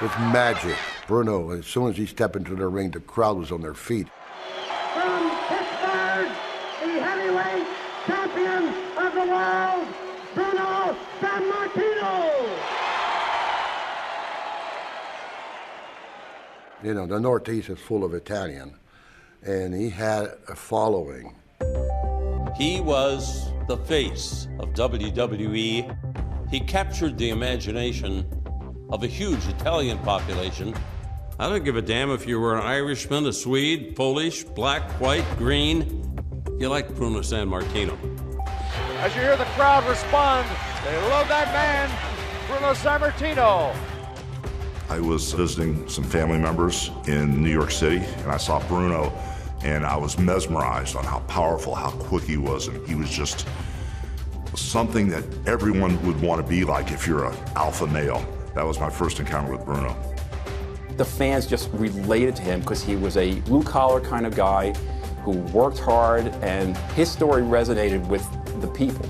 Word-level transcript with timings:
was 0.00 0.10
magic. 0.18 0.76
Bruno, 1.06 1.50
as 1.50 1.66
soon 1.66 1.88
as 1.88 1.96
he 1.96 2.04
stepped 2.04 2.36
into 2.36 2.54
the 2.54 2.66
ring, 2.66 2.90
the 2.90 3.00
crowd 3.00 3.38
was 3.38 3.50
on 3.50 3.62
their 3.62 3.74
feet. 3.74 4.08
From 4.92 5.30
Pittsburgh, 5.48 6.28
the 6.82 7.00
heavyweight 7.00 7.66
champion 8.06 8.74
of 8.98 9.14
the 9.14 9.26
world, 9.32 9.86
Bruno 10.34 10.96
Sammartino. 11.20 12.58
You 16.82 16.94
know, 16.94 17.06
the 17.06 17.18
Northeast 17.18 17.70
is 17.70 17.78
full 17.78 18.04
of 18.04 18.12
Italian, 18.12 18.74
and 19.42 19.74
he 19.74 19.88
had 19.88 20.36
a 20.48 20.54
following. 20.54 21.34
He 22.56 22.80
was 22.80 23.50
the 23.66 23.78
face 23.78 24.46
of 24.60 24.74
WWE. 24.74 26.50
He 26.50 26.60
captured 26.60 27.16
the 27.16 27.30
imagination 27.30 28.26
of 28.90 29.02
a 29.02 29.06
huge 29.06 29.46
Italian 29.48 29.98
population. 29.98 30.74
I 31.38 31.48
don't 31.48 31.64
give 31.64 31.76
a 31.76 31.82
damn 31.82 32.10
if 32.10 32.26
you 32.26 32.40
were 32.40 32.56
an 32.56 32.64
Irishman, 32.64 33.26
a 33.26 33.32
Swede, 33.32 33.94
Polish, 33.96 34.44
black, 34.44 34.88
white, 35.00 35.24
green. 35.36 36.18
You 36.58 36.68
like 36.68 36.94
Bruno 36.94 37.20
Sammartino. 37.20 37.96
As 38.98 39.14
you 39.14 39.20
hear 39.20 39.36
the 39.36 39.44
crowd 39.56 39.86
respond, 39.86 40.48
they 40.84 40.96
love 41.08 41.28
that 41.28 41.52
man, 41.52 41.90
Bruno 42.48 42.72
Sammartino. 42.72 43.76
I 44.88 45.00
was 45.00 45.32
visiting 45.32 45.88
some 45.88 46.04
family 46.04 46.38
members 46.38 46.90
in 47.06 47.42
New 47.42 47.50
York 47.50 47.72
City, 47.72 47.98
and 47.98 48.30
I 48.30 48.36
saw 48.36 48.66
Bruno, 48.68 49.12
and 49.62 49.84
I 49.84 49.96
was 49.96 50.16
mesmerized 50.18 50.96
on 50.96 51.04
how 51.04 51.18
powerful, 51.20 51.74
how 51.74 51.90
quick 51.90 52.22
he 52.22 52.36
was, 52.36 52.68
and 52.68 52.86
he 52.86 52.94
was 52.94 53.10
just 53.10 53.46
something 54.54 55.08
that 55.08 55.24
everyone 55.46 56.00
would 56.06 56.18
want 56.22 56.40
to 56.40 56.48
be 56.48 56.64
like 56.64 56.92
if 56.92 57.06
you're 57.06 57.26
an 57.26 57.36
alpha 57.56 57.86
male. 57.86 58.24
That 58.56 58.64
was 58.64 58.80
my 58.80 58.88
first 58.88 59.20
encounter 59.20 59.52
with 59.52 59.66
Bruno. 59.66 59.94
The 60.96 61.04
fans 61.04 61.46
just 61.46 61.68
related 61.74 62.34
to 62.36 62.42
him 62.42 62.60
because 62.60 62.82
he 62.82 62.96
was 62.96 63.18
a 63.18 63.38
blue 63.40 63.62
collar 63.62 64.00
kind 64.00 64.24
of 64.24 64.34
guy 64.34 64.72
who 65.24 65.32
worked 65.52 65.78
hard, 65.78 66.28
and 66.42 66.74
his 66.94 67.10
story 67.10 67.42
resonated 67.42 68.08
with 68.08 68.26
the 68.62 68.66
people. 68.68 69.06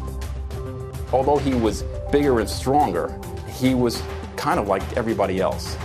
Although 1.13 1.37
he 1.37 1.55
was 1.55 1.85
bigger 2.11 2.41
and 2.41 2.51
stronger, 2.51 3.17
he 3.49 3.77
was 3.77 4.03
kind 4.35 4.59
of 4.59 4.67
like 4.67 4.83
everybody 4.97 5.41
else. 5.41 5.77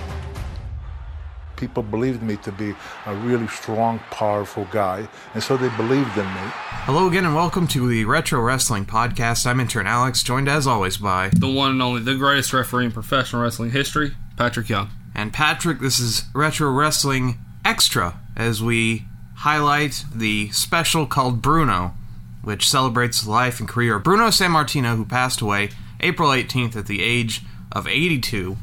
People 1.62 1.84
believed 1.84 2.23
me 2.23 2.38
to 2.38 2.52
be 2.52 2.73
a 3.06 3.14
really 3.14 3.48
strong, 3.48 4.00
powerful 4.09 4.67
guy, 4.72 5.08
and 5.36 5.44
so 5.44 5.58
they 5.58 5.70
believed 5.78 6.18
in 6.18 6.26
me. 6.26 6.42
Hello 6.88 7.08
again, 7.08 7.23
and 7.23 7.36
welcome 7.36 7.68
to 7.68 7.88
the 7.88 8.03
Retro 8.03 8.42
Wrestling 8.42 8.84
Podcast. 8.84 9.45
I'm 9.45 9.59
intern 9.59 9.86
Alex, 9.86 10.23
joined 10.23 10.50
as 10.50 10.66
always 10.66 10.98
by 10.98 11.30
the 11.30 11.48
one 11.48 11.70
and 11.70 11.81
only, 11.84 12.02
the 12.02 12.16
greatest 12.16 12.52
referee 12.52 12.86
in 12.86 12.92
professional 12.92 13.44
wrestling 13.44 13.70
history, 13.70 14.16
Patrick 14.38 14.70
Young. 14.70 14.90
And 15.14 15.31
Patrick, 15.31 15.80
this 15.80 16.00
is 16.00 16.23
Retro 16.34 16.72
Wrestling 16.72 17.38
Extra, 17.64 18.20
as 18.36 18.64
we 18.64 19.06
highlight 19.36 20.03
the 20.16 20.50
special 20.50 21.06
called 21.06 21.44
Bruno, 21.44 21.94
which 22.42 22.68
celebrates 22.68 23.22
the 23.22 23.30
life 23.30 23.59
and 23.59 23.70
career 23.70 23.98
of 23.98 24.03
Bruno 24.03 24.30
Sammartino, 24.30 24.96
who 24.96 25.06
passed 25.06 25.42
away 25.42 25.70
April 26.00 26.30
18th 26.30 26.75
at 26.75 26.88
the 26.88 27.03
age 27.03 27.44
of 27.72 27.88
82. 27.88 28.58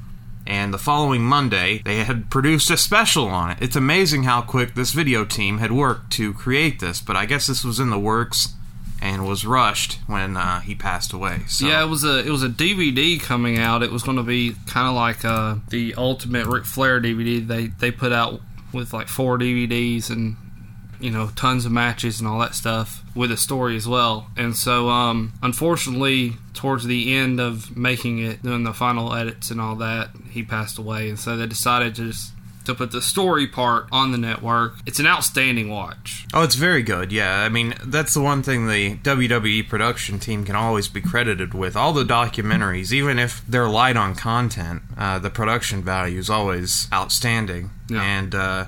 And 0.48 0.72
the 0.72 0.78
following 0.78 1.20
Monday, 1.20 1.82
they 1.84 2.04
had 2.04 2.30
produced 2.30 2.70
a 2.70 2.78
special 2.78 3.26
on 3.26 3.50
it. 3.50 3.58
It's 3.60 3.76
amazing 3.76 4.22
how 4.22 4.40
quick 4.40 4.74
this 4.74 4.92
video 4.92 5.26
team 5.26 5.58
had 5.58 5.72
worked 5.72 6.10
to 6.12 6.32
create 6.32 6.80
this, 6.80 7.02
but 7.02 7.16
I 7.16 7.26
guess 7.26 7.46
this 7.48 7.62
was 7.62 7.78
in 7.78 7.90
the 7.90 7.98
works 7.98 8.54
and 9.02 9.28
was 9.28 9.44
rushed 9.44 9.98
when 10.06 10.38
uh, 10.38 10.60
he 10.60 10.74
passed 10.74 11.12
away. 11.12 11.40
So. 11.48 11.66
Yeah, 11.66 11.84
it 11.84 11.88
was 11.88 12.02
a 12.02 12.26
it 12.26 12.30
was 12.30 12.42
a 12.42 12.48
DVD 12.48 13.20
coming 13.20 13.58
out. 13.58 13.82
It 13.82 13.92
was 13.92 14.02
going 14.02 14.16
to 14.16 14.22
be 14.22 14.56
kind 14.66 14.88
of 14.88 14.94
like 14.94 15.22
uh, 15.22 15.56
the 15.68 15.94
Ultimate 15.96 16.46
Ric 16.46 16.64
Flair 16.64 16.98
DVD 16.98 17.46
they 17.46 17.66
they 17.66 17.90
put 17.90 18.12
out 18.12 18.40
with 18.72 18.94
like 18.94 19.08
four 19.08 19.38
DVDs 19.38 20.08
and 20.08 20.36
you 21.00 21.10
know 21.10 21.30
tons 21.36 21.64
of 21.64 21.72
matches 21.72 22.20
and 22.20 22.28
all 22.28 22.38
that 22.40 22.54
stuff 22.54 23.02
with 23.14 23.30
a 23.32 23.36
story 23.36 23.76
as 23.76 23.86
well. 23.86 24.28
And 24.36 24.56
so 24.56 24.88
um, 24.88 25.32
unfortunately 25.42 26.34
towards 26.54 26.84
the 26.84 27.14
end 27.14 27.40
of 27.40 27.76
making 27.76 28.18
it 28.18 28.42
doing 28.42 28.64
the 28.64 28.72
final 28.72 29.14
edits 29.14 29.50
and 29.50 29.60
all 29.60 29.76
that 29.76 30.10
he 30.30 30.42
passed 30.42 30.78
away. 30.78 31.08
And 31.08 31.18
so 31.18 31.36
they 31.36 31.46
decided 31.46 31.94
to 31.96 32.06
just 32.06 32.32
to 32.64 32.74
put 32.74 32.90
the 32.90 33.00
story 33.00 33.46
part 33.46 33.86
on 33.90 34.12
the 34.12 34.18
network. 34.18 34.74
It's 34.84 34.98
an 34.98 35.06
outstanding 35.06 35.70
watch. 35.70 36.26
Oh 36.34 36.42
it's 36.42 36.54
very 36.54 36.82
good. 36.82 37.12
Yeah 37.12 37.40
i 37.42 37.48
mean 37.48 37.74
that's 37.84 38.12
the 38.14 38.20
one 38.20 38.42
thing 38.42 38.66
the 38.66 38.96
wwe 38.98 39.66
production 39.66 40.18
team 40.18 40.44
can 40.44 40.54
always 40.54 40.86
be 40.88 41.00
credited 41.00 41.54
with. 41.54 41.76
All 41.76 41.92
the 41.92 42.04
documentaries 42.04 42.92
even 42.92 43.18
if 43.18 43.42
they're 43.46 43.68
light 43.68 43.96
on 43.96 44.14
content 44.14 44.82
uh, 44.98 45.18
the 45.18 45.30
production 45.30 45.82
value 45.82 46.18
is 46.18 46.28
always 46.28 46.88
outstanding. 46.92 47.70
Yeah. 47.88 48.02
and 48.02 48.34
uh, 48.34 48.66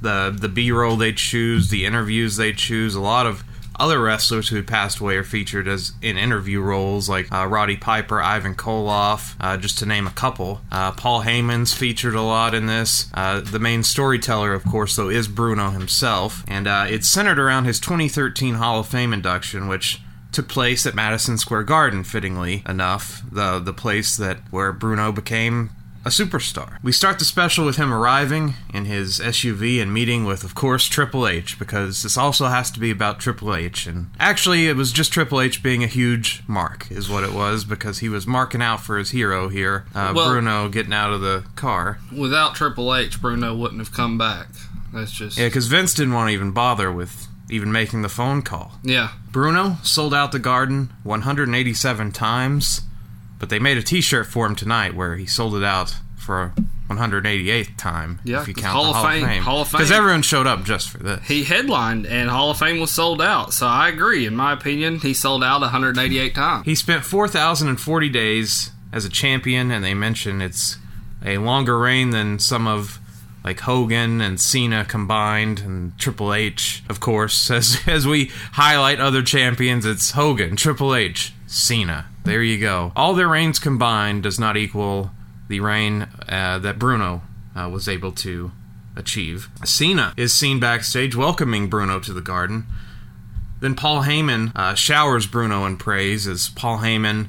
the 0.00 0.36
the 0.38 0.48
B 0.48 0.70
roll 0.70 0.96
they 0.96 1.12
choose, 1.12 1.68
the 1.68 1.84
interviews 1.84 2.36
they 2.36 2.52
choose. 2.52 2.94
A 2.94 3.00
lot 3.00 3.26
of 3.26 3.44
other 3.78 4.00
wrestlers 4.00 4.48
who 4.48 4.62
passed 4.62 5.00
away 5.00 5.16
are 5.16 5.24
featured 5.24 5.68
as 5.68 5.92
in 6.00 6.16
interview 6.16 6.60
roles, 6.60 7.08
like 7.08 7.30
uh, 7.32 7.46
Roddy 7.46 7.76
Piper, 7.76 8.20
Ivan 8.20 8.54
Koloff, 8.54 9.34
uh, 9.40 9.56
just 9.56 9.78
to 9.78 9.86
name 9.86 10.06
a 10.06 10.10
couple. 10.10 10.60
Uh, 10.72 10.92
Paul 10.92 11.22
Heyman's 11.22 11.74
featured 11.74 12.14
a 12.14 12.22
lot 12.22 12.54
in 12.54 12.66
this. 12.66 13.10
Uh, 13.14 13.40
the 13.40 13.58
main 13.58 13.82
storyteller, 13.82 14.52
of 14.54 14.64
course, 14.64 14.96
though, 14.96 15.10
is 15.10 15.28
Bruno 15.28 15.70
himself, 15.70 16.44
and 16.48 16.66
uh, 16.66 16.86
it's 16.88 17.08
centered 17.08 17.38
around 17.38 17.64
his 17.64 17.80
2013 17.80 18.54
Hall 18.54 18.80
of 18.80 18.88
Fame 18.88 19.12
induction, 19.12 19.68
which 19.68 20.00
took 20.32 20.48
place 20.48 20.86
at 20.86 20.94
Madison 20.94 21.38
Square 21.38 21.64
Garden, 21.64 22.04
fittingly 22.04 22.62
enough, 22.68 23.22
the 23.30 23.58
the 23.58 23.72
place 23.72 24.16
that 24.16 24.38
where 24.50 24.72
Bruno 24.72 25.12
became 25.12 25.70
a 26.06 26.08
superstar. 26.08 26.78
We 26.84 26.92
start 26.92 27.18
the 27.18 27.24
special 27.24 27.66
with 27.66 27.76
him 27.76 27.92
arriving 27.92 28.54
in 28.72 28.84
his 28.84 29.18
SUV 29.18 29.82
and 29.82 29.92
meeting 29.92 30.24
with, 30.24 30.44
of 30.44 30.54
course, 30.54 30.86
Triple 30.86 31.26
H, 31.26 31.58
because 31.58 32.04
this 32.04 32.16
also 32.16 32.46
has 32.46 32.70
to 32.70 32.78
be 32.80 32.92
about 32.92 33.18
Triple 33.18 33.52
H. 33.54 33.88
And 33.88 34.10
actually, 34.20 34.68
it 34.68 34.76
was 34.76 34.92
just 34.92 35.12
Triple 35.12 35.40
H 35.40 35.64
being 35.64 35.82
a 35.82 35.88
huge 35.88 36.42
mark, 36.46 36.86
is 36.92 37.10
what 37.10 37.24
it 37.24 37.32
was, 37.32 37.64
because 37.64 37.98
he 37.98 38.08
was 38.08 38.24
marking 38.26 38.62
out 38.62 38.80
for 38.80 38.98
his 38.98 39.10
hero 39.10 39.48
here, 39.48 39.84
uh, 39.96 40.12
Well- 40.14 40.30
Bruno, 40.30 40.68
getting 40.68 40.92
out 40.94 41.12
of 41.12 41.20
the 41.22 41.44
car. 41.56 41.98
without 42.12 42.54
triple 42.54 42.94
h 42.94 43.20
bruno 43.20 43.54
wouldn't 43.54 43.80
have 43.80 43.92
come 43.92 44.16
back 44.16 44.46
that's 44.92 45.10
just 45.10 45.36
Yeah, 45.36 45.46
because 45.46 45.66
Vince 45.66 45.92
didn't 45.94 46.14
want 46.14 46.28
to 46.28 46.34
even 46.34 46.52
bother 46.52 46.90
with 46.92 47.26
even 47.50 47.70
making 47.72 48.02
the 48.02 48.08
phone 48.08 48.42
call. 48.42 48.78
yeah 48.84 49.10
Bruno 49.32 49.78
sold 49.82 50.14
out 50.14 50.30
the 50.32 50.38
garden 50.38 50.90
187 51.02 52.12
times, 52.12 52.82
but 53.38 53.48
they 53.50 53.58
made 53.58 53.76
a 53.78 53.82
T-shirt 53.82 54.26
for 54.26 54.46
him 54.46 54.54
tonight 54.56 54.94
where 54.94 55.16
he 55.16 55.26
sold 55.26 55.54
it 55.54 55.64
out 55.64 55.96
for 56.16 56.52
188th 56.88 57.76
time. 57.76 58.20
Yeah, 58.24 58.40
if 58.42 58.48
you 58.48 58.54
count 58.54 58.72
Hall 58.74 58.84
the 58.84 58.90
of 58.90 58.96
Hall 58.96 59.04
Fame- 59.06 59.22
of 59.24 59.28
Fame. 59.28 59.42
Hall 59.42 59.60
of 59.62 59.70
Because 59.70 59.90
everyone 59.92 60.22
showed 60.22 60.46
up 60.46 60.64
just 60.64 60.88
for 60.90 60.98
this. 60.98 61.26
he 61.26 61.44
headlined 61.44 62.06
and 62.06 62.30
hall 62.30 62.50
of 62.50 62.58
fame 62.58 62.78
was 62.80 62.90
sold 62.92 63.20
out 63.20 63.52
so 63.52 63.66
i 63.66 63.88
agree 63.88 64.24
in 64.26 64.34
my 64.36 64.52
opinion 64.52 64.98
he 65.00 65.12
sold 65.12 65.42
out 65.42 65.60
188 65.60 66.34
times 66.34 66.64
He 66.64 66.74
spent 66.74 67.04
4,040 67.04 68.08
days 68.08 68.70
as 68.92 69.04
a 69.04 69.08
champion, 69.10 69.70
and 69.70 69.84
they 69.84 69.94
mention 69.94 70.40
it's 70.40 70.78
a 71.24 71.38
longer 71.38 71.78
reign 71.78 72.10
than 72.10 72.38
some 72.38 72.66
of 72.66 72.98
like 73.44 73.60
Hogan 73.60 74.20
and 74.20 74.40
Cena 74.40 74.84
combined, 74.84 75.60
and 75.60 75.96
Triple 75.98 76.32
H, 76.34 76.82
of 76.88 76.98
course. 76.98 77.48
As 77.58 77.78
as 77.86 78.06
we 78.06 78.30
highlight 78.52 78.98
other 79.00 79.22
champions, 79.22 79.84
it's 79.86 80.12
Hogan, 80.12 80.56
Triple 80.56 80.94
H, 80.94 81.32
Cena. 81.46 82.06
There 82.24 82.42
you 82.42 82.58
go. 82.58 82.92
All 82.96 83.14
their 83.14 83.28
reigns 83.28 83.58
combined 83.58 84.22
does 84.22 84.38
not 84.38 84.56
equal 84.56 85.10
the 85.48 85.60
reign 85.60 86.08
uh, 86.28 86.58
that 86.58 86.78
Bruno 86.78 87.22
uh, 87.54 87.68
was 87.68 87.88
able 87.88 88.12
to 88.12 88.50
achieve. 88.96 89.48
Cena 89.64 90.12
is 90.16 90.34
seen 90.34 90.58
backstage 90.58 91.14
welcoming 91.14 91.68
Bruno 91.68 92.00
to 92.00 92.12
the 92.12 92.20
Garden. 92.20 92.66
Then 93.60 93.74
Paul 93.74 94.02
Heyman 94.02 94.52
uh, 94.54 94.74
showers 94.74 95.26
Bruno 95.26 95.64
in 95.64 95.76
praise 95.76 96.26
as 96.26 96.50
Paul 96.50 96.78
Heyman, 96.78 97.28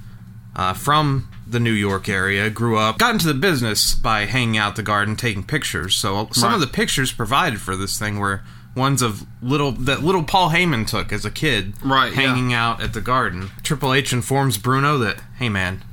uh, 0.56 0.74
from 0.74 1.30
the 1.46 1.60
New 1.60 1.72
York 1.72 2.10
area, 2.10 2.50
grew 2.50 2.78
up, 2.78 2.98
got 2.98 3.14
into 3.14 3.28
the 3.28 3.34
business 3.34 3.96
by 3.96 4.26
hanging 4.26 4.58
out 4.58 4.76
the 4.76 4.84
garden, 4.84 5.16
taking 5.16 5.44
pictures. 5.44 5.96
So 5.96 6.28
some 6.32 6.54
of 6.54 6.60
the 6.60 6.68
pictures 6.68 7.14
provided 7.14 7.62
for 7.62 7.78
this 7.78 7.98
thing 7.98 8.20
were 8.20 8.42
ones 8.78 9.02
of 9.02 9.26
little 9.42 9.72
that 9.74 10.04
little 10.04 10.24
Paul 10.24 10.52
Heyman 10.52 10.88
took 10.88 11.12
as 11.12 11.26
a 11.26 11.32
kid, 11.32 11.74
Right, 11.84 12.14
yeah. 12.14 12.22
hanging 12.22 12.54
out 12.54 12.82
at 12.82 12.94
the 12.94 13.02
garden. 13.02 13.50
Triple 13.64 13.94
H 13.94 14.14
informs 14.14 14.58
Bruno 14.58 14.98
that, 15.00 15.18
hey 15.38 15.50
man, 15.50 15.84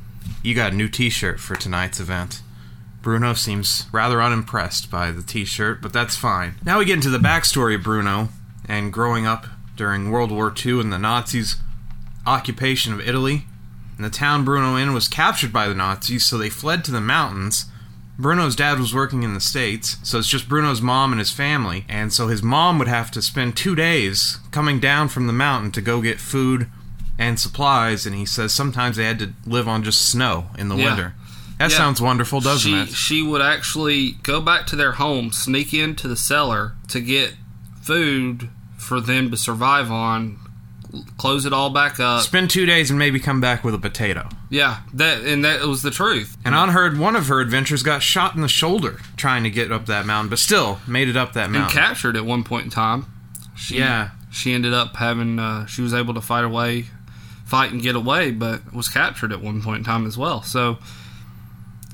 you 0.43 0.55
got 0.55 0.73
a 0.73 0.77
new 0.77 0.89
T-shirt 0.89 1.41
for 1.41 1.57
tonight's 1.57 1.99
event. 1.99 2.43
Bruno 3.03 3.35
seems 3.35 3.87
rather 3.93 4.23
unimpressed 4.23 4.91
by 4.91 5.11
the 5.11 5.21
t 5.23 5.45
shirt, 5.45 5.83
but 5.83 5.93
that's 5.93 6.17
fine. 6.17 6.55
Now 6.65 6.79
we 6.79 6.87
get 6.87 6.95
into 6.95 7.11
the 7.11 7.19
backstory 7.19 7.75
of 7.75 7.83
Bruno 7.83 8.31
and 8.67 8.91
growing 8.93 9.27
up 9.27 9.47
during 9.77 10.11
World 10.11 10.31
War 10.31 10.55
II 10.65 10.81
and 10.81 10.91
the 10.91 10.99
Nazis' 10.99 11.57
occupation 12.27 12.95
of 12.95 13.07
Italy. 13.07 13.45
And 13.97 14.05
the 14.07 14.11
town 14.11 14.45
Bruno 14.45 14.77
in 14.77 14.95
was 14.95 15.07
captured 15.07 15.53
by 15.53 15.69
the 15.69 15.75
Nazis, 15.75 16.25
so 16.25 16.39
they 16.39 16.49
fled 16.49 16.83
to 16.85 16.91
the 16.93 17.01
mountains. 17.01 17.67
Bruno's 18.19 18.55
dad 18.55 18.79
was 18.79 18.95
working 18.95 19.23
in 19.25 19.35
the 19.35 19.41
States, 19.41 19.97
so 20.05 20.19
it's 20.19 20.29
just 20.29 20.49
Bruno's 20.49 20.81
mom 20.81 21.13
and 21.13 21.19
his 21.19 21.33
family. 21.33 21.85
And 21.89 22.13
so 22.13 22.29
his 22.29 22.43
mom 22.43 22.79
would 22.79 22.89
have 22.89 23.11
to 23.13 23.23
spend 23.23 23.57
two 23.57 23.75
days 23.75 24.39
coming 24.53 24.79
down 24.79 25.09
from 25.09 25.27
the 25.27 25.33
mountain 25.33 25.73
to 25.73 25.81
go 25.81 26.01
get 26.01 26.21
food 26.21 26.69
and 27.19 27.39
supplies. 27.41 28.07
And 28.07 28.15
he 28.15 28.25
says 28.25 28.53
sometimes 28.55 28.97
they 28.97 29.05
had 29.05 29.19
to 29.19 29.33
live 29.47 29.67
on 29.69 29.83
just 29.83 30.09
snow 30.09 30.47
in 30.57 30.69
the 30.69 30.77
Yeah. 30.77 30.85
winter. 30.85 31.15
That 31.59 31.71
Yeah. 31.71 31.77
sounds 31.77 32.01
wonderful, 32.01 32.41
doesn't 32.41 32.71
she, 32.71 32.77
it? 32.81 32.89
She 32.97 33.23
would 33.23 33.43
actually 33.43 34.13
go 34.23 34.41
back 34.41 34.67
to 34.69 34.77
their 34.77 34.93
home, 34.93 35.33
sneak 35.33 35.73
into 35.75 36.07
the 36.09 36.17
cellar 36.17 36.75
to 36.89 37.01
get 37.01 37.35
food 37.83 38.49
for 38.77 39.01
them 39.01 39.31
to 39.31 39.37
survive 39.37 39.91
on, 39.91 40.37
close 41.17 41.45
it 41.47 41.53
all 41.53 41.71
back 41.71 41.99
up. 42.01 42.23
Spend 42.23 42.51
two 42.51 42.67
days 42.67 42.91
and 42.91 42.99
maybe 42.99 43.19
come 43.19 43.41
back 43.41 43.65
with 43.65 43.75
a 43.75 43.79
potato. 43.79 44.29
Yeah, 44.55 44.79
that 44.95 45.23
and 45.23 45.45
that 45.45 45.62
was 45.62 45.83
the 45.83 45.91
truth. 45.91 46.37
And 46.45 46.55
on 46.55 46.69
her 46.69 46.95
one 46.95 47.17
of 47.17 47.27
her 47.27 47.41
adventures 47.41 47.83
got 47.83 48.03
shot 48.03 48.35
in 48.37 48.41
the 48.41 48.49
shoulder 48.49 49.01
trying 49.17 49.43
to 49.43 49.51
get 49.51 49.73
up 49.73 49.87
that 49.87 50.06
mountain, 50.06 50.31
but 50.31 50.39
still 50.39 50.79
made 50.87 51.09
it 51.09 51.17
up 51.17 51.33
that 51.33 51.51
mountain. 51.51 51.62
And 51.62 51.87
captured 51.87 52.17
at 52.17 52.25
one 52.25 52.45
point 52.45 52.65
in 52.67 52.71
time. 52.71 53.06
She, 53.56 53.79
Yeah. 53.79 54.11
she 54.31 54.53
ended 54.53 54.73
up 54.73 54.95
having. 54.97 55.39
Uh, 55.39 55.67
she 55.67 55.83
was 55.83 55.93
able 55.93 56.15
to 56.15 56.21
fight 56.21 56.45
away, 56.45 56.87
fight 57.45 57.73
and 57.73 57.83
get 57.83 57.97
away, 57.97 58.31
but 58.31 58.73
was 58.73 58.89
captured 58.89 59.33
at 59.33 59.41
one 59.41 59.61
point 59.61 59.79
in 59.79 59.85
time 59.85 60.06
as 60.06 60.17
well. 60.17 60.43
So, 60.43 60.79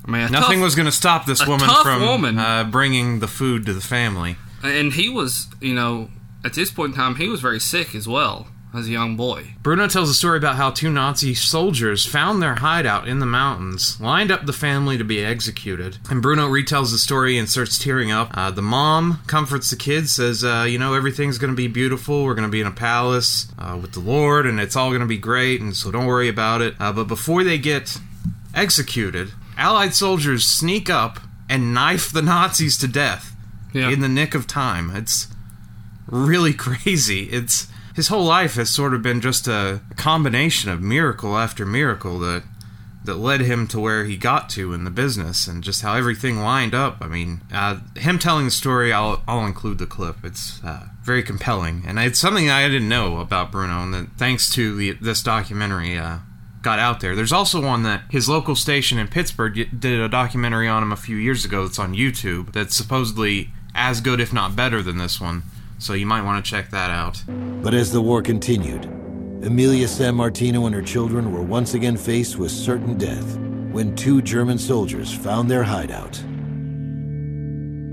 I 0.05 0.11
mean, 0.11 0.31
Nothing 0.31 0.57
tough- 0.59 0.63
was 0.63 0.75
going 0.75 0.85
to 0.87 0.91
stop 0.91 1.25
this 1.25 1.45
woman 1.47 1.67
from 1.83 2.01
woman. 2.01 2.37
Uh, 2.37 2.63
bringing 2.63 3.19
the 3.21 3.27
food 3.27 3.65
to 3.65 3.73
the 3.73 3.81
family. 3.81 4.35
And 4.63 4.93
he 4.93 5.09
was, 5.09 5.47
you 5.59 5.73
know, 5.73 6.09
at 6.45 6.53
this 6.53 6.69
point 6.69 6.91
in 6.93 6.97
time, 6.97 7.15
he 7.15 7.27
was 7.27 7.41
very 7.41 7.59
sick 7.59 7.95
as 7.95 8.07
well 8.07 8.47
as 8.73 8.87
a 8.87 8.91
young 8.91 9.17
boy. 9.17 9.53
Bruno 9.61 9.87
tells 9.87 10.09
a 10.09 10.13
story 10.13 10.37
about 10.37 10.55
how 10.55 10.71
two 10.71 10.89
Nazi 10.89 11.33
soldiers 11.33 12.05
found 12.05 12.41
their 12.41 12.55
hideout 12.55 13.05
in 13.07 13.19
the 13.19 13.25
mountains, 13.25 13.99
lined 13.99 14.31
up 14.31 14.45
the 14.45 14.53
family 14.53 14.97
to 14.97 15.03
be 15.03 15.23
executed. 15.23 15.97
And 16.09 16.21
Bruno 16.21 16.47
retells 16.47 16.91
the 16.91 16.97
story 16.97 17.37
and 17.37 17.49
starts 17.49 17.77
tearing 17.77 18.11
up. 18.11 18.31
Uh, 18.33 18.49
the 18.49 18.61
mom 18.61 19.19
comforts 19.27 19.69
the 19.71 19.75
kids, 19.75 20.13
says, 20.13 20.43
uh, 20.45 20.65
You 20.69 20.79
know, 20.79 20.93
everything's 20.93 21.37
going 21.37 21.51
to 21.51 21.57
be 21.57 21.67
beautiful. 21.67 22.23
We're 22.23 22.33
going 22.35 22.47
to 22.47 22.51
be 22.51 22.61
in 22.61 22.67
a 22.67 22.71
palace 22.71 23.47
uh, 23.59 23.77
with 23.81 23.91
the 23.91 23.99
Lord, 23.99 24.45
and 24.45 24.57
it's 24.59 24.75
all 24.77 24.89
going 24.89 25.01
to 25.01 25.05
be 25.07 25.17
great, 25.17 25.59
and 25.59 25.75
so 25.75 25.91
don't 25.91 26.05
worry 26.05 26.29
about 26.29 26.61
it. 26.61 26.75
Uh, 26.79 26.93
but 26.93 27.05
before 27.09 27.43
they 27.43 27.57
get 27.57 27.97
executed, 28.55 29.31
Allied 29.57 29.93
soldiers 29.93 30.45
sneak 30.45 30.89
up 30.89 31.19
and 31.49 31.73
knife 31.73 32.11
the 32.11 32.21
Nazis 32.21 32.77
to 32.77 32.87
death 32.87 33.35
Yeah. 33.73 33.89
in 33.89 33.99
the 33.99 34.07
nick 34.09 34.33
of 34.33 34.47
time. 34.47 34.89
It's 34.95 35.27
really 36.07 36.53
crazy. 36.67 37.23
It's 37.23 37.67
his 38.01 38.07
whole 38.07 38.25
life 38.25 38.55
has 38.55 38.67
sort 38.67 38.95
of 38.95 39.03
been 39.03 39.21
just 39.21 39.47
a 39.47 39.79
combination 39.95 40.71
of 40.71 40.81
miracle 40.81 41.37
after 41.37 41.67
miracle 41.67 42.17
that 42.17 42.41
that 43.05 43.17
led 43.17 43.41
him 43.41 43.67
to 43.67 43.79
where 43.79 44.05
he 44.05 44.17
got 44.17 44.49
to 44.49 44.73
in 44.73 44.85
the 44.85 44.89
business 44.89 45.45
and 45.45 45.63
just 45.63 45.83
how 45.83 45.93
everything 45.93 46.39
lined 46.39 46.73
up. 46.73 46.97
I 46.99 47.05
mean, 47.05 47.41
uh, 47.53 47.77
him 47.95 48.17
telling 48.17 48.45
the 48.45 48.51
story, 48.51 48.91
I'll 48.91 49.21
I'll 49.27 49.45
include 49.45 49.77
the 49.77 49.85
clip. 49.85 50.15
It's 50.23 50.63
uh, 50.63 50.87
very 51.03 51.21
compelling, 51.21 51.83
and 51.85 51.99
it's 51.99 52.17
something 52.17 52.49
I 52.49 52.67
didn't 52.67 52.89
know 52.89 53.19
about 53.19 53.51
Bruno, 53.51 53.83
and 53.83 53.93
that 53.93 54.07
thanks 54.17 54.49
to 54.55 54.75
the, 54.75 54.93
this 54.93 55.21
documentary. 55.21 55.95
Uh, 55.95 56.19
got 56.63 56.79
out 56.79 57.01
there. 57.01 57.15
There's 57.15 57.31
also 57.31 57.61
one 57.61 57.83
that 57.83 58.01
his 58.09 58.27
local 58.27 58.55
station 58.55 58.97
in 58.97 59.09
Pittsburgh 59.09 59.79
did 59.79 59.99
a 59.99 60.09
documentary 60.09 60.67
on 60.67 60.81
him 60.81 60.91
a 60.91 60.95
few 60.95 61.17
years 61.17 61.45
ago 61.45 61.65
that's 61.65 61.79
on 61.79 61.93
YouTube 61.93 62.51
that's 62.53 62.75
supposedly 62.75 63.49
as 63.75 64.01
good 64.01 64.19
if 64.19 64.33
not 64.33 64.55
better 64.55 64.81
than 64.81 64.97
this 64.97 65.21
one. 65.21 65.43
So 65.81 65.93
you 65.93 66.05
might 66.05 66.21
want 66.21 66.45
to 66.45 66.49
check 66.49 66.69
that 66.69 66.91
out. 66.91 67.23
But 67.27 67.73
as 67.73 67.91
the 67.91 68.01
war 68.01 68.21
continued, 68.21 68.85
Emilia 69.43 69.87
Sammartino 69.87 70.67
and 70.67 70.75
her 70.75 70.81
children 70.83 71.33
were 71.33 71.41
once 71.41 71.73
again 71.73 71.97
faced 71.97 72.37
with 72.37 72.51
certain 72.51 72.99
death 72.99 73.35
when 73.71 73.95
two 73.95 74.21
German 74.21 74.59
soldiers 74.59 75.11
found 75.11 75.49
their 75.49 75.63
hideout. 75.63 76.21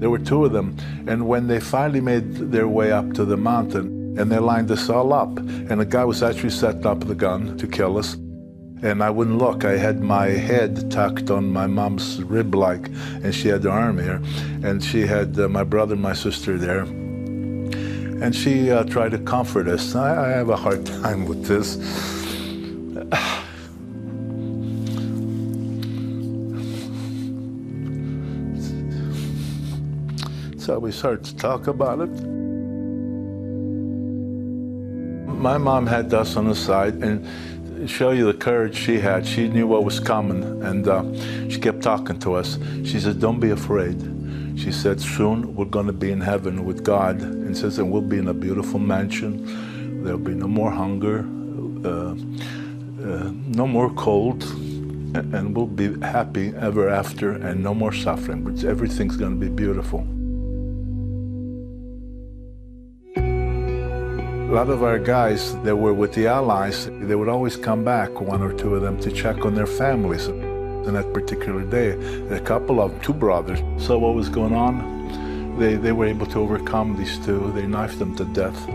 There 0.01 0.11
were 0.11 0.19
two 0.19 0.45
of 0.45 0.53
them, 0.53 0.77
and 1.07 1.27
when 1.27 1.47
they 1.47 1.61
finally 1.61 2.03
made 2.03 2.35
their 2.53 2.69
way 2.69 2.93
up 2.93 3.15
to 3.15 3.25
the 3.25 3.39
mountain, 3.39 4.19
and 4.19 4.31
they 4.31 4.39
lined 4.39 4.71
us 4.71 4.91
all 4.91 5.15
up, 5.15 5.39
and 5.39 5.81
the 5.81 5.87
guy 5.87 6.05
was 6.05 6.23
actually 6.23 6.51
setting 6.51 6.85
up 6.85 7.01
the 7.01 7.15
gun 7.15 7.57
to 7.57 7.67
kill 7.67 7.97
us, 7.97 8.17
and 8.83 9.03
I 9.03 9.09
wouldn't 9.09 9.39
look. 9.39 9.65
I 9.65 9.79
had 9.79 10.01
my 10.01 10.27
head 10.27 10.91
tucked 10.91 11.31
on 11.31 11.51
my 11.51 11.67
mom's 11.67 12.23
rib 12.23 12.55
like, 12.55 12.89
and 13.25 13.35
she 13.35 13.49
had 13.49 13.63
the 13.63 13.71
arm 13.71 13.97
here, 13.97 14.21
and 14.63 14.85
she 14.85 15.07
had 15.07 15.41
uh, 15.41 15.49
my 15.49 15.65
brother 15.65 15.95
and 15.95 16.03
my 16.03 16.13
sister 16.13 16.59
there. 16.59 16.87
And 18.21 18.35
she 18.35 18.71
uh, 18.71 18.85
tried 18.85 19.13
to 19.13 19.19
comfort 19.19 19.69
us. 19.69 19.95
I, 19.95 20.27
I 20.27 20.29
have 20.31 20.49
a 20.49 20.57
hard 20.57 20.85
time 21.03 21.25
with 21.27 21.45
this. 21.45 21.79
So 30.59 30.79
we 30.79 30.93
started 30.93 31.25
to 31.25 31.37
talk 31.37 31.67
about 31.67 32.01
it. 32.01 32.11
My 35.39 35.57
mom 35.57 35.87
had 35.87 36.13
us 36.13 36.37
on 36.37 36.47
the 36.47 36.55
side 36.55 36.97
and 36.97 37.89
show 37.89 38.11
you 38.11 38.31
the 38.31 38.35
courage 38.39 38.77
she 38.77 38.99
had. 38.99 39.27
She 39.27 39.49
knew 39.49 39.67
what 39.67 39.85
was 39.85 39.99
coming 39.99 40.43
and 40.63 40.87
uh, 40.87 41.05
she 41.49 41.59
kept 41.59 41.81
talking 41.81 42.19
to 42.21 42.35
us. 42.35 42.59
She 42.85 43.01
said, 43.01 43.19
Don't 43.19 43.41
be 43.41 43.49
afraid. 43.49 44.18
She 44.59 44.73
said, 44.73 45.01
Soon 45.01 45.55
we're 45.55 45.67
going 45.67 45.87
to 45.87 45.93
be 45.93 46.11
in 46.11 46.21
heaven 46.21 46.65
with 46.65 46.83
God. 46.83 47.21
And 47.21 47.57
says, 47.57 47.79
And 47.79 47.93
we'll 47.93 48.03
be 48.03 48.19
in 48.19 48.27
a 48.27 48.35
beautiful 48.35 48.81
mansion. 48.81 50.03
There'll 50.03 50.19
be 50.19 50.35
no 50.35 50.49
more 50.49 50.73
hunger, 50.73 51.21
uh, 51.85 52.11
uh, 52.11 53.31
no 53.61 53.69
more 53.69 53.91
cold, 53.95 54.43
and 55.15 55.57
we'll 55.57 55.67
be 55.67 55.99
happy 56.01 56.53
ever 56.57 56.89
after 56.89 57.31
and 57.31 57.63
no 57.63 57.73
more 57.73 57.93
suffering. 57.93 58.43
But 58.43 58.65
everything's 58.65 59.17
going 59.17 59.39
to 59.39 59.47
be 59.47 59.49
beautiful. 59.49 60.01
A 63.17 64.53
lot 64.53 64.71
of 64.71 64.83
our 64.83 64.99
guys 64.99 65.55
that 65.63 65.77
were 65.77 65.93
with 65.93 66.15
the 66.15 66.27
Allies, 66.27 66.87
they 66.87 67.15
would 67.15 67.29
always 67.29 67.55
come 67.57 67.85
back, 67.85 68.21
one 68.21 68.43
or 68.43 68.53
two 68.53 68.75
of 68.75 68.83
them, 68.83 68.99
to 69.01 69.13
check 69.13 69.45
on 69.45 69.55
their 69.55 69.67
families 69.67 70.27
on 70.89 70.95
that 70.95 71.13
particular 71.13 71.65
day. 71.65 71.91
A 72.35 72.41
couple 72.41 72.81
of 72.81 73.01
two 73.03 73.13
brothers 73.13 73.61
saw 73.85 73.99
what 73.99 74.15
was 74.15 74.29
going 74.29 74.55
on. 74.55 75.57
They, 75.59 75.75
they 75.75 75.93
were 75.93 76.07
able 76.07 76.27
to 76.27 76.39
overcome 76.41 76.97
these 76.97 77.19
two. 77.25 77.53
They 77.55 77.67
knifed 77.67 77.99
them 77.99 78.17
to 78.17 78.25
death. 78.25 78.69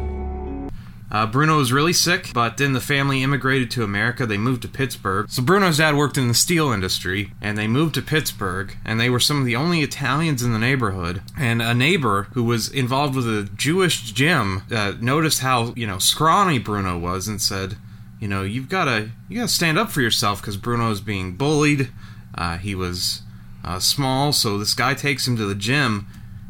Uh, 1.14 1.28
Bruno 1.28 1.58
was 1.58 1.72
really 1.72 1.94
sick, 1.94 2.32
but 2.34 2.58
then 2.58 2.74
the 2.74 2.82
family 2.82 3.22
immigrated 3.22 3.70
to 3.70 3.84
America. 3.84 4.26
They 4.26 4.40
moved 4.40 4.64
to 4.64 4.68
Pittsburgh. 4.68 5.30
So 5.30 5.44
Bruno's 5.44 5.78
dad 5.78 5.96
worked 5.96 6.18
in 6.18 6.28
the 6.28 6.34
steel 6.34 6.72
industry, 6.72 7.32
and 7.40 7.56
they 7.56 7.68
moved 7.68 7.94
to 7.96 8.02
Pittsburgh, 8.02 8.76
and 8.84 9.00
they 9.00 9.12
were 9.12 9.20
some 9.20 9.40
of 9.40 9.46
the 9.46 9.56
only 9.56 9.82
Italians 9.82 10.42
in 10.42 10.54
the 10.54 10.60
neighborhood. 10.60 11.22
And 11.38 11.62
a 11.62 11.76
neighbor 11.76 12.30
who 12.34 12.44
was 12.44 12.68
involved 12.68 13.16
with 13.16 13.28
a 13.28 13.48
Jewish 13.56 14.12
gym 14.12 14.64
uh, 14.72 14.94
noticed 15.00 15.42
how 15.42 15.74
you 15.76 15.86
know 15.86 16.00
scrawny 16.00 16.58
Bruno 16.58 16.98
was, 16.98 17.28
and 17.28 17.40
said, 17.40 17.78
"You 18.20 18.28
know, 18.28 18.42
you've 18.42 18.70
got 18.70 18.86
to 18.86 19.12
you 19.30 19.38
got 19.38 19.50
to 19.50 19.54
stand 19.54 19.78
up 19.78 19.92
for 19.92 20.02
yourself 20.02 20.42
because 20.42 20.58
Bruno 20.58 20.90
is 20.90 21.00
being 21.00 21.36
bullied. 21.36 21.90
Uh, 22.36 22.58
he 22.58 22.76
was 22.76 23.22
uh, 23.64 23.80
small, 23.80 24.34
so 24.34 24.58
this 24.58 24.74
guy 24.74 24.94
takes 24.94 25.28
him 25.28 25.38
to 25.38 25.46
the 25.46 25.56
gym, 25.56 26.08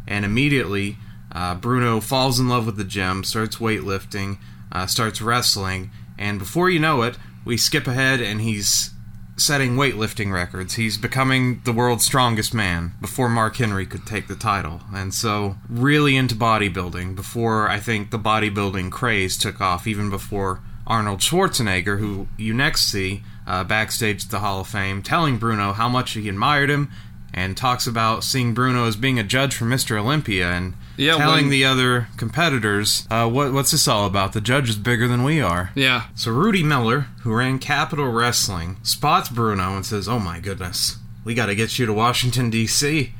and 0.07 0.25
immediately." 0.25 0.97
Uh, 1.31 1.55
Bruno 1.55 1.99
falls 1.99 2.39
in 2.39 2.47
love 2.47 2.67
with 2.67 2.77
the 2.77 2.83
gym, 2.83 3.23
starts 3.23 3.55
weightlifting, 3.55 4.37
uh, 4.71 4.85
starts 4.85 5.19
wrestling, 5.19 5.89
and 6.15 6.37
before 6.37 6.69
you 6.69 6.79
know 6.79 7.01
it, 7.01 7.17
we 7.43 7.57
skip 7.57 7.87
ahead 7.87 8.21
and 8.21 8.41
he's 8.41 8.91
setting 9.35 9.75
weightlifting 9.75 10.31
records. 10.31 10.75
He's 10.75 10.97
becoming 10.97 11.61
the 11.65 11.73
world's 11.73 12.05
strongest 12.05 12.53
man 12.53 12.93
before 13.01 13.29
Mark 13.29 13.55
Henry 13.55 13.85
could 13.85 14.05
take 14.05 14.27
the 14.27 14.35
title. 14.35 14.81
And 14.93 15.13
so, 15.13 15.57
really 15.67 16.15
into 16.15 16.35
bodybuilding 16.35 17.15
before 17.15 17.67
I 17.67 17.79
think 17.79 18.11
the 18.11 18.19
bodybuilding 18.19 18.91
craze 18.91 19.37
took 19.37 19.59
off, 19.59 19.87
even 19.87 20.09
before 20.09 20.61
Arnold 20.85 21.19
Schwarzenegger, 21.19 21.99
who 21.99 22.27
you 22.37 22.53
next 22.53 22.91
see 22.91 23.23
uh, 23.47 23.63
backstage 23.63 24.25
at 24.25 24.31
the 24.31 24.39
Hall 24.39 24.62
of 24.62 24.67
Fame, 24.67 25.01
telling 25.01 25.38
Bruno 25.38 25.73
how 25.73 25.89
much 25.89 26.12
he 26.13 26.29
admired 26.29 26.69
him 26.69 26.89
and 27.33 27.57
talks 27.57 27.88
about 27.88 28.23
seeing 28.23 28.53
Bruno 28.53 28.85
as 28.85 28.95
being 28.95 29.17
a 29.17 29.23
judge 29.23 29.55
for 29.55 29.65
Mr. 29.65 29.97
Olympia 30.00 30.51
and 30.51 30.75
Yeah, 30.97 31.17
telling 31.17 31.45
when- 31.45 31.50
the 31.50 31.65
other 31.65 32.07
competitors, 32.15 33.07
uh, 33.09 33.27
what, 33.27 33.51
what's 33.53 33.71
this 33.71 33.88
all 33.88 34.05
about? 34.05 34.33
The 34.33 34.41
judge 34.41 34.69
is 34.69 34.75
bigger 34.75 35.07
than 35.07 35.23
we 35.23 35.41
are. 35.41 35.71
Yeah. 35.75 36.03
So 36.15 36.31
Rudy 36.31 36.62
Miller, 36.63 37.07
who 37.21 37.33
ran 37.33 37.57
Capitol 37.59 38.12
Wrestling, 38.12 38.77
spots 38.83 39.29
Bruno 39.29 39.75
and 39.75 39.85
says, 39.85 40.07
"Oh 40.07 40.19
my 40.19 40.39
goodness, 40.39 40.97
we 41.23 41.33
got 41.33 41.47
to 41.47 41.55
get 41.55 41.79
you 41.79 41.85
to 41.88 41.93
Washington 41.93 42.50
D.C." 42.51 43.13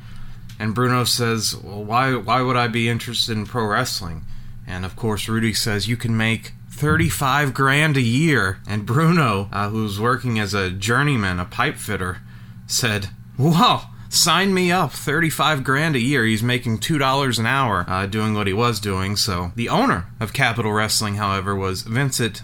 And 0.60 0.74
Bruno 0.74 1.02
says, 1.02 1.56
"Well, 1.56 1.82
why 1.84 2.14
why 2.14 2.40
would 2.42 2.56
I 2.56 2.68
be 2.68 2.88
interested 2.88 3.36
in 3.36 3.46
pro 3.46 3.66
wrestling?" 3.66 4.24
And 4.66 4.84
of 4.84 4.94
course, 4.94 5.28
Rudy 5.28 5.52
says, 5.54 5.88
"You 5.88 5.96
can 5.96 6.16
make 6.16 6.52
35 6.74 7.54
grand 7.54 7.96
a 7.96 8.02
year." 8.02 8.58
And 8.66 8.84
Bruno, 8.84 9.48
uh, 9.52 9.68
who's 9.70 10.00
working 10.00 10.38
as 10.38 10.54
a 10.54 10.70
journeyman, 10.70 11.40
a 11.40 11.44
pipe 11.44 11.76
fitter, 11.76 12.18
said, 12.66 13.10
"Wow." 13.38 13.90
Sign 14.10 14.54
me 14.54 14.70
up, 14.70 14.92
35 14.92 15.64
grand 15.64 15.96
a 15.96 15.98
year. 15.98 16.24
He's 16.24 16.42
making 16.42 16.78
$2 16.78 17.38
an 17.40 17.46
hour 17.46 17.84
uh, 17.88 18.06
doing 18.06 18.34
what 18.34 18.46
he 18.46 18.52
was 18.52 18.78
doing. 18.78 19.16
So, 19.16 19.50
the 19.56 19.68
owner 19.68 20.06
of 20.20 20.32
Capitol 20.32 20.72
Wrestling, 20.72 21.16
however, 21.16 21.52
was 21.52 21.82
Vincent 21.82 22.42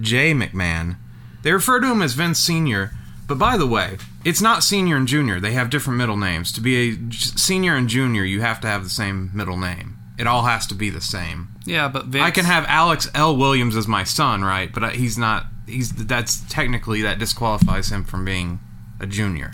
J. 0.00 0.32
McMahon. 0.32 0.96
They 1.42 1.52
refer 1.52 1.78
to 1.78 1.92
him 1.92 2.02
as 2.02 2.14
Vince 2.14 2.40
Sr., 2.40 2.90
but 3.28 3.38
by 3.38 3.56
the 3.56 3.66
way, 3.66 3.98
it's 4.24 4.42
not 4.42 4.64
senior 4.64 4.96
and 4.96 5.06
junior. 5.08 5.40
They 5.40 5.52
have 5.52 5.70
different 5.70 5.98
middle 5.98 6.16
names. 6.16 6.52
To 6.52 6.60
be 6.60 6.90
a 6.90 7.12
senior 7.12 7.76
and 7.76 7.88
junior, 7.88 8.24
you 8.24 8.40
have 8.40 8.60
to 8.60 8.68
have 8.68 8.84
the 8.84 8.90
same 8.90 9.30
middle 9.32 9.56
name. 9.56 9.91
It 10.22 10.28
all 10.28 10.44
has 10.44 10.68
to 10.68 10.76
be 10.76 10.88
the 10.88 11.00
same. 11.00 11.48
Yeah, 11.64 11.88
but 11.88 12.04
Vince, 12.04 12.22
I 12.24 12.30
can 12.30 12.44
have 12.44 12.64
Alex 12.68 13.10
L. 13.12 13.36
Williams 13.36 13.74
as 13.74 13.88
my 13.88 14.04
son, 14.04 14.44
right? 14.44 14.72
But 14.72 14.84
uh, 14.84 14.88
he's 14.90 15.18
not. 15.18 15.46
He's 15.66 15.90
that's 15.90 16.48
technically 16.48 17.02
that 17.02 17.18
disqualifies 17.18 17.90
him 17.90 18.04
from 18.04 18.24
being 18.24 18.60
a 19.00 19.06
junior. 19.08 19.50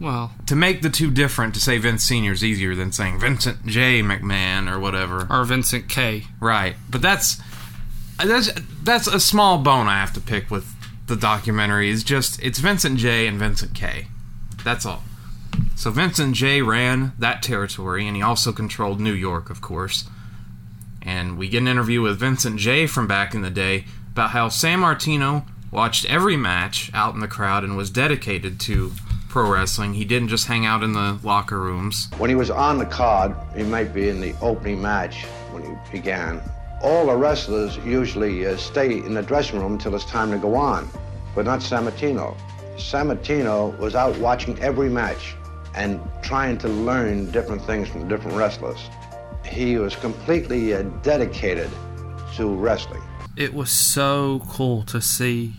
Well, 0.00 0.30
to 0.46 0.54
make 0.54 0.82
the 0.82 0.88
two 0.88 1.10
different, 1.10 1.52
to 1.54 1.60
say 1.60 1.78
Vince 1.78 2.04
Senior 2.04 2.30
is 2.30 2.44
easier 2.44 2.76
than 2.76 2.92
saying 2.92 3.18
Vincent 3.18 3.66
J. 3.66 4.02
McMahon 4.02 4.72
or 4.72 4.78
whatever. 4.78 5.26
or 5.28 5.42
Vincent 5.44 5.88
K. 5.88 6.26
Right, 6.38 6.76
but 6.88 7.02
that's 7.02 7.40
that's 8.24 8.52
that's 8.84 9.08
a 9.08 9.18
small 9.18 9.58
bone 9.58 9.88
I 9.88 9.98
have 9.98 10.12
to 10.12 10.20
pick 10.20 10.48
with 10.48 10.72
the 11.08 11.16
documentary. 11.16 11.90
Is 11.90 12.04
just 12.04 12.40
it's 12.40 12.60
Vincent 12.60 12.98
J. 13.00 13.26
and 13.26 13.36
Vincent 13.36 13.74
K. 13.74 14.06
That's 14.62 14.86
all. 14.86 15.02
So 15.74 15.90
Vincent 15.90 16.34
J. 16.34 16.62
ran 16.62 17.12
that 17.18 17.42
territory, 17.42 18.06
and 18.06 18.16
he 18.16 18.22
also 18.22 18.52
controlled 18.52 19.00
New 19.00 19.12
York, 19.12 19.50
of 19.50 19.60
course. 19.60 20.04
And 21.02 21.38
we 21.38 21.48
get 21.48 21.58
an 21.58 21.68
interview 21.68 22.00
with 22.02 22.18
Vincent 22.18 22.58
J. 22.58 22.86
from 22.86 23.06
back 23.06 23.34
in 23.34 23.42
the 23.42 23.50
day 23.50 23.84
about 24.12 24.30
how 24.30 24.48
Sammartino 24.48 25.44
watched 25.70 26.06
every 26.06 26.36
match 26.36 26.90
out 26.94 27.14
in 27.14 27.20
the 27.20 27.28
crowd 27.28 27.62
and 27.62 27.76
was 27.76 27.90
dedicated 27.90 28.58
to 28.60 28.92
pro 29.28 29.52
wrestling. 29.52 29.94
He 29.94 30.06
didn't 30.06 30.28
just 30.28 30.46
hang 30.46 30.64
out 30.64 30.82
in 30.82 30.94
the 30.94 31.18
locker 31.22 31.60
rooms. 31.60 32.08
When 32.16 32.30
he 32.30 32.36
was 32.36 32.50
on 32.50 32.78
the 32.78 32.86
card, 32.86 33.36
he 33.54 33.62
might 33.62 33.92
be 33.92 34.08
in 34.08 34.20
the 34.20 34.34
opening 34.40 34.80
match 34.80 35.24
when 35.52 35.62
he 35.62 35.92
began. 35.92 36.40
All 36.80 37.06
the 37.06 37.16
wrestlers 37.16 37.76
usually 37.78 38.46
uh, 38.46 38.56
stay 38.56 38.96
in 38.96 39.12
the 39.12 39.22
dressing 39.22 39.60
room 39.60 39.74
until 39.74 39.94
it's 39.94 40.06
time 40.06 40.30
to 40.30 40.38
go 40.38 40.54
on, 40.54 40.88
but 41.34 41.44
not 41.44 41.60
Sammartino. 41.60 42.34
Sammartino 42.76 43.76
was 43.78 43.94
out 43.94 44.16
watching 44.18 44.58
every 44.60 44.88
match 44.88 45.34
and 45.74 46.00
trying 46.22 46.58
to 46.58 46.68
learn 46.68 47.30
different 47.30 47.62
things 47.64 47.88
from 47.88 48.08
different 48.08 48.36
wrestlers. 48.36 48.78
He 49.44 49.76
was 49.76 49.94
completely 49.96 50.74
uh, 50.74 50.82
dedicated 51.02 51.70
to 52.36 52.54
wrestling. 52.54 53.02
It 53.36 53.54
was 53.54 53.70
so 53.70 54.42
cool 54.48 54.82
to 54.84 55.00
see 55.00 55.54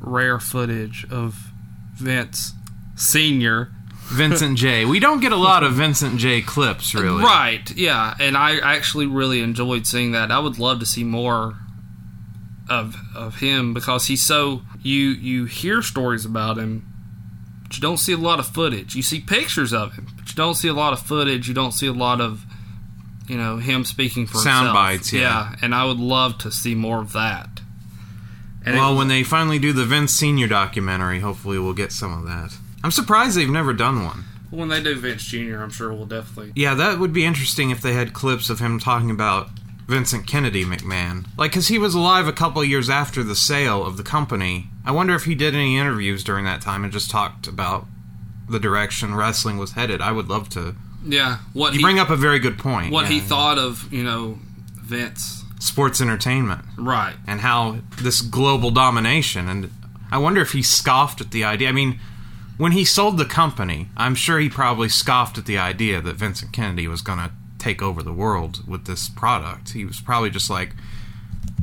rare 0.00 0.38
footage 0.38 1.06
of 1.10 1.52
Vince 1.94 2.52
Senior. 2.94 3.72
Vincent 4.04 4.58
J. 4.58 4.84
We 4.84 5.00
don't 5.00 5.20
get 5.20 5.32
a 5.32 5.36
lot 5.36 5.62
of 5.62 5.72
Vincent 5.72 6.18
J. 6.18 6.42
clips, 6.42 6.94
really. 6.94 7.22
Right, 7.22 7.74
yeah, 7.74 8.14
and 8.20 8.36
I 8.36 8.58
actually 8.58 9.06
really 9.06 9.40
enjoyed 9.40 9.86
seeing 9.86 10.12
that. 10.12 10.30
I 10.30 10.38
would 10.38 10.58
love 10.58 10.80
to 10.80 10.86
see 10.86 11.02
more 11.02 11.56
of 12.80 12.96
of 13.14 13.36
him 13.40 13.74
because 13.74 14.06
he's 14.06 14.22
so 14.22 14.62
you 14.82 15.08
you 15.10 15.44
hear 15.44 15.82
stories 15.82 16.24
about 16.24 16.56
him, 16.58 16.86
but 17.64 17.76
you 17.76 17.80
don't 17.82 17.98
see 17.98 18.12
a 18.12 18.16
lot 18.16 18.38
of 18.38 18.46
footage. 18.46 18.94
You 18.94 19.02
see 19.02 19.20
pictures 19.20 19.72
of 19.72 19.94
him, 19.94 20.06
but 20.16 20.28
you 20.28 20.34
don't 20.34 20.54
see 20.54 20.68
a 20.68 20.74
lot 20.74 20.92
of 20.92 21.00
footage. 21.00 21.48
You 21.48 21.54
don't 21.54 21.72
see 21.72 21.86
a 21.86 21.92
lot 21.92 22.20
of 22.20 22.44
you 23.28 23.36
know 23.36 23.58
him 23.58 23.84
speaking 23.84 24.26
for 24.26 24.38
Sound 24.38 24.66
himself. 24.66 24.74
bites, 24.74 25.12
yeah. 25.12 25.54
and 25.62 25.74
I 25.74 25.84
would 25.84 25.98
love 25.98 26.38
to 26.38 26.50
see 26.50 26.74
more 26.74 27.00
of 27.00 27.12
that. 27.12 27.60
And 28.64 28.76
well, 28.76 28.90
was- 28.90 28.98
when 28.98 29.08
they 29.08 29.22
finally 29.24 29.58
do 29.58 29.72
the 29.72 29.84
Vince 29.84 30.12
Senior 30.12 30.46
documentary, 30.48 31.20
hopefully 31.20 31.58
we'll 31.58 31.72
get 31.74 31.92
some 31.92 32.12
of 32.12 32.24
that. 32.26 32.56
I'm 32.84 32.90
surprised 32.92 33.36
they've 33.36 33.48
never 33.48 33.72
done 33.72 34.04
one. 34.04 34.24
when 34.50 34.68
they 34.68 34.82
do 34.82 34.94
Vince 34.96 35.24
Jr., 35.24 35.62
I'm 35.62 35.70
sure 35.70 35.92
we'll 35.92 36.06
definitely. 36.06 36.52
Yeah, 36.54 36.74
that 36.74 36.98
would 36.98 37.12
be 37.12 37.24
interesting 37.24 37.70
if 37.70 37.80
they 37.80 37.94
had 37.94 38.12
clips 38.12 38.50
of 38.50 38.58
him 38.60 38.78
talking 38.78 39.10
about 39.10 39.48
Vincent 39.92 40.26
Kennedy 40.26 40.64
McMahon. 40.64 41.26
Like, 41.36 41.50
because 41.50 41.68
he 41.68 41.78
was 41.78 41.94
alive 41.94 42.26
a 42.26 42.32
couple 42.32 42.62
of 42.62 42.68
years 42.68 42.88
after 42.88 43.22
the 43.22 43.36
sale 43.36 43.84
of 43.84 43.96
the 43.98 44.02
company. 44.02 44.68
I 44.86 44.90
wonder 44.92 45.14
if 45.14 45.24
he 45.24 45.34
did 45.34 45.54
any 45.54 45.76
interviews 45.78 46.24
during 46.24 46.44
that 46.46 46.62
time 46.62 46.82
and 46.82 46.92
just 46.92 47.10
talked 47.10 47.46
about 47.46 47.86
the 48.48 48.58
direction 48.58 49.14
wrestling 49.14 49.58
was 49.58 49.72
headed. 49.72 50.00
I 50.00 50.10
would 50.12 50.28
love 50.28 50.48
to. 50.50 50.74
Yeah, 51.04 51.38
what 51.52 51.72
You 51.72 51.78
he 51.78 51.82
bring 51.84 51.98
up 51.98 52.10
a 52.10 52.16
very 52.16 52.38
good 52.38 52.58
point. 52.58 52.92
what 52.92 53.06
he 53.08 53.16
yeah. 53.18 53.22
thought 53.24 53.58
of 53.58 53.92
you 53.92 54.02
know 54.04 54.38
Vince. 54.80 55.44
Sports 55.60 56.00
entertainment. 56.00 56.62
Right. 56.78 57.14
and 57.26 57.40
how 57.40 57.78
this 58.00 58.20
global 58.20 58.70
domination 58.70 59.48
and 59.48 59.70
I 60.10 60.18
wonder 60.18 60.40
if 60.40 60.52
he 60.52 60.62
scoffed 60.62 61.20
at 61.20 61.30
the 61.30 61.44
idea. 61.44 61.68
I 61.68 61.72
mean, 61.72 61.98
when 62.58 62.72
he 62.72 62.84
sold 62.84 63.16
the 63.18 63.24
company, 63.24 63.88
I'm 63.96 64.14
sure 64.14 64.38
he 64.38 64.48
probably 64.48 64.88
scoffed 64.88 65.38
at 65.38 65.46
the 65.46 65.58
idea 65.58 66.00
that 66.02 66.16
Vincent 66.16 66.52
Kennedy 66.52 66.86
was 66.88 67.00
going 67.02 67.18
to 67.18 67.30
take 67.62 67.80
over 67.80 68.02
the 68.02 68.12
world 68.12 68.66
with 68.68 68.86
this 68.86 69.08
product. 69.08 69.72
He 69.72 69.84
was 69.84 70.00
probably 70.00 70.30
just 70.30 70.50
like 70.50 70.74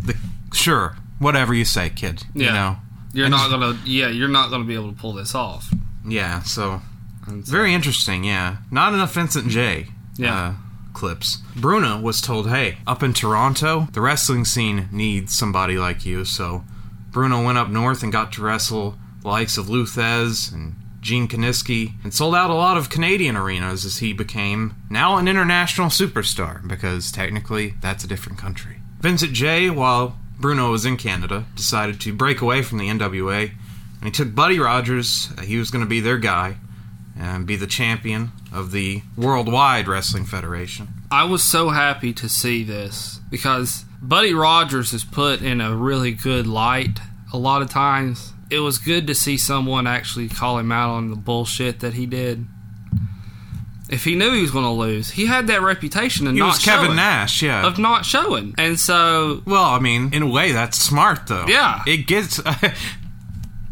the 0.05 0.15
sure, 0.53 0.95
whatever 1.19 1.53
you 1.53 1.65
say, 1.65 1.89
kid. 1.89 2.23
Yeah. 2.33 2.45
You 2.47 2.53
know. 2.53 2.75
You're 3.11 3.25
And 3.25 3.31
not 3.31 3.49
gonna. 3.49 3.77
Yeah, 3.85 4.07
you're 4.09 4.27
not 4.29 4.49
gonna 4.49 4.63
be 4.65 4.75
able 4.75 4.91
to 4.91 4.97
pull 4.97 5.13
this 5.13 5.33
off. 5.35 5.69
Yeah, 6.07 6.41
so 6.43 6.81
very 7.27 7.73
interesting. 7.73 8.23
Yeah, 8.23 8.57
not 8.71 8.93
enough 8.93 9.13
Vincent 9.13 9.49
J. 9.49 9.87
Yeah. 10.15 10.35
Uh, 10.35 10.53
clips. 10.93 11.37
Bruno 11.55 11.99
was 11.99 12.21
told, 12.21 12.49
"Hey, 12.49 12.77
up 12.85 13.01
in 13.03 13.13
Toronto, 13.13 13.87
the 13.93 14.01
wrestling 14.01 14.45
scene 14.45 14.89
needs 14.91 15.35
somebody 15.35 15.77
like 15.77 16.05
you." 16.05 16.23
So 16.23 16.63
Bruno 17.11 17.43
went 17.43 17.57
up 17.57 17.69
north 17.69 18.03
and 18.03 18.11
got 18.11 18.31
to 18.33 18.41
wrestle 18.43 18.97
the 19.21 19.27
likes 19.27 19.57
of 19.57 19.69
Lou 19.69 19.85
Thesz 19.85 20.51
and 20.53 20.75
Gene 21.01 21.27
Kiniski, 21.27 21.93
and 22.03 22.13
sold 22.13 22.35
out 22.35 22.49
a 22.49 22.53
lot 22.55 22.77
of 22.77 22.89
Canadian 22.89 23.35
arenas 23.37 23.85
as 23.85 23.97
he 23.99 24.11
became 24.13 24.75
now 24.89 25.17
an 25.17 25.27
international 25.27 25.87
superstar 25.87 26.65
because 26.67 27.11
technically 27.11 27.75
that's 27.81 28.03
a 28.03 28.07
different 28.07 28.37
country. 28.37 28.77
Vincent 28.99 29.31
J, 29.33 29.69
while 29.69 30.17
Bruno 30.39 30.71
was 30.71 30.85
in 30.85 30.97
Canada, 30.97 31.45
decided 31.55 31.99
to 32.01 32.13
break 32.13 32.41
away 32.41 32.61
from 32.61 32.77
the 32.79 32.87
NWA, 32.89 33.51
and 33.99 34.03
he 34.05 34.11
took 34.11 34.33
Buddy 34.35 34.59
Rogers. 34.59 35.29
uh, 35.37 35.41
He 35.41 35.57
was 35.57 35.71
going 35.71 35.83
to 35.83 35.89
be 35.89 35.99
their 36.01 36.17
guy 36.17 36.57
and 37.17 37.45
be 37.45 37.55
the 37.57 37.67
champion 37.67 38.31
of 38.53 38.71
the 38.71 39.01
Worldwide 39.17 39.87
Wrestling 39.87 40.25
Federation. 40.25 40.87
I 41.11 41.23
was 41.25 41.43
so 41.43 41.69
happy 41.69 42.13
to 42.13 42.29
see 42.29 42.63
this 42.63 43.19
because 43.29 43.83
Buddy 44.01 44.33
Rogers 44.33 44.93
is 44.93 45.03
put 45.03 45.41
in 45.41 45.59
a 45.59 45.75
really 45.75 46.11
good 46.11 46.47
light 46.47 46.99
a 47.33 47.37
lot 47.37 47.61
of 47.61 47.69
times. 47.69 48.33
It 48.49 48.59
was 48.59 48.77
good 48.77 49.07
to 49.07 49.15
see 49.15 49.37
someone 49.37 49.85
actually 49.87 50.27
call 50.27 50.57
him 50.57 50.71
out 50.71 50.89
on 50.89 51.09
the 51.09 51.15
bullshit 51.15 51.79
that 51.81 51.93
he 51.93 52.05
did. 52.05 52.45
If 53.89 54.03
he 54.03 54.15
knew 54.15 54.33
he 54.33 54.41
was 54.41 54.51
going 54.51 54.65
to 54.65 54.71
lose, 54.71 55.11
he 55.11 55.25
had 55.25 55.47
that 55.47 55.61
reputation 55.61 56.27
of 56.27 56.33
He 56.33 56.39
not 56.39 56.47
was 56.47 56.59
Kevin 56.59 56.85
showing, 56.87 56.95
Nash, 56.95 57.41
yeah. 57.41 57.65
of 57.65 57.79
not 57.79 58.05
showing, 58.05 58.53
and 58.57 58.79
so 58.79 59.41
Well, 59.45 59.63
I 59.63 59.79
mean, 59.79 60.13
in 60.13 60.21
a 60.21 60.29
way, 60.29 60.51
that's 60.51 60.77
smart, 60.77 61.27
though. 61.27 61.45
Yeah. 61.47 61.81
It 61.87 62.05
gets. 62.05 62.39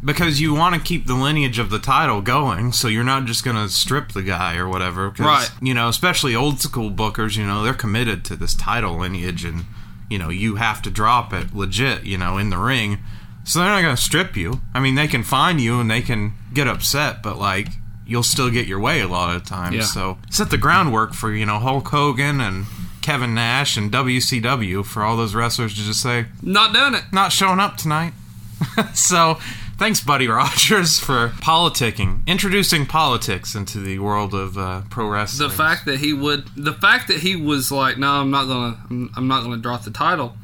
because 0.04 0.40
you 0.40 0.54
want 0.54 0.74
to 0.74 0.82
keep 0.82 1.06
the 1.06 1.16
lineage 1.16 1.60
of 1.60 1.70
the 1.70 1.80
title 1.80 2.22
going, 2.22 2.72
so 2.72 2.88
you're 2.88 3.04
not 3.04 3.26
just 3.26 3.44
going 3.44 3.58
to 3.58 3.70
strip 3.70 4.14
the 4.14 4.24
guy 4.24 4.56
or 4.56 4.68
whatever. 4.68 5.10
Right. 5.20 5.50
You 5.62 5.74
know, 5.74 5.90
especially 5.90 6.36
old 6.36 6.62
school 6.62 6.90
bookers, 6.90 7.38
you 7.38 7.46
know, 7.46 7.64
they're 7.64 7.74
committed 7.74 8.24
to 8.26 8.36
this 8.36 8.56
title 8.56 8.98
lineage, 8.98 9.44
and, 9.44 9.66
you 10.10 10.18
know, 10.18 10.30
you 10.30 10.56
have 10.56 10.82
to 10.84 10.90
drop 10.90 11.34
it 11.34 11.54
legit, 11.54 12.06
you 12.06 12.18
know, 12.18 12.38
in 12.38 12.50
the 12.50 12.58
ring. 12.58 13.00
So 13.48 13.60
they're 13.60 13.70
not 13.70 13.82
going 13.82 13.96
to 13.96 14.02
strip 14.02 14.36
you. 14.36 14.62
I 14.74 14.80
mean, 14.80 14.96
they 14.96 15.08
can 15.08 15.24
find 15.24 15.60
you 15.62 15.80
and 15.80 15.90
they 15.90 16.02
can 16.02 16.34
get 16.54 16.68
upset, 16.68 17.24
but, 17.24 17.40
like, 17.40 17.70
you'll 18.06 18.22
still 18.24 18.52
get 18.52 18.68
your 18.68 18.80
way 18.80 19.00
a 19.00 19.08
lot 19.08 19.36
of 19.36 19.46
times. 19.46 19.76
Yeah. 19.76 19.82
So 19.84 20.18
set 20.30 20.50
the 20.50 20.58
groundwork 20.58 21.14
for, 21.14 21.32
you 21.32 21.46
know, 21.46 21.58
Hulk 21.60 21.88
Hogan 21.88 22.42
and. 22.42 22.66
Kevin 23.08 23.34
Nash 23.34 23.78
and 23.78 23.90
WCW 23.90 24.84
for 24.84 25.02
all 25.02 25.16
those 25.16 25.34
wrestlers 25.34 25.74
to 25.76 25.80
just 25.80 26.02
say, 26.02 26.26
not 26.42 26.74
doing 26.74 26.94
it. 26.94 27.04
not 27.14 27.32
showing 27.32 27.58
up 27.58 27.78
tonight. 27.78 28.12
so, 28.94 29.36
thanks, 29.78 30.02
Buddy 30.02 30.28
Rogers, 30.28 31.00
for 31.00 31.30
politicking, 31.40 32.28
introducing 32.28 32.86
politics 32.86 33.56
into 33.56 33.80
the 33.80 34.00
world 34.00 34.34
of 34.34 34.58
uh, 34.58 34.82
pro 34.90 35.08
wrestling. 35.08 35.48
The 35.50 35.56
fact 35.56 35.86
that 35.86 36.00
he 36.00 36.12
would, 36.12 36.50
the 36.58 36.74
fact 36.74 37.08
that 37.08 37.20
he 37.20 37.38
was 37.38 37.72
like, 37.72 37.98
no, 37.98 38.12
I'm 38.12 38.30
not 38.30 38.46
gonna, 38.46 38.78
I'm, 38.90 39.10
I'm 39.16 39.28
not 39.30 39.44
gonna 39.44 39.56
drop 39.56 39.86
the 39.86 39.92
title. 39.92 40.36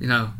You 0.00 0.06
know, 0.06 0.30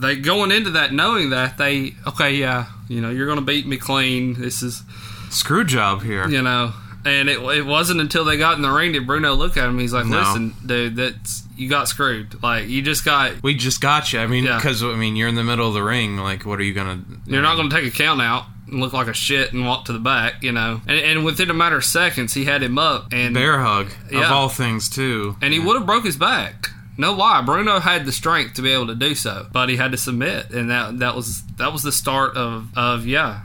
they 0.00 0.16
going 0.16 0.50
into 0.52 0.70
that 0.70 0.92
knowing 0.92 1.30
that 1.30 1.58
they, 1.58 1.94
okay, 2.06 2.34
yeah, 2.34 2.66
you 2.88 3.00
know, 3.00 3.10
you're 3.10 3.26
gonna 3.26 3.40
beat 3.42 3.66
me 3.66 3.76
clean. 3.76 4.34
This 4.34 4.62
is, 4.62 4.82
screw 5.30 5.64
job 5.64 6.02
here. 6.02 6.28
you 6.28 6.42
know, 6.42 6.72
and 7.04 7.28
it 7.28 7.38
it 7.40 7.64
wasn't 7.66 8.00
until 8.00 8.24
they 8.24 8.36
got 8.36 8.56
in 8.56 8.62
the 8.62 8.70
ring 8.70 8.92
did 8.92 9.06
Bruno 9.06 9.34
look 9.34 9.56
at 9.56 9.64
him. 9.68 9.78
He's 9.78 9.92
like, 9.92 10.06
No. 10.06 10.18
listen, 10.18 10.54
dude, 10.64 10.96
that's 10.96 11.44
you 11.56 11.68
got 11.68 11.88
screwed. 11.88 12.42
Like 12.42 12.68
you 12.68 12.82
just 12.82 13.04
got, 13.04 13.42
We 13.42 13.54
just 13.54 13.80
got 13.80 14.12
you. 14.12 14.18
I 14.20 14.26
mean, 14.26 14.44
Yeah. 14.44 14.56
because 14.56 14.82
I 14.82 14.94
mean, 14.96 15.16
you're 15.16 15.28
in 15.28 15.34
the 15.34 15.44
middle 15.44 15.68
of 15.68 15.74
the 15.74 15.82
ring. 15.82 16.16
Like, 16.16 16.44
what 16.46 16.58
are 16.58 16.62
you 16.62 16.74
gonna? 16.74 17.00
you're 17.26 17.42
not 17.42 17.56
gonna 17.56 17.70
take 17.70 17.86
a 17.86 17.90
count 17.96 18.20
out. 18.22 18.44
And 18.68 18.80
look 18.80 18.92
like 18.92 19.08
a 19.08 19.12
shit 19.12 19.52
and 19.52 19.66
walk 19.66 19.86
to 19.86 19.92
the 19.92 19.98
back, 19.98 20.44
you 20.44 20.52
know. 20.52 20.80
And, 20.86 20.98
and 21.00 21.24
within 21.24 21.50
a 21.50 21.54
matter 21.54 21.76
of 21.76 21.84
seconds, 21.84 22.34
he 22.34 22.44
had 22.44 22.62
him 22.62 22.78
up 22.78 23.08
and 23.12 23.34
bear 23.34 23.58
hug 23.58 23.88
of 24.12 24.22
all 24.30 24.48
things 24.48 24.88
too. 24.88 25.36
and 25.42 25.52
he 25.52 25.58
would 25.58 25.76
have 25.76 25.86
broke 25.86 26.04
his 26.04 26.16
back. 26.16 26.70
No 27.00 27.14
lie, 27.14 27.40
Bruno 27.40 27.80
had 27.80 28.04
the 28.04 28.12
strength 28.12 28.54
to 28.54 28.62
be 28.62 28.70
able 28.70 28.88
to 28.88 28.94
do 28.94 29.14
so, 29.14 29.46
but 29.50 29.70
he 29.70 29.76
had 29.76 29.90
to 29.92 29.96
submit, 29.96 30.50
and 30.50 30.70
that 30.70 30.98
that 30.98 31.16
was 31.16 31.42
that 31.56 31.72
was 31.72 31.82
the 31.82 31.92
start 31.92 32.36
of 32.36 32.76
of 32.76 33.06
yeah, 33.06 33.42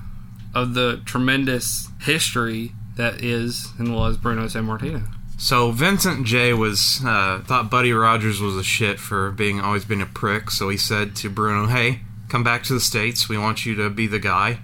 of 0.53 0.73
the 0.73 1.01
tremendous 1.05 1.87
history 2.01 2.73
that 2.97 3.23
is 3.23 3.71
and 3.77 3.95
was 3.95 4.17
Bruno 4.17 4.47
Sammartino. 4.47 5.07
So 5.37 5.71
Vincent 5.71 6.25
J 6.25 6.51
was 6.53 6.99
uh, 7.05 7.43
thought 7.45 7.71
Buddy 7.71 7.93
Rogers 7.93 8.41
was 8.41 8.57
a 8.57 8.63
shit 8.63 8.99
for 8.99 9.31
being 9.31 9.61
always 9.61 9.85
been 9.85 10.01
a 10.01 10.05
prick. 10.05 10.51
So 10.51 10.67
he 10.67 10.75
said 10.75 11.15
to 11.17 11.29
Bruno, 11.29 11.67
"Hey, 11.67 12.01
come 12.27 12.43
back 12.43 12.63
to 12.63 12.73
the 12.73 12.81
states. 12.81 13.29
We 13.29 13.37
want 13.37 13.65
you 13.65 13.73
to 13.75 13.89
be 13.89 14.05
the 14.05 14.19
guy." 14.19 14.59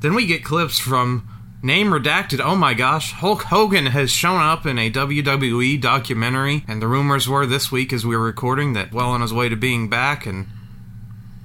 Then 0.00 0.14
we 0.14 0.24
get 0.24 0.42
clips 0.42 0.78
from 0.78 1.28
name 1.66 1.88
redacted. 1.88 2.40
Oh 2.40 2.54
my 2.54 2.72
gosh, 2.72 3.12
Hulk 3.12 3.42
Hogan 3.42 3.86
has 3.86 4.10
shown 4.10 4.40
up 4.40 4.64
in 4.64 4.78
a 4.78 4.90
WWE 4.90 5.80
documentary, 5.80 6.64
and 6.68 6.80
the 6.80 6.86
rumors 6.86 7.28
were 7.28 7.44
this 7.44 7.72
week 7.72 7.92
as 7.92 8.06
we 8.06 8.16
were 8.16 8.24
recording 8.24 8.72
that 8.74 8.92
well 8.92 9.10
on 9.10 9.20
his 9.20 9.34
way 9.34 9.48
to 9.48 9.56
being 9.56 9.90
back, 9.90 10.24
and 10.24 10.46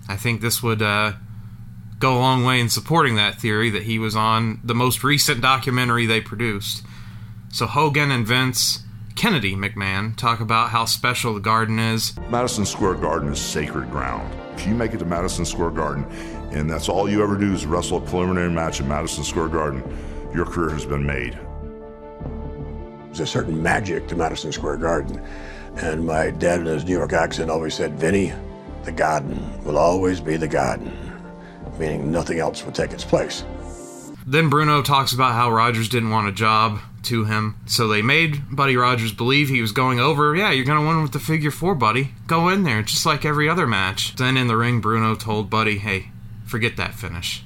I 0.08 0.16
think 0.16 0.40
this 0.42 0.62
would 0.62 0.82
uh, 0.82 1.14
go 1.98 2.16
a 2.16 2.20
long 2.20 2.46
way 2.46 2.60
in 2.60 2.70
supporting 2.70 3.16
that 3.16 3.42
theory 3.42 3.72
that 3.72 3.84
he 3.84 3.98
was 3.98 4.16
on 4.16 4.62
the 4.64 4.76
most 4.76 5.04
recent 5.04 5.42
documentary 5.42 6.06
they 6.06 6.22
produced. 6.22 6.86
So 7.50 7.66
Hogan 7.66 8.12
and 8.12 8.26
Vince, 8.26 8.84
Kennedy 9.16 9.56
McMahon 9.56 10.16
talk 10.16 10.40
about 10.40 10.70
how 10.70 10.86
special 10.86 11.34
the 11.34 11.40
garden 11.40 11.80
is. 11.80 12.16
Madison 12.30 12.66
Square 12.66 12.96
Garden 12.96 13.30
is 13.30 13.42
sacred 13.42 13.90
ground. 13.90 14.34
If 14.54 14.68
you 14.68 14.76
make 14.76 14.94
it 14.94 15.00
to 15.00 15.06
Madison 15.06 15.46
Square 15.46 15.72
Garden 15.72 16.06
and 16.52 16.70
that's 16.70 16.90
all 16.90 17.10
you 17.10 17.24
ever 17.24 17.38
do 17.38 17.54
is 17.54 17.66
wrestle 17.66 17.98
a 17.98 18.02
preliminary 18.02 18.52
match 18.52 18.80
in 18.80 18.88
Madison 18.88 19.24
Square 19.24 19.50
Garden, 19.50 19.82
your 20.34 20.46
career 20.46 20.70
has 20.70 20.86
been 20.86 21.06
made. 21.06 21.38
There's 23.08 23.20
a 23.20 23.28
certain 23.28 23.62
magic 23.62 24.08
to 24.08 24.16
Madison 24.16 24.52
Square 24.52 24.78
Garden. 24.78 25.22
And 25.78 26.06
my 26.06 26.32
dad 26.32 26.60
in 26.62 26.66
his 26.66 26.86
New 26.86 26.98
York 26.98 27.14
accent 27.14 27.50
always 27.50 27.74
said, 27.74 28.00
Vinny, 28.00 28.34
the 28.84 28.92
garden 28.92 29.64
will 29.64 29.78
always 29.78 30.20
be 30.20 30.38
the 30.38 30.48
garden, 30.48 30.92
meaning 31.78 32.12
nothing 32.12 32.40
else 32.40 32.64
will 32.64 32.72
take 32.72 32.92
its 32.92 33.04
place. 33.04 33.44
Then 34.26 34.50
Bruno 34.50 34.82
talks 34.82 35.14
about 35.14 35.34
how 35.34 35.52
Rogers 35.52 35.90
didn't 35.90 36.12
want 36.12 36.28
a 36.28 36.32
job 36.32 36.80
to 37.04 37.26
him, 37.26 37.56
so 37.66 37.88
they 37.88 38.02
made 38.02 38.56
Buddy 38.56 38.78
Rogers 38.78 39.12
believe 39.14 39.50
he 39.50 39.62
was 39.62 39.72
going 39.72 40.00
over. 40.00 40.36
Yeah, 40.36 40.52
you're 40.52 40.66
gonna 40.66 40.88
win 40.88 41.02
with 41.02 41.14
the 41.14 41.20
figure 41.20 41.52
four, 41.52 41.74
buddy. 41.74 42.12
Go 42.28 42.48
in 42.50 42.64
there, 42.64 42.84
just 42.84 43.06
like 43.06 43.26
every 43.26 43.50
other 43.50 43.66
match. 43.66 44.16
Then 44.16 44.38
in 44.38 44.48
the 44.48 44.58
ring, 44.58 44.80
Bruno 44.80 45.16
told 45.16 45.50
Buddy, 45.50 45.80
"Hey, 45.80 46.12
forget 46.46 46.78
that 46.78 46.94
finish." 46.94 47.44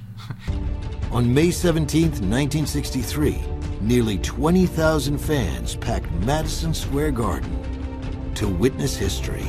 On 1.11 1.33
May 1.33 1.51
17, 1.51 2.03
1963, 2.03 3.41
nearly 3.79 4.17
20,000 4.17 5.17
fans 5.17 5.75
packed 5.75 6.11
Madison 6.25 6.73
Square 6.73 7.11
Garden 7.11 8.33
to 8.35 8.47
witness 8.49 8.97
history. 8.97 9.43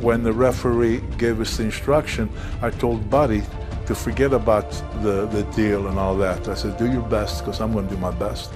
When 0.00 0.22
the 0.22 0.32
referee 0.32 1.02
gave 1.18 1.40
us 1.40 1.56
the 1.56 1.64
instruction, 1.64 2.30
I 2.62 2.70
told 2.70 3.10
Buddy 3.10 3.42
to 3.86 3.94
forget 3.94 4.32
about 4.32 4.70
the, 5.02 5.26
the 5.26 5.42
deal 5.54 5.88
and 5.88 5.98
all 5.98 6.16
that. 6.18 6.48
I 6.48 6.54
said, 6.54 6.78
do 6.78 6.90
your 6.90 7.02
best 7.02 7.44
because 7.44 7.60
I'm 7.60 7.72
going 7.72 7.88
to 7.88 7.94
do 7.94 8.00
my 8.00 8.12
best. 8.12 8.52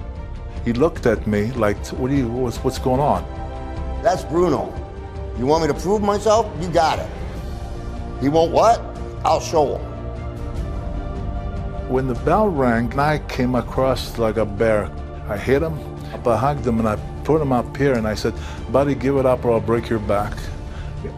He 0.64 0.72
looked 0.72 1.06
at 1.06 1.26
me 1.26 1.52
like, 1.52 1.76
what 1.88 2.10
are 2.10 2.14
you, 2.14 2.28
what's, 2.28 2.58
what's 2.58 2.78
going 2.78 3.00
on? 3.00 3.24
That's 4.02 4.24
Bruno. 4.24 4.72
You 5.38 5.44
want 5.46 5.62
me 5.62 5.68
to 5.68 5.78
prove 5.78 6.02
myself? 6.02 6.50
You 6.62 6.68
got 6.68 6.98
it. 6.98 7.08
He 8.22 8.28
won't 8.28 8.52
what? 8.52 8.80
I'll 9.24 9.40
show 9.40 9.76
him. 9.76 9.87
When 11.88 12.06
the 12.06 12.14
bell 12.14 12.48
rang, 12.48 12.98
I 12.98 13.18
came 13.18 13.54
across 13.54 14.18
like 14.18 14.36
a 14.36 14.44
bear. 14.44 14.90
I 15.28 15.38
hit 15.38 15.62
him, 15.62 15.78
I 16.26 16.36
hugged 16.36 16.66
him, 16.66 16.78
and 16.78 16.88
I 16.88 16.96
put 17.24 17.40
him 17.40 17.50
up 17.52 17.76
here, 17.76 17.94
and 17.94 18.06
I 18.06 18.14
said, 18.14 18.34
Buddy, 18.70 18.94
give 18.94 19.16
it 19.16 19.24
up 19.24 19.44
or 19.44 19.52
I'll 19.52 19.60
break 19.60 19.88
your 19.88 19.98
back. 19.98 20.36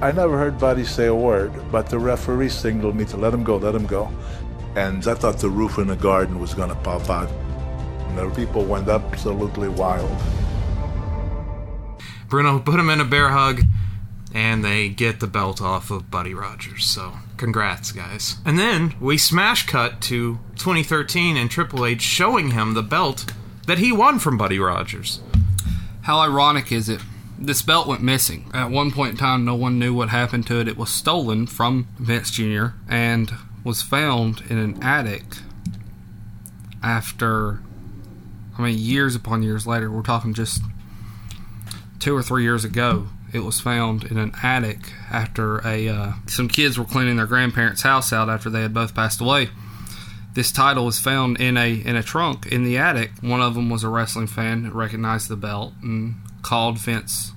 I 0.01 0.13
never 0.13 0.39
heard 0.39 0.59
Buddy 0.59 0.85
say 0.85 1.07
a 1.07 1.15
word, 1.15 1.53
but 1.73 1.89
the 1.89 1.99
referee 1.99 2.51
signaled 2.51 2.95
me 2.95 3.05
to 3.07 3.17
let 3.17 3.35
him 3.35 3.43
go, 3.43 3.57
let 3.57 3.75
him 3.75 3.87
go. 3.87 4.13
And 4.77 5.07
I 5.09 5.15
thought 5.15 5.39
the 5.39 5.49
roof 5.49 5.79
in 5.79 5.89
the 5.89 5.97
garden 5.97 6.39
was 6.39 6.55
going 6.55 6.69
to 6.69 6.77
pop 6.77 7.09
out. 7.11 7.31
And 7.31 8.19
the 8.19 8.31
people 8.31 8.65
went 8.65 8.89
absolutely 8.89 9.69
wild. 9.69 10.17
Bruno 12.29 12.61
put 12.61 12.79
him 12.79 12.91
in 12.91 13.01
a 13.01 13.05
bear 13.05 13.31
hug, 13.31 13.63
and 14.33 14.65
they 14.65 14.89
get 14.89 15.19
the 15.19 15.27
belt 15.27 15.61
off 15.61 15.91
of 15.91 16.11
Buddy 16.11 16.35
Rogers. 16.35 16.87
So, 16.87 17.15
congrats, 17.37 17.91
guys. 17.91 18.37
And 18.45 18.59
then 18.59 18.95
we 19.01 19.19
smash 19.19 19.67
cut 19.67 20.01
to 20.03 20.39
2013 20.61 21.37
and 21.37 21.51
Triple 21.51 21.87
H 21.87 22.03
showing 22.03 22.51
him 22.51 22.75
the 22.75 22.83
belt 22.83 23.33
that 23.67 23.79
he 23.79 23.93
won 23.93 24.19
from 24.19 24.37
Buddy 24.37 24.59
Rogers. 24.59 25.21
How 26.03 26.19
ironic 26.19 26.71
is 26.71 26.89
it? 26.89 27.01
This 27.39 27.63
belt 27.63 27.87
went 27.87 28.03
missing. 28.03 28.51
At 28.53 28.71
one 28.71 28.91
point 28.91 29.13
in 29.13 29.17
time, 29.17 29.45
no 29.47 29.55
one 29.55 29.79
knew 29.79 29.95
what 29.95 30.11
happened 30.11 30.47
to 30.49 30.61
it. 30.61 30.69
It 30.69 30.77
was 30.77 30.91
stolen 30.91 31.47
from 31.47 31.89
Vince 31.99 32.31
Jr. 32.31 32.67
and 32.89 33.33
was 33.65 33.81
found 33.81 34.43
in 34.51 34.59
an 34.59 34.83
attic 34.83 35.25
after, 36.83 37.61
I 38.59 38.63
mean, 38.63 38.79
years 38.79 39.15
upon 39.15 39.43
years 39.43 39.67
later. 39.67 39.91
We're 39.91 40.03
talking 40.03 40.35
just 40.35 40.63
two 41.99 42.15
or 42.15 42.23
three 42.23 42.43
years 42.43 42.65
ago. 42.65 43.09
It 43.33 43.41
was 43.41 43.61
found 43.61 44.05
in 44.05 44.19
an 44.19 44.33
attic 44.43 44.93
after 45.11 45.67
a 45.67 45.89
uh, 45.89 46.13
some 46.27 46.49
kids 46.49 46.79
were 46.79 46.85
cleaning 46.85 47.17
their 47.17 47.27
grandparents' 47.27 47.83
house 47.83 48.13
out 48.13 48.29
after 48.29 48.51
they 48.51 48.61
had 48.61 48.75
both 48.75 48.95
passed 48.95 49.21
away. 49.21 49.49
This 50.35 50.53
title 50.53 50.85
was 50.85 50.99
found 50.99 51.41
in 51.41 51.57
a 51.57 51.73
in 51.73 51.97
a 51.97 52.03
trunk 52.03 52.47
in 52.47 52.65
the 52.65 52.79
attic. 52.79 53.11
One 53.21 53.41
of 53.41 53.55
them 53.55 53.69
was 53.69 53.83
a 53.83 53.89
wrestling 53.89 54.29
fan 54.29 54.73
recognized 54.73 55.29
the 55.29 55.37
belt 55.37 55.73
and 55.83 56.17
called 56.43 56.79
Vince 56.79 57.33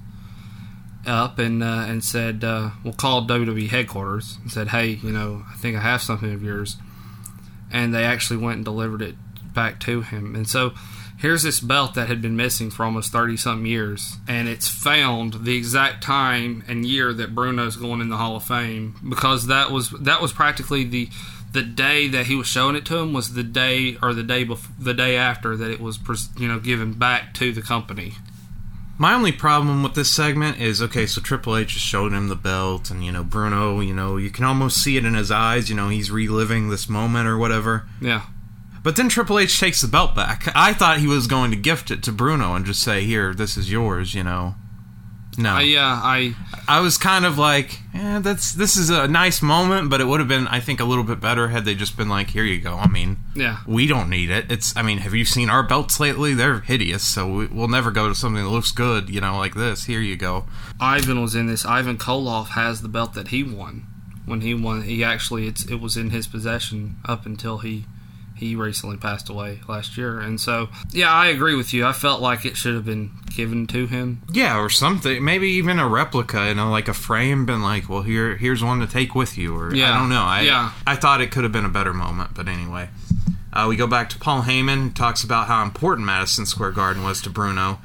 up 1.06 1.40
and 1.40 1.64
uh, 1.64 1.86
and 1.88 2.04
said, 2.04 2.44
uh, 2.44 2.72
"Well, 2.84 2.94
called 2.94 3.30
WWE 3.30 3.70
headquarters 3.70 4.38
and 4.42 4.52
said, 4.52 4.70
hey, 4.70 5.00
you 5.04 5.12
know, 5.12 5.44
I 5.52 5.56
think 5.56 5.76
I 5.76 5.82
have 5.82 6.02
something 6.02 6.32
of 6.32 6.44
yours." 6.44 6.78
And 7.72 7.94
they 7.94 8.04
actually 8.04 8.38
went 8.38 8.58
and 8.58 8.66
delivered 8.66 9.02
it 9.02 9.16
back 9.54 9.80
to 9.82 10.02
him. 10.02 10.36
And 10.36 10.48
so 10.48 10.74
here's 11.18 11.44
this 11.44 11.60
belt 11.60 11.94
that 11.96 12.08
had 12.08 12.22
been 12.22 12.36
missing 12.36 12.70
for 12.70 12.84
almost 12.84 13.12
30 13.12 13.38
something 13.38 13.66
years 13.66 14.18
and 14.28 14.48
it's 14.48 14.68
found 14.68 15.46
the 15.46 15.56
exact 15.56 16.04
time 16.04 16.64
and 16.68 16.86
year 16.86 17.14
that 17.14 17.34
Bruno's 17.34 17.78
going 17.78 18.02
in 18.02 18.10
the 18.10 18.18
Hall 18.18 18.36
of 18.36 18.44
Fame 18.44 18.96
because 19.08 19.48
that 19.48 19.72
was 19.72 19.90
that 19.92 20.22
was 20.22 20.34
practically 20.34 20.84
the 20.84 21.10
the 21.54 21.62
day 21.62 22.08
that 22.08 22.26
he 22.26 22.36
was 22.36 22.48
showing 22.48 22.76
it 22.76 22.86
to 22.86 22.98
him 22.98 23.14
was 23.14 23.34
the 23.34 23.44
day 23.44 23.98
or 24.02 24.14
the 24.14 24.24
day 24.24 24.44
before 24.44 24.74
the 24.78 24.94
day 24.94 25.16
after 25.16 25.56
that 25.56 25.72
it 25.72 25.80
was 25.80 26.00
you 26.38 26.48
know 26.48 26.60
given 26.60 26.94
back 26.94 27.34
to 27.34 27.52
the 27.54 27.62
company 27.62 28.14
my 28.98 29.14
only 29.14 29.32
problem 29.32 29.82
with 29.82 29.96
this 29.96 30.14
segment 30.14 30.62
is 30.62 30.82
okay, 30.82 31.08
so 31.08 31.20
Triple 31.20 31.58
H 31.58 31.74
just 31.74 31.86
showed 31.86 32.14
him 32.14 32.28
the 32.28 32.36
belt, 32.36 32.92
and 32.92 33.04
you 33.04 33.12
know 33.12 33.24
Bruno, 33.24 33.80
you 33.80 33.94
know 33.94 34.18
you 34.18 34.30
can 34.30 34.46
almost 34.46 34.78
see 34.78 34.98
it 34.98 35.06
in 35.06 35.16
his 35.16 35.32
eyes. 35.32 35.70
You 35.70 35.76
know 35.76 35.90
he's 35.90 36.12
reliving 36.12 36.70
this 36.70 36.88
moment 36.88 37.28
or 37.28 37.38
whatever. 37.38 37.88
Yeah. 38.00 38.22
But 38.84 38.96
then 38.96 39.10
Triple 39.10 39.40
H 39.40 39.60
takes 39.60 39.82
the 39.82 39.88
belt 39.88 40.14
back. 40.14 40.52
I 40.56 40.74
thought 40.74 41.00
he 41.00 41.08
was 41.08 41.26
going 41.26 41.50
to 41.52 41.58
gift 41.58 41.90
it 41.90 42.04
to 42.04 42.12
Bruno 42.12 42.54
and 42.54 42.66
just 42.66 42.84
say, 42.84 43.04
"Here, 43.04 43.34
this 43.34 43.58
is 43.58 43.72
yours." 43.72 44.14
You 44.14 44.24
know. 44.24 44.56
No. 45.38 45.56
Uh, 45.56 45.60
yeah, 45.62 46.00
I 46.04 46.36
I 46.68 46.80
was 46.80 46.98
kind 46.98 47.26
of 47.26 47.38
like, 47.38 47.80
eh, 47.94 48.20
that's 48.20 48.54
this 48.54 48.78
is 48.78 48.90
a 48.90 49.08
nice 49.08 49.42
moment, 49.42 49.90
but 49.90 50.00
it 50.00 50.06
would 50.06 50.20
have 50.20 50.30
been, 50.30 50.48
I 50.48 50.60
think, 50.60 50.80
a 50.80 50.86
little 50.86 51.04
bit 51.04 51.20
better 51.20 51.48
had 51.50 51.66
they 51.66 51.76
just 51.76 51.98
been 51.98 52.10
like, 52.10 52.30
here 52.30 52.44
you 52.44 52.60
go. 52.60 52.76
I 52.76 52.88
mean, 52.88 53.18
yeah, 53.36 53.60
we 53.68 53.88
don't 53.88 54.10
need 54.10 54.30
it. 54.30 54.52
It's, 54.52 54.76
I 54.78 54.82
mean, 54.82 55.00
have 55.00 55.14
you 55.14 55.26
seen 55.26 55.50
our 55.50 55.64
belts 55.64 56.00
lately? 56.00 56.34
They're 56.34 56.60
hideous, 56.62 57.04
so 57.04 57.28
we, 57.28 57.48
we'll 57.48 57.68
never 57.68 57.92
go 57.92 58.08
to 58.08 58.16
something 58.16 58.44
that 58.44 58.50
looks 58.50 58.72
good, 58.72 59.10
you 59.10 59.22
know, 59.22 59.38
like 59.38 59.56
this. 59.56 59.86
Here 59.86 60.02
you 60.02 60.16
go. 60.16 60.46
Ivan 60.80 61.22
was 61.22 61.36
in 61.36 61.48
this. 61.48 61.66
Ivan 61.66 61.98
Koloff 61.98 62.50
has 62.50 62.82
the 62.82 62.90
belt 62.90 63.14
that 63.14 63.30
he 63.30 63.44
won 63.44 63.86
when 64.26 64.42
he 64.42 64.54
won. 64.54 64.84
He 64.84 65.04
actually, 65.04 65.48
it's 65.48 65.66
it 65.66 65.80
was 65.82 65.98
in 65.98 66.12
his 66.12 66.28
possession 66.28 66.98
up 67.06 67.26
until 67.26 67.60
he 67.60 67.86
he 68.44 68.56
recently 68.56 68.98
passed 68.98 69.30
away 69.30 69.60
last 69.68 69.98
year. 69.98 70.20
And 70.20 70.40
so, 70.40 70.70
yeah, 70.92 71.12
I 71.12 71.28
agree 71.28 71.56
with 71.56 71.74
you. 71.74 71.86
I 71.86 71.94
felt 71.94 72.22
like 72.22 72.46
it 72.46 72.58
should 72.58 72.76
have 72.76 72.86
been 72.86 73.12
given 73.36 73.68
to 73.68 73.88
him. 73.88 74.22
Yeah, 74.32 74.60
or 74.60 74.70
something. 74.70 75.24
Maybe 75.24 75.50
even 75.50 75.80
a 75.80 75.88
replica, 75.88 76.48
you 76.48 76.56
know, 76.56 76.70
like 76.70 76.88
a 76.88 76.94
frame, 76.94 77.46
been 77.46 77.62
like, 77.62 77.90
well, 77.90 78.02
here, 78.02 78.36
here's 78.36 78.64
one 78.64 78.80
to 78.80 78.88
take 78.88 79.16
with 79.16 79.38
you. 79.38 79.56
Or 79.58 79.74
yeah. 79.74 79.94
I 79.94 80.00
don't 80.00 80.10
know. 80.10 80.22
I, 80.22 80.42
yeah. 80.42 80.72
I 80.86 80.96
thought 80.96 81.22
it 81.22 81.32
could 81.32 81.44
have 81.44 81.54
been 81.54 81.66
a 81.66 81.70
better 81.70 81.94
moment, 81.94 82.32
but 82.36 82.48
anyway. 82.48 82.90
Uh, 83.52 83.68
we 83.70 83.76
go 83.76 83.86
back 83.86 84.10
to 84.10 84.18
Paul 84.18 84.42
Heyman, 84.42 84.96
talks 84.96 85.24
about 85.24 85.48
how 85.48 85.62
important 85.62 86.08
Madison 86.08 86.48
Square 86.48 86.72
Garden 86.72 87.04
was 87.04 87.22
to 87.22 87.30
Bruno 87.30 87.80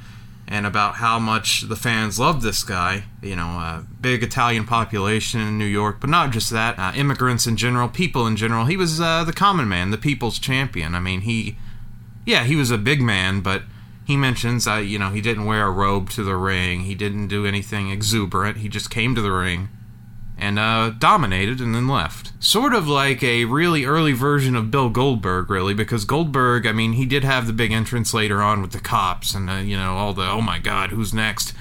and 0.49 0.65
about 0.65 0.95
how 0.95 1.19
much 1.19 1.61
the 1.69 1.75
fans 1.75 2.19
loved 2.19 2.41
this 2.41 2.63
guy. 2.63 3.03
You 3.21 3.35
know, 3.35 3.47
uh, 3.47 3.83
big 4.01 4.23
Italian 4.23 4.65
population 4.65 5.39
in 5.39 5.57
New 5.59 5.65
York, 5.65 6.01
but 6.01 6.09
not 6.09 6.31
just 6.31 6.49
that. 6.49 6.77
Uh, 6.77 6.91
immigrants 6.95 7.45
in 7.45 7.55
general, 7.55 7.87
people 7.87 8.25
in 8.25 8.35
general. 8.35 8.65
He 8.65 8.75
was 8.75 8.99
uh, 8.99 9.23
the 9.23 9.31
common 9.31 9.69
man, 9.69 9.91
the 9.91 9.97
people's 9.97 10.39
champion. 10.39 10.95
I 10.95 10.99
mean, 10.99 11.21
he, 11.21 11.57
yeah, 12.25 12.43
he 12.43 12.55
was 12.55 12.71
a 12.71 12.79
big 12.79 12.99
man, 12.99 13.41
but 13.41 13.61
he 14.05 14.17
mentions, 14.17 14.67
uh, 14.67 14.77
you 14.77 14.97
know, 14.97 15.11
he 15.11 15.21
didn't 15.21 15.45
wear 15.45 15.67
a 15.67 15.71
robe 15.71 16.09
to 16.11 16.23
the 16.23 16.35
ring. 16.35 16.81
He 16.81 16.95
didn't 16.95 17.27
do 17.27 17.45
anything 17.45 17.91
exuberant. 17.91 18.57
He 18.57 18.67
just 18.67 18.89
came 18.89 19.13
to 19.13 19.21
the 19.21 19.31
ring 19.31 19.69
and 20.39 20.57
uh, 20.57 20.91
dominated 20.97 21.59
and 21.59 21.75
then 21.75 21.87
left. 21.87 22.31
Sort 22.39 22.73
of 22.73 22.87
like 22.87 23.21
a 23.23 23.45
really 23.45 23.85
early 23.85 24.13
version 24.13 24.55
of 24.55 24.71
Bill 24.71 24.89
Goldberg, 24.89 25.49
really, 25.49 25.73
because 25.73 26.05
Goldberg, 26.05 26.65
I 26.65 26.71
mean, 26.71 26.93
he 26.93 27.05
did 27.05 27.23
have 27.23 27.47
the 27.47 27.53
big 27.53 27.71
entrance 27.71 28.13
later 28.13 28.41
on 28.41 28.61
with 28.61 28.71
the 28.71 28.79
cops 28.79 29.35
and, 29.35 29.49
uh, 29.49 29.55
you 29.55 29.77
know, 29.77 29.95
all 29.95 30.13
the, 30.13 30.27
oh 30.29 30.41
my 30.41 30.59
god, 30.59 30.91
who's 30.91 31.13
next? 31.13 31.53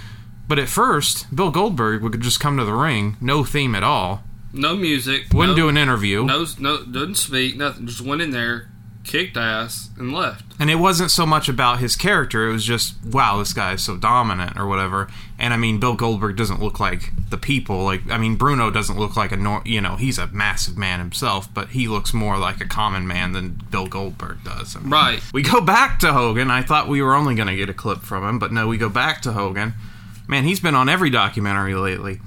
But 0.47 0.59
at 0.59 0.69
first, 0.69 1.35
Bill 1.35 1.51
Goldberg 1.51 2.03
would 2.03 2.19
just 2.21 2.41
come 2.41 2.57
to 2.57 2.65
the 2.65 2.73
ring, 2.73 3.17
no 3.21 3.45
theme 3.45 3.75
at 3.75 3.83
all. 3.83 4.23
No 4.53 4.77
music. 4.77 5.27
Wouldn't 5.33 5.59
no, 5.59 5.65
do 5.65 5.69
an 5.69 5.77
interview. 5.77 6.25
No, 6.25 6.47
no, 6.59 6.85
didn't 6.85 7.17
speak, 7.17 7.57
nothing. 7.57 7.87
Just 7.87 8.01
went 8.01 8.23
in 8.23 8.31
there, 8.31 8.71
kicked 9.09 9.37
ass, 9.37 9.89
and 9.99 10.13
left. 10.13 10.45
And 10.61 10.71
it 10.71 10.77
wasn't 10.77 11.11
so 11.11 11.27
much 11.27 11.49
about 11.49 11.79
his 11.79 11.97
character, 11.97 12.49
it 12.49 12.53
was 12.53 12.65
just, 12.65 12.95
wow, 13.05 13.39
this 13.39 13.53
guy 13.53 13.73
is 13.73 13.85
so 13.85 13.97
dominant 13.97 14.59
or 14.59 14.67
whatever. 14.67 15.09
And 15.39 15.55
I 15.55 15.57
mean, 15.57 15.81
Bill 15.81 15.95
Goldberg 15.95 16.37
doesn't 16.37 16.61
look 16.61 16.79
like 16.79 17.13
the 17.31 17.39
people. 17.39 17.85
Like, 17.85 18.09
I 18.11 18.19
mean, 18.19 18.37
Bruno 18.37 18.71
doesn't 18.71 18.99
look 18.99 19.17
like 19.17 19.33
a, 19.33 19.37
nor- 19.37 19.63
you 19.65 19.81
know, 19.81 19.97
he's 19.97 20.19
a 20.19 20.27
massive 20.29 20.77
man 20.77 21.01
himself, 21.01 21.53
but 21.53 21.71
he 21.71 21.89
looks 21.89 22.13
more 22.13 22.39
like 22.39 22.61
a 22.61 22.67
common 22.67 23.07
man 23.07 23.33
than 23.33 23.61
Bill 23.71 23.87
Goldberg 23.87 24.45
does. 24.45 24.77
I 24.77 24.81
mean, 24.81 24.91
right. 24.91 25.23
We 25.33 25.43
go 25.43 25.61
back 25.61 25.99
to 26.01 26.13
Hogan. 26.13 26.51
I 26.51 26.63
thought 26.63 26.89
we 26.89 27.03
were 27.03 27.15
only 27.15 27.35
going 27.35 27.49
to 27.49 27.57
get 27.57 27.71
a 27.71 27.75
clip 27.75 28.01
from 28.01 28.29
him, 28.29 28.39
but 28.39 28.53
no, 28.53 28.69
we 28.69 28.79
go 28.79 28.89
back 28.89 29.23
to 29.23 29.33
Hogan. 29.33 29.75
Man, 30.27 30.45
he's 30.45 30.61
been 30.61 30.75
on 30.75 30.89
every 30.89 31.11
documentary 31.11 31.75
lately. 31.75 32.21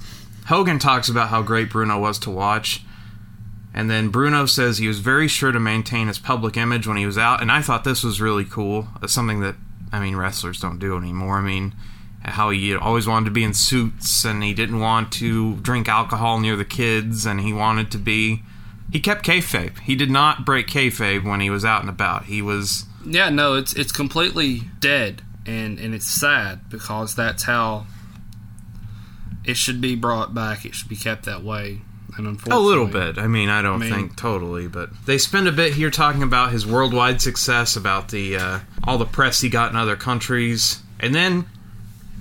Hogan 0.47 0.79
talks 0.79 1.07
about 1.07 1.29
how 1.29 1.43
great 1.43 1.69
Bruno 1.69 1.99
was 1.99 2.17
to 2.19 2.31
watch 2.31 2.83
And 3.73 3.89
then 3.89 4.09
Bruno 4.09 4.45
says 4.45 4.77
he 4.77 4.87
was 4.87 4.99
very 4.99 5.27
sure 5.27 5.51
to 5.51 5.59
maintain 5.59 6.07
his 6.07 6.19
public 6.19 6.57
image 6.57 6.87
when 6.87 6.97
he 6.97 7.05
was 7.05 7.17
out, 7.17 7.41
and 7.41 7.51
I 7.51 7.61
thought 7.61 7.83
this 7.83 8.03
was 8.03 8.19
really 8.19 8.43
cool. 8.43 8.87
It's 9.01 9.13
something 9.13 9.39
that 9.41 9.55
I 9.91 9.99
mean 9.99 10.15
wrestlers 10.15 10.59
don't 10.59 10.79
do 10.79 10.97
anymore. 10.97 11.37
I 11.37 11.41
mean, 11.41 11.73
how 12.21 12.49
he 12.49 12.75
always 12.75 13.07
wanted 13.07 13.25
to 13.25 13.31
be 13.31 13.43
in 13.43 13.53
suits 13.53 14.25
and 14.25 14.43
he 14.43 14.53
didn't 14.53 14.79
want 14.79 15.11
to 15.13 15.55
drink 15.57 15.87
alcohol 15.87 16.39
near 16.39 16.55
the 16.55 16.65
kids, 16.65 17.25
and 17.25 17.41
he 17.41 17.53
wanted 17.53 17.91
to 17.91 17.97
be. 17.97 18.43
He 18.91 18.99
kept 18.99 19.25
kayfabe. 19.25 19.79
He 19.79 19.95
did 19.95 20.11
not 20.11 20.45
break 20.45 20.67
kayfabe 20.67 21.23
when 21.23 21.39
he 21.39 21.49
was 21.49 21.63
out 21.63 21.79
and 21.79 21.89
about. 21.89 22.25
He 22.25 22.41
was 22.41 22.85
Yeah, 23.05 23.29
no, 23.29 23.55
it's 23.55 23.73
it's 23.73 23.93
completely 23.93 24.63
dead, 24.81 25.21
and 25.45 25.79
and 25.79 25.95
it's 25.95 26.07
sad 26.07 26.69
because 26.69 27.15
that's 27.15 27.43
how 27.43 27.85
it 29.45 29.55
should 29.55 29.79
be 29.79 29.95
brought 29.95 30.33
back. 30.33 30.65
It 30.65 30.75
should 30.75 30.89
be 30.89 30.97
kept 30.97 31.23
that 31.23 31.41
way. 31.41 31.81
And 32.17 32.27
unfortunately, 32.27 32.63
A 32.65 32.67
little 32.67 32.87
bit. 32.87 33.17
I 33.17 33.27
mean, 33.27 33.49
I 33.49 33.61
don't 33.61 33.81
I 33.81 33.85
mean- 33.85 33.93
think 33.93 34.15
totally, 34.15 34.67
but 34.67 34.89
they 35.05 35.17
spend 35.17 35.47
a 35.47 35.51
bit 35.51 35.73
here 35.73 35.89
talking 35.89 36.23
about 36.23 36.51
his 36.51 36.65
worldwide 36.65 37.21
success, 37.21 37.75
about 37.75 38.09
the 38.09 38.35
uh, 38.37 38.59
all 38.83 38.97
the 38.97 39.05
press 39.05 39.41
he 39.41 39.49
got 39.49 39.71
in 39.71 39.77
other 39.77 39.95
countries, 39.95 40.81
and 40.99 41.13
then 41.15 41.45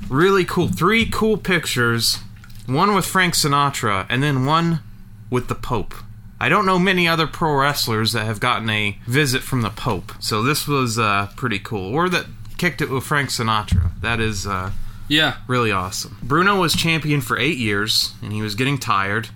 really 0.09 0.45
cool 0.45 0.69
three 0.69 1.07
cool 1.07 1.37
pictures, 1.37 2.19
one 2.67 2.95
with 2.95 3.05
Frank 3.07 3.35
Sinatra, 3.35 4.07
and 4.09 4.23
then 4.23 4.45
one 4.45 4.81
with 5.29 5.49
the 5.49 5.55
Pope. 5.55 5.95
I 6.43 6.49
don't 6.49 6.65
know 6.65 6.79
many 6.79 7.07
other 7.07 7.27
pro 7.27 7.55
wrestlers 7.55 8.13
that 8.13 8.25
have 8.25 8.41
gotten 8.41 8.71
a 8.71 8.99
visit 9.07 9.43
from 9.43 9.61
the 9.63 9.71
Pope, 9.71 10.13
so 10.21 10.43
this 10.43 10.67
was 10.67 10.99
uh, 10.99 11.29
pretty 11.37 11.59
cool. 11.59 11.95
Or 11.95 12.09
that 12.09 12.27
kicked 12.57 12.81
it 12.81 12.91
with 12.91 13.05
Frank 13.05 13.29
Sinatra. 13.31 13.91
That 14.01 14.21
is 14.21 14.47
uh, 14.47 14.71
Yeah, 15.09 15.37
really 15.47 15.71
awesome. 15.71 16.17
Bruno 16.23 16.59
was 16.61 16.75
champion 16.75 17.21
for 17.21 17.39
eight 17.39 17.59
years, 17.59 18.15
and 18.23 18.33
he 18.33 18.41
was 18.43 18.55
getting 18.55 18.79
tired. 18.79 19.29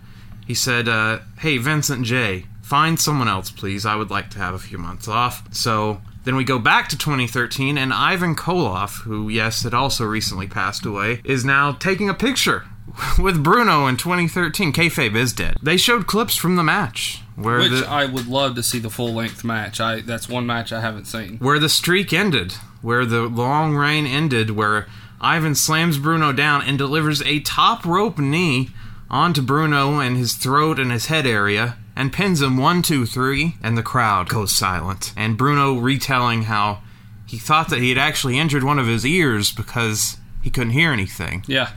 He 0.47 0.55
said, 0.55 0.89
uh, 0.89 1.21
"Hey, 1.39 1.59
Vincent 1.59 2.05
J, 2.05 2.47
find 2.63 2.99
someone 2.99 3.29
else, 3.29 3.51
please. 3.51 3.87
I 3.87 3.97
would 3.97 4.11
like 4.11 4.31
to 4.31 4.39
have 4.39 4.55
a 4.55 4.59
few 4.59 4.79
months 4.79 5.09
off." 5.09 5.43
So 5.53 6.01
then 6.25 6.37
we 6.37 6.45
go 6.45 6.59
back 6.59 6.89
to 6.89 6.99
2013, 6.99 7.77
and 7.79 7.93
Ivan 7.93 8.35
Koloff, 8.35 9.03
who 9.03 9.29
yes 9.29 9.63
had 9.63 9.75
also 9.75 10.05
recently 10.05 10.47
passed 10.47 10.85
away, 10.87 11.21
is 11.25 11.45
now 11.45 11.73
taking 11.73 12.09
a 12.09 12.15
picture 12.15 12.65
with 13.19 13.43
Bruno 13.43 13.87
in 13.87 13.97
2013. 13.97 14.73
Kayfabe 14.73 15.17
is 15.17 15.33
dead. 15.33 15.57
They 15.63 15.77
showed 15.77 16.07
clips 16.07 16.37
from 16.37 16.57
the 16.57 16.63
match 16.63 17.21
where 17.37 17.59
which 17.59 17.71
the 17.71 17.87
I 17.89 18.07
would 18.07 18.27
love 18.27 18.55
to 18.57 18.63
see 18.63 18.79
the 18.79 18.91
full 18.91 19.13
length 19.13 19.45
match. 19.45 19.81
I 19.81 20.01
that's 20.01 20.29
one 20.29 20.47
match 20.47 20.73
I 20.73 20.81
haven't 20.81 21.07
seen. 21.07 21.39
where 21.39 21.59
the 21.59 21.69
streak 21.69 22.13
ended, 22.13 22.53
where 22.83 23.05
the 23.05 23.23
long 23.23 23.75
reign 23.75 24.07
ended, 24.07 24.51
where 24.51 24.87
Ivan 25.21 25.55
slams 25.55 25.99
Bruno 25.99 26.33
down 26.33 26.63
and 26.63 26.79
delivers 26.79 27.23
a 27.23 27.41
top 27.41 27.85
rope 27.85 28.19
knee 28.19 28.71
onto 29.11 29.43
Bruno 29.43 30.01
and 30.01 30.17
his 30.17 30.35
throat 30.35 30.79
and 30.79 30.91
his 30.91 31.07
head 31.07 31.27
area 31.27 31.77
and 31.97 32.13
pins 32.13 32.43
him 32.43 32.57
one, 32.57 32.83
two, 32.83 33.07
three, 33.07 33.57
and 33.63 33.79
the 33.79 33.83
crowd 33.83 34.29
goes 34.29 34.53
silent. 34.57 35.13
And 35.17 35.39
Bruno 35.39 35.75
retelling 35.79 36.43
how 36.43 36.81
he 37.27 37.39
thought 37.39 37.69
that 37.71 37.79
he 37.81 37.89
had 37.91 37.99
actually 37.99 38.39
injured 38.39 38.65
one 38.65 38.79
of 38.79 38.87
his 38.87 39.07
ears 39.07 39.53
because 39.53 40.17
he 40.43 40.51
couldn't 40.51 40.73
hear 40.73 40.91
anything. 40.93 41.45
Yeah, 41.47 41.71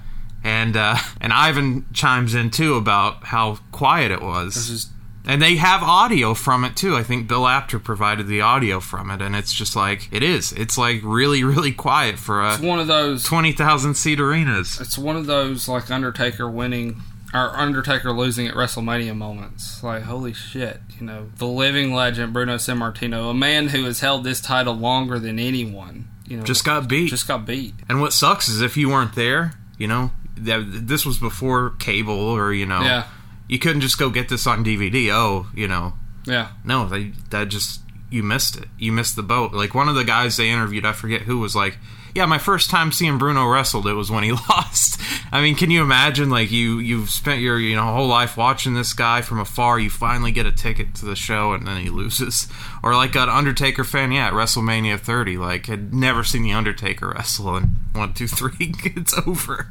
And 0.44 0.76
uh, 0.76 0.98
and 1.22 1.32
Ivan 1.32 1.86
chimes 1.94 2.34
in 2.36 2.50
too 2.50 2.76
about 2.76 3.26
how 3.26 3.60
quiet 3.72 4.12
it 4.12 4.22
was. 4.22 4.56
this 4.56 4.70
is 4.70 4.90
And 5.26 5.42
they 5.42 5.56
have 5.58 5.84
audio 5.84 6.34
from 6.34 6.64
it 6.64 6.76
too. 6.76 6.96
I 6.96 7.04
think 7.04 7.28
Bill 7.28 7.48
Apter 7.48 7.80
provided 7.80 8.28
the 8.28 8.42
audio 8.42 8.80
from 8.80 9.12
it, 9.12 9.22
and 9.22 9.36
it's 9.36 9.54
just 9.54 9.76
like 9.76 10.10
it 10.12 10.24
is. 10.24 10.52
It's 10.54 10.78
like 10.78 11.02
really, 11.04 11.44
really 11.44 11.72
quiet 11.72 12.18
for 12.18 12.42
a 12.42 12.54
it's 12.56 12.62
one 12.64 12.80
of 12.80 12.88
those. 12.88 13.24
twenty 13.24 13.52
thousand 13.52 13.96
seat 13.96 14.20
arenas. 14.20 14.80
It's 14.82 14.98
one 14.98 15.16
of 15.16 15.28
those 15.28 15.68
like 15.68 15.90
Undertaker 15.92 16.50
winning 16.50 17.02
or 17.34 17.56
Undertaker 17.58 18.12
losing 18.12 18.48
at 18.48 18.54
WrestleMania 18.56 19.16
moments. 19.16 19.84
Like 19.84 20.04
holy 20.04 20.34
shit, 20.34 20.80
you 21.00 21.06
know, 21.06 21.30
the 21.38 21.46
living 21.48 21.94
legend 21.94 22.34
Bruno 22.34 22.56
Sammartino, 22.56 23.32
a 23.32 23.34
man 23.34 23.68
who 23.70 23.84
has 23.86 24.00
held 24.00 24.24
this 24.24 24.40
title 24.42 24.74
longer 24.74 25.20
than 25.20 25.38
anyone. 25.40 26.08
You 26.26 26.38
know, 26.38 26.44
Just 26.44 26.66
got 26.66 26.88
beat. 26.90 27.10
just 27.10 27.28
got 27.28 27.46
beat. 27.46 27.74
And 27.88 28.02
what 28.02 28.12
sucks 28.14 28.50
is 28.50 28.62
if 28.62 28.76
you 28.78 28.90
weren't 28.90 29.16
there, 29.16 29.54
you 29.78 29.88
know, 29.88 30.12
that 30.38 30.60
this 30.88 31.06
was 31.06 31.18
before 31.20 31.72
cable 31.80 32.14
or 32.20 32.54
you 32.54 32.66
know, 32.66 32.82
Yeah. 32.82 33.06
you 33.48 33.60
couldn't 33.60 33.82
just 33.82 33.98
go 33.98 34.10
get 34.10 34.30
this 34.30 34.46
on 34.46 34.64
DVD. 34.64 35.10
Oh, 35.12 35.48
you 35.56 35.68
know, 35.68 35.94
Yeah, 36.26 36.50
no, 36.66 36.88
they, 36.88 37.14
that 37.30 37.48
just 37.50 37.82
you 38.10 38.24
missed 38.24 38.56
it. 38.58 38.68
You 38.78 38.92
missed 38.94 39.16
the 39.18 39.24
boat. 39.24 39.54
Like 39.54 39.74
one 39.76 39.90
of 39.90 39.96
the 39.96 40.04
guys 40.06 40.38
they 40.38 40.50
interviewed, 40.50 40.86
I 40.86 40.92
forget 40.94 41.22
who 41.24 41.40
was 41.40 41.56
like, 41.56 41.78
"Yeah, 42.18 42.26
my 42.26 42.38
first 42.38 42.70
time 42.70 42.92
seeing 42.92 43.18
Bruno 43.18 43.48
wrestled, 43.48 43.88
it 43.88 43.94
was 43.94 44.12
when 44.12 44.24
he 44.24 44.32
lost." 44.50 45.00
I 45.32 45.42
mean, 45.42 45.56
can 45.56 45.72
you 45.72 45.82
imagine? 45.82 46.30
Like 46.30 46.52
you 46.52 46.80
you've 46.80 47.10
spent 47.10 47.42
your 47.42 47.60
you 47.60 47.76
know 47.76 47.84
whole 47.84 48.08
life 48.08 48.36
watching 48.36 48.74
this 48.74 48.94
guy 48.94 49.22
from 49.22 49.40
afar. 49.40 49.80
You 49.80 49.90
finally 49.90 50.32
get 50.32 50.46
a 50.46 50.52
ticket 50.52 50.96
to 50.96 51.06
the 51.06 51.16
show, 51.16 51.54
and 51.54 51.66
then 51.66 51.82
he 51.82 51.90
loses. 51.90 52.48
Or 52.84 52.96
like 52.96 53.16
an 53.16 53.30
Undertaker 53.30 53.84
fan, 53.84 54.12
yeah, 54.12 54.28
at 54.28 54.34
WrestleMania 54.34 55.00
30, 55.00 55.38
like 55.38 55.68
had 55.68 55.94
never 55.94 56.24
seen 56.24 56.44
the 56.44 56.54
Undertaker 56.54 57.10
wrestle, 57.10 57.56
and 57.56 57.76
one, 57.94 58.14
two, 58.14 58.28
three, 58.28 58.52
it's 58.84 59.18
over 59.26 59.70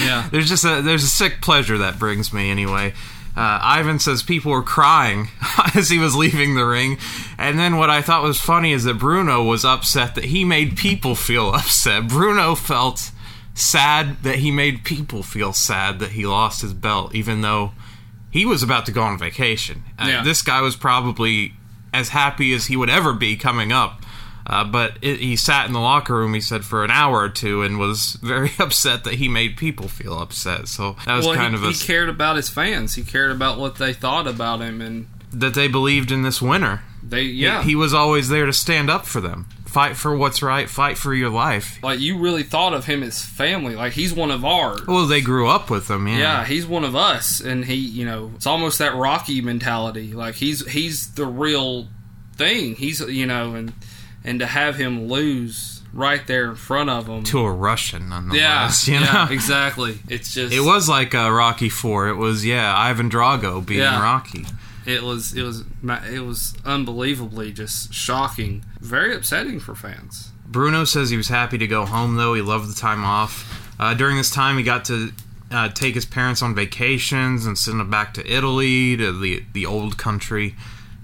yeah. 0.00 0.28
there's 0.30 0.48
just 0.48 0.64
a 0.64 0.82
there's 0.82 1.04
a 1.04 1.08
sick 1.08 1.40
pleasure 1.40 1.78
that 1.78 1.98
brings 1.98 2.32
me 2.32 2.50
anyway. 2.50 2.92
Uh, 3.38 3.60
Ivan 3.62 4.00
says 4.00 4.24
people 4.24 4.50
were 4.50 4.64
crying 4.64 5.28
as 5.76 5.90
he 5.90 5.98
was 6.00 6.16
leaving 6.16 6.56
the 6.56 6.66
ring, 6.66 6.98
and 7.38 7.56
then 7.56 7.76
what 7.76 7.88
I 7.88 8.02
thought 8.02 8.24
was 8.24 8.40
funny 8.40 8.72
is 8.72 8.82
that 8.82 8.98
Bruno 8.98 9.44
was 9.44 9.64
upset 9.64 10.16
that 10.16 10.24
he 10.24 10.44
made 10.44 10.76
people 10.76 11.14
feel 11.14 11.50
upset. 11.54 12.08
Bruno 12.08 12.56
felt 12.56 13.12
sad 13.54 14.24
that 14.24 14.36
he 14.36 14.50
made 14.50 14.82
people 14.82 15.22
feel 15.22 15.52
sad 15.52 16.00
that 16.00 16.10
he 16.12 16.26
lost 16.26 16.62
his 16.62 16.74
belt, 16.74 17.14
even 17.14 17.40
though 17.42 17.72
he 18.30 18.44
was 18.44 18.64
about 18.64 18.86
to 18.86 18.92
go 18.92 19.02
on 19.02 19.16
vacation. 19.16 19.84
Uh, 19.96 20.08
this 20.24 20.42
guy 20.42 20.60
was 20.60 20.74
probably 20.74 21.52
as 21.94 22.08
happy 22.08 22.52
as 22.52 22.66
he 22.66 22.76
would 22.76 22.90
ever 22.90 23.12
be 23.12 23.36
coming 23.36 23.70
up. 23.70 24.02
Uh, 24.48 24.64
but 24.64 24.96
it, 25.02 25.20
he 25.20 25.36
sat 25.36 25.66
in 25.66 25.72
the 25.74 25.80
locker 25.80 26.14
room, 26.14 26.32
he 26.32 26.40
said, 26.40 26.64
for 26.64 26.82
an 26.82 26.90
hour 26.90 27.18
or 27.18 27.28
two 27.28 27.62
and 27.62 27.78
was 27.78 28.14
very 28.22 28.50
upset 28.58 29.04
that 29.04 29.14
he 29.14 29.28
made 29.28 29.56
people 29.56 29.88
feel 29.88 30.18
upset. 30.18 30.68
So 30.68 30.96
that 31.04 31.16
was 31.16 31.26
well, 31.26 31.34
kind 31.34 31.54
he, 31.54 31.60
of 31.60 31.68
a. 31.68 31.72
he 31.72 31.86
cared 31.86 32.08
about 32.08 32.36
his 32.36 32.48
fans. 32.48 32.94
He 32.94 33.02
cared 33.02 33.30
about 33.30 33.58
what 33.58 33.76
they 33.76 33.92
thought 33.92 34.26
about 34.26 34.60
him, 34.60 34.80
and 34.80 35.08
that 35.32 35.54
they 35.54 35.68
believed 35.68 36.10
in 36.10 36.22
this 36.22 36.40
winner. 36.40 36.82
they 37.02 37.22
yeah. 37.22 37.62
He 37.62 37.74
was 37.74 37.92
always 37.92 38.30
there 38.30 38.46
to 38.46 38.52
stand 38.52 38.88
up 38.88 39.04
for 39.06 39.20
them. 39.20 39.46
Fight 39.66 39.96
for 39.96 40.16
what's 40.16 40.40
right, 40.40 40.66
fight 40.66 40.96
for 40.96 41.12
your 41.12 41.28
life. 41.28 41.78
like 41.82 42.00
you 42.00 42.16
really 42.18 42.42
thought 42.42 42.72
of 42.72 42.86
him 42.86 43.02
as 43.02 43.22
family. 43.22 43.76
Like 43.76 43.92
he's 43.92 44.14
one 44.14 44.30
of 44.30 44.42
ours. 44.42 44.80
Well, 44.86 45.06
they 45.06 45.20
grew 45.20 45.46
up 45.46 45.68
with 45.68 45.90
him, 45.90 46.08
yeah. 46.08 46.18
Yeah, 46.18 46.44
he's 46.46 46.66
one 46.66 46.84
of 46.84 46.96
us, 46.96 47.40
and 47.40 47.66
he, 47.66 47.74
you 47.74 48.06
know, 48.06 48.32
it's 48.34 48.46
almost 48.46 48.78
that 48.78 48.94
Rocky 48.94 49.42
mentality. 49.42 50.14
Like 50.14 50.36
he's 50.36 50.66
he's 50.66 51.12
the 51.12 51.26
real 51.26 51.86
thing. 52.36 52.76
He's 52.76 53.00
you 53.00 53.26
know, 53.26 53.54
and 53.56 53.74
and 54.24 54.40
to 54.40 54.46
have 54.46 54.76
him 54.76 55.08
lose 55.08 55.82
right 55.92 56.26
there 56.26 56.50
in 56.50 56.54
front 56.56 56.90
of 56.90 57.06
him. 57.06 57.22
To 57.24 57.40
a 57.40 57.50
Russian, 57.52 58.02
yeah, 58.02 58.08
nonetheless. 58.08 58.88
you 58.88 58.94
know? 59.00 59.06
yeah, 59.06 59.30
exactly. 59.30 59.98
It's 60.08 60.32
just 60.34 60.52
It 60.54 60.60
was 60.60 60.88
like 60.88 61.14
uh, 61.14 61.30
Rocky 61.30 61.68
Four. 61.68 62.08
It 62.08 62.16
was 62.16 62.44
yeah, 62.44 62.76
Ivan 62.76 63.10
Drago 63.10 63.64
being 63.64 63.80
Yeah. 63.80 64.00
Rocky. 64.02 64.44
it 64.86 65.02
was 65.02 65.34
it 65.34 65.42
was 65.42 65.64
it 66.10 66.20
was 66.24 66.54
unbelievably 66.64 67.52
just 67.52 67.92
shocking, 67.92 68.64
very 68.80 69.14
upsetting 69.14 69.60
for 69.60 69.74
fans. 69.74 70.30
Bruno 70.46 70.84
says 70.84 71.10
he 71.10 71.16
was 71.16 71.28
happy 71.28 71.58
to 71.58 71.66
go 71.66 71.84
home 71.84 72.16
though. 72.16 72.34
He 72.34 72.42
loved 72.42 72.70
the 72.70 72.74
time 72.78 73.04
off. 73.04 73.54
Uh, 73.80 73.94
during 73.94 74.16
this 74.16 74.30
time, 74.30 74.56
he 74.58 74.64
got 74.64 74.84
to 74.86 75.12
uh, 75.50 75.68
take 75.68 75.94
his 75.94 76.04
parents 76.06 76.42
on 76.42 76.54
vacations 76.54 77.46
and 77.46 77.56
send 77.56 77.78
them 77.80 77.90
back 77.90 78.12
to 78.14 78.26
Italy, 78.30 78.96
to 78.96 79.12
the 79.18 79.44
the 79.52 79.66
old 79.66 79.96
country, 79.98 80.54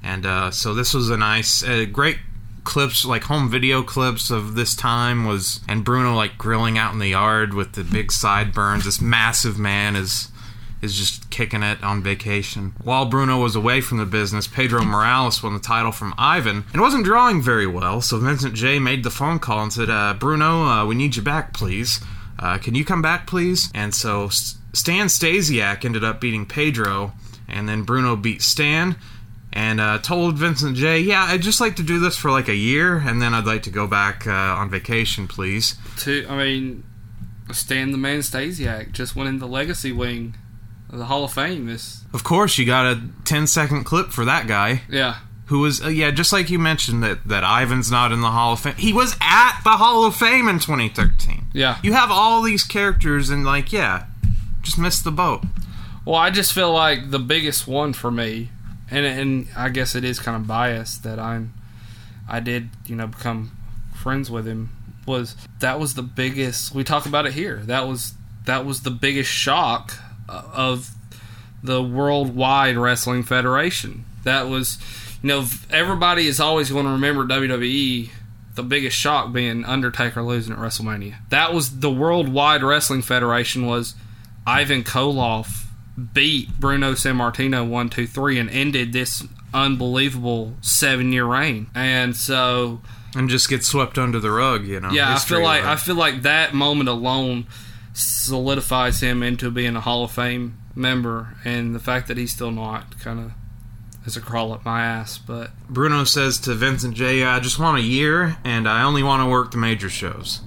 and 0.03 0.24
uh, 0.27 0.50
so 0.50 0.74
this 0.74 0.92
was 0.94 1.09
a 1.11 1.16
nice, 1.16 1.62
uh, 1.62 1.85
great 1.90 2.18
clips 2.64 3.05
like 3.05 3.24
home 3.24 3.50
video 3.50 3.83
clips 3.83 4.31
of 4.31 4.55
this 4.55 4.74
time 4.74 5.27
was 5.27 5.61
and 5.68 5.85
Bruno 5.85 6.14
like 6.14 6.38
grilling 6.38 6.79
out 6.79 6.92
in 6.92 6.98
the 6.98 7.09
yard 7.09 7.55
with 7.55 7.72
the 7.72 7.85
big 7.85 8.11
sideburns. 8.11 8.85
This 8.85 9.00
massive 9.00 9.59
man 9.59 9.94
is 9.96 10.29
is 10.83 10.98
just 10.98 11.31
kicking 11.31 11.62
it 11.62 11.83
on 11.83 12.03
vacation. 12.03 12.74
While 12.83 13.07
Bruno 13.07 13.40
was 13.40 13.57
away 13.57 13.81
from 13.81 13.98
the 13.98 14.05
business, 14.05 14.46
Pedro 14.46 14.85
Morales 14.85 15.42
won 15.42 15.55
the 15.55 15.61
title 15.61 15.92
from 15.92 16.14
Ivan 16.18 16.64
and 16.72 16.83
wasn't 16.83 17.07
drawing 17.07 17.40
very 17.40 17.66
well. 17.66 18.00
So 18.00 18.18
Vincent 18.18 18.55
J 18.55 18.79
made 18.79 19.03
the 19.03 19.11
phone 19.11 19.38
call 19.38 19.62
and 19.62 19.72
said, 19.72 19.88
uh, 19.88 20.14
"Bruno, 20.18 20.64
uh, 20.64 20.87
we 20.87 20.94
need 20.94 21.16
you 21.16 21.22
back, 21.22 21.55
please. 21.55 22.00
Uh, 22.38 22.59
can 22.59 22.74
you 22.74 22.85
come 22.85 23.00
back, 23.03 23.27
please?" 23.27 23.70
And 23.74 23.94
so 23.94 24.29
Stan 24.29 25.07
Stasiak 25.07 25.85
ended 25.85 26.05
up 26.05 26.20
beating 26.20 26.46
Pedro, 26.46 27.12
and 27.48 27.68
then 27.68 27.83
Bruno 27.83 28.16
beat 28.16 28.42
Stan. 28.42 28.96
And 29.57 29.81
uh, 29.81 29.99
told 30.01 30.37
Vincent 30.37 30.77
J, 30.77 30.99
"Yeah, 30.99 31.27
I'd 31.29 31.40
just 31.40 31.61
like 31.61 31.77
to 31.77 31.85
do 31.85 32.01
this 32.01 32.17
for 32.17 32.31
like 32.31 32.49
a 32.49 32.57
year, 32.57 32.97
and 32.97 33.23
then 33.23 33.33
I'd 33.33 33.47
like 33.47 33.62
to 33.62 33.71
go 33.71 33.87
back 33.87 34.27
uh, 34.27 34.33
on 34.33 34.69
vacation, 34.69 35.29
please." 35.29 35.77
To 36.01 36.27
I 36.29 36.37
mean, 36.37 36.83
Stan 37.53 37.93
the 37.93 37.99
Man 37.99 38.19
Stasiak 38.19 38.90
just 38.90 39.14
went 39.14 39.29
in 39.29 39.38
the 39.38 39.47
legacy 39.47 39.93
wing 39.93 40.35
of 40.90 40.99
the 40.99 41.05
Hall 41.05 41.23
of 41.23 41.33
Fame. 41.33 41.67
This 41.67 42.03
Of 42.12 42.25
course, 42.25 42.59
you 42.59 42.67
got 42.67 42.85
a 42.87 43.01
10 43.25 43.47
second 43.47 43.85
clip 43.85 44.09
for 44.11 44.25
that 44.25 44.49
guy. 44.49 44.83
yeah. 44.90 45.19
who 45.47 45.61
was 45.61 45.81
uh, 45.85 45.88
yeah, 45.88 46.11
just 46.11 46.33
like 46.33 46.51
you 46.51 46.59
mentioned 46.59 47.05
that 47.05 47.27
that 47.29 47.45
Ivan's 47.45 47.93
not 47.93 48.11
in 48.11 48.23
the 48.23 48.31
Hall 48.33 48.55
of 48.55 48.61
Fame. 48.61 48.75
He 48.77 48.93
was 48.93 49.14
at 49.21 49.61
the 49.62 49.77
Hall 49.77 50.05
of 50.05 50.17
Fame 50.17 50.49
in 50.49 50.59
2013. 50.59 51.45
Yeah. 51.53 51.79
You 51.83 51.93
have 51.93 52.11
all 52.11 52.43
these 52.43 52.64
characters 52.64 53.31
and 53.31 53.45
like 53.45 53.73
yeah, 53.73 54.07
just 54.62 54.79
missed 54.79 55.05
the 55.05 55.12
boat. 55.12 55.45
Well, 56.05 56.17
I 56.17 56.31
just 56.31 56.53
feel 56.53 56.73
like 56.73 57.12
the 57.12 57.21
biggest 57.21 57.69
one 57.69 57.93
for 57.93 58.11
me 58.11 58.51
and 58.90 59.07
and 59.07 59.49
I 59.57 59.68
guess 59.68 59.94
it 59.94 60.05
is 60.05 60.18
kind 60.18 60.37
of 60.37 60.47
biased 60.47 61.03
that 61.03 61.18
I'm 61.18 61.55
I 62.29 62.40
did 62.40 62.70
you 62.87 62.97
know 62.97 63.07
become 63.07 63.57
friends 63.94 64.31
with 64.31 64.47
him 64.47 64.70
was 65.07 65.37
that 65.61 65.79
was 65.79 65.94
the 65.94 66.03
biggest 66.03 66.75
we 66.75 66.85
talk 66.85 67.07
about 67.07 67.27
it 67.27 67.33
here. 67.33 67.57
That 67.64 67.87
was 67.87 68.14
that 68.47 68.64
was 68.64 68.83
the 68.83 68.90
biggest 68.90 69.31
shock 69.31 69.94
of 70.29 70.90
the 71.62 71.83
worldwide 71.83 72.77
wrestling 72.77 73.23
federation. 73.23 74.05
That 74.25 74.49
was 74.49 74.79
you 75.23 75.29
know 75.29 75.47
everybody 75.70 76.27
is 76.27 76.40
always 76.40 76.70
going 76.70 76.87
to 76.87 76.92
remember 76.92 77.25
WWE 77.25 78.11
the 78.55 78.62
biggest 78.62 78.97
shock 78.97 79.33
being 79.33 79.64
Undertaker 79.64 80.23
losing 80.23 80.53
at 80.53 80.59
WrestleMania. 80.61 81.16
That 81.31 81.53
was 81.53 81.81
the 81.81 81.90
worldwide 81.90 82.62
wrestling 82.62 83.03
federation 83.03 83.66
was 83.66 83.94
Ivan 84.47 84.85
Koloff 84.85 85.63
beat 86.12 86.59
Bruno 86.59 86.92
Sammartino 86.92 87.66
one 87.68 87.88
two 87.88 88.07
three 88.07 88.38
and 88.38 88.50
ended 88.50 88.92
this 88.92 89.24
unbelievable 89.52 90.54
seven 90.61 91.12
year 91.12 91.24
reign 91.24 91.68
and 91.74 92.16
so 92.16 92.80
and 93.16 93.28
just 93.28 93.48
get 93.48 93.64
swept 93.64 93.96
under 93.98 94.18
the 94.18 94.30
rug, 94.30 94.66
you 94.66 94.80
know. 94.80 94.90
yeah, 94.90 95.14
I 95.14 95.18
feel 95.18 95.42
like. 95.42 95.62
I 95.64 95.76
feel 95.76 95.94
like 95.94 96.22
that 96.22 96.52
moment 96.54 96.88
alone 96.88 97.46
solidifies 97.92 99.00
him 99.00 99.22
into 99.22 99.50
being 99.50 99.76
a 99.76 99.80
Hall 99.80 100.04
of 100.04 100.11
Fame 100.11 100.59
member, 100.74 101.37
and 101.44 101.74
the 101.74 101.78
fact 101.78 102.09
that 102.09 102.16
he's 102.16 102.33
still 102.33 102.50
not 102.50 102.98
kind 102.98 103.20
of 103.20 103.33
is 104.04 104.16
a 104.16 104.20
crawl 104.20 104.52
up 104.52 104.64
my 104.64 104.83
ass. 104.83 105.16
But 105.18 105.50
Bruno 105.68 106.04
says 106.04 106.38
to 106.40 106.54
Vincent 106.54 106.94
J, 106.94 107.24
"I 107.24 107.40
just 107.40 107.59
want 107.59 107.78
a 107.78 107.83
year, 107.83 108.37
and 108.44 108.68
I 108.68 108.83
only 108.83 109.02
want 109.02 109.22
to 109.22 109.26
work 109.26 109.52
the 109.52 109.59
major 109.59 109.88
shows." 109.88 110.40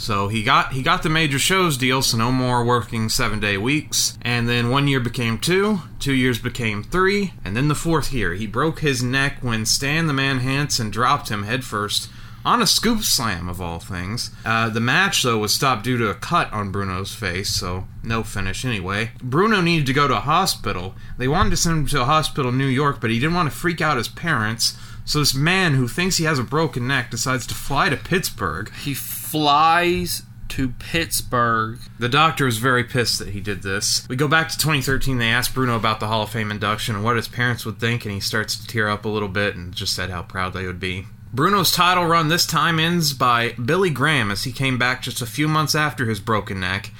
So 0.00 0.28
he 0.28 0.42
got 0.42 0.72
he 0.72 0.82
got 0.82 1.02
the 1.02 1.10
major 1.10 1.38
shows 1.38 1.76
deal, 1.76 2.00
so 2.00 2.16
no 2.16 2.32
more 2.32 2.64
working 2.64 3.10
seven 3.10 3.38
day 3.38 3.58
weeks. 3.58 4.16
And 4.22 4.48
then 4.48 4.70
one 4.70 4.88
year 4.88 4.98
became 4.98 5.38
two, 5.38 5.82
two 5.98 6.14
years 6.14 6.38
became 6.38 6.82
three, 6.82 7.34
and 7.44 7.54
then 7.54 7.68
the 7.68 7.74
fourth 7.74 8.10
year 8.10 8.32
he 8.32 8.46
broke 8.46 8.78
his 8.78 9.02
neck 9.02 9.36
when 9.42 9.66
Stan 9.66 10.06
the 10.06 10.14
Man 10.14 10.38
Hansen 10.38 10.90
dropped 10.90 11.28
him 11.28 11.42
headfirst 11.42 12.08
on 12.46 12.62
a 12.62 12.66
scoop 12.66 13.02
slam 13.02 13.46
of 13.46 13.60
all 13.60 13.78
things. 13.78 14.30
Uh, 14.42 14.70
the 14.70 14.80
match 14.80 15.22
though 15.22 15.36
was 15.36 15.52
stopped 15.52 15.84
due 15.84 15.98
to 15.98 16.08
a 16.08 16.14
cut 16.14 16.50
on 16.50 16.72
Bruno's 16.72 17.14
face, 17.14 17.50
so 17.50 17.86
no 18.02 18.22
finish 18.22 18.64
anyway. 18.64 19.10
Bruno 19.22 19.60
needed 19.60 19.84
to 19.84 19.92
go 19.92 20.08
to 20.08 20.16
a 20.16 20.20
hospital. 20.20 20.94
They 21.18 21.28
wanted 21.28 21.50
to 21.50 21.56
send 21.58 21.76
him 21.76 21.86
to 21.88 22.00
a 22.00 22.06
hospital 22.06 22.50
in 22.50 22.56
New 22.56 22.68
York, 22.68 23.02
but 23.02 23.10
he 23.10 23.20
didn't 23.20 23.34
want 23.34 23.52
to 23.52 23.56
freak 23.56 23.82
out 23.82 23.98
his 23.98 24.08
parents. 24.08 24.78
So 25.04 25.18
this 25.18 25.34
man 25.34 25.74
who 25.74 25.88
thinks 25.88 26.16
he 26.16 26.24
has 26.24 26.38
a 26.38 26.42
broken 26.42 26.86
neck 26.86 27.10
decides 27.10 27.46
to 27.48 27.54
fly 27.54 27.90
to 27.90 27.98
Pittsburgh. 27.98 28.72
he 28.76 28.94
flies 29.30 30.22
to 30.48 30.70
Pittsburgh. 30.70 31.78
The 32.00 32.08
doctor 32.08 32.48
is 32.48 32.58
very 32.58 32.82
pissed 32.82 33.20
that 33.20 33.28
he 33.28 33.40
did 33.40 33.62
this. 33.62 34.08
We 34.08 34.16
go 34.16 34.26
back 34.26 34.48
to 34.48 34.58
2013. 34.58 35.18
They 35.18 35.28
asked 35.28 35.54
Bruno 35.54 35.76
about 35.76 36.00
the 36.00 36.08
Hall 36.08 36.24
of 36.24 36.30
Fame 36.30 36.50
induction 36.50 36.96
and 36.96 37.04
what 37.04 37.14
his 37.14 37.28
parents 37.28 37.64
would 37.64 37.78
think, 37.78 38.04
and 38.04 38.12
he 38.12 38.18
starts 38.18 38.56
to 38.56 38.66
tear 38.66 38.88
up 38.88 39.04
a 39.04 39.08
little 39.08 39.28
bit 39.28 39.54
and 39.54 39.72
just 39.72 39.94
said 39.94 40.10
how 40.10 40.22
proud 40.22 40.52
they 40.52 40.66
would 40.66 40.80
be. 40.80 41.06
Bruno's 41.32 41.70
title 41.70 42.06
run 42.06 42.26
this 42.26 42.44
time 42.44 42.80
ends 42.80 43.12
by 43.12 43.52
Billy 43.52 43.90
Graham 43.90 44.32
as 44.32 44.42
he 44.42 44.50
came 44.50 44.78
back 44.78 45.02
just 45.02 45.22
a 45.22 45.26
few 45.26 45.46
months 45.46 45.76
after 45.76 46.06
his 46.06 46.18
broken 46.18 46.58
neck. 46.58 46.90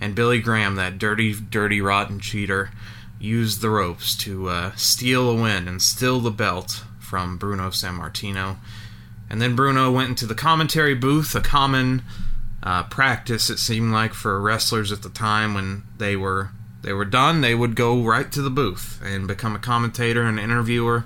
And 0.00 0.16
Billy 0.16 0.40
Graham, 0.40 0.74
that 0.74 0.98
dirty, 0.98 1.34
dirty, 1.34 1.80
rotten 1.80 2.18
cheater, 2.18 2.72
used 3.20 3.60
the 3.60 3.70
ropes 3.70 4.16
to 4.16 4.48
uh, 4.48 4.72
steal 4.74 5.30
a 5.30 5.40
win 5.40 5.68
and 5.68 5.80
steal 5.80 6.18
the 6.18 6.32
belt 6.32 6.82
from 6.98 7.38
Bruno 7.38 7.70
Sammartino. 7.70 8.56
And 9.28 9.40
then 9.42 9.56
Bruno 9.56 9.90
went 9.90 10.10
into 10.10 10.26
the 10.26 10.34
commentary 10.34 10.94
booth, 10.94 11.34
a 11.34 11.40
common 11.40 12.02
uh, 12.62 12.82
practice 12.84 13.48
it 13.48 13.58
seemed 13.58 13.92
like 13.92 14.12
for 14.12 14.40
wrestlers 14.40 14.90
at 14.90 15.02
the 15.02 15.08
time 15.08 15.54
when 15.54 15.82
they 15.98 16.16
were 16.16 16.50
they 16.82 16.92
were 16.92 17.04
done, 17.04 17.40
they 17.40 17.54
would 17.54 17.74
go 17.74 18.00
right 18.02 18.30
to 18.30 18.40
the 18.42 18.50
booth 18.50 19.00
and 19.04 19.26
become 19.26 19.56
a 19.56 19.58
commentator 19.58 20.22
and 20.22 20.38
interviewer. 20.38 21.04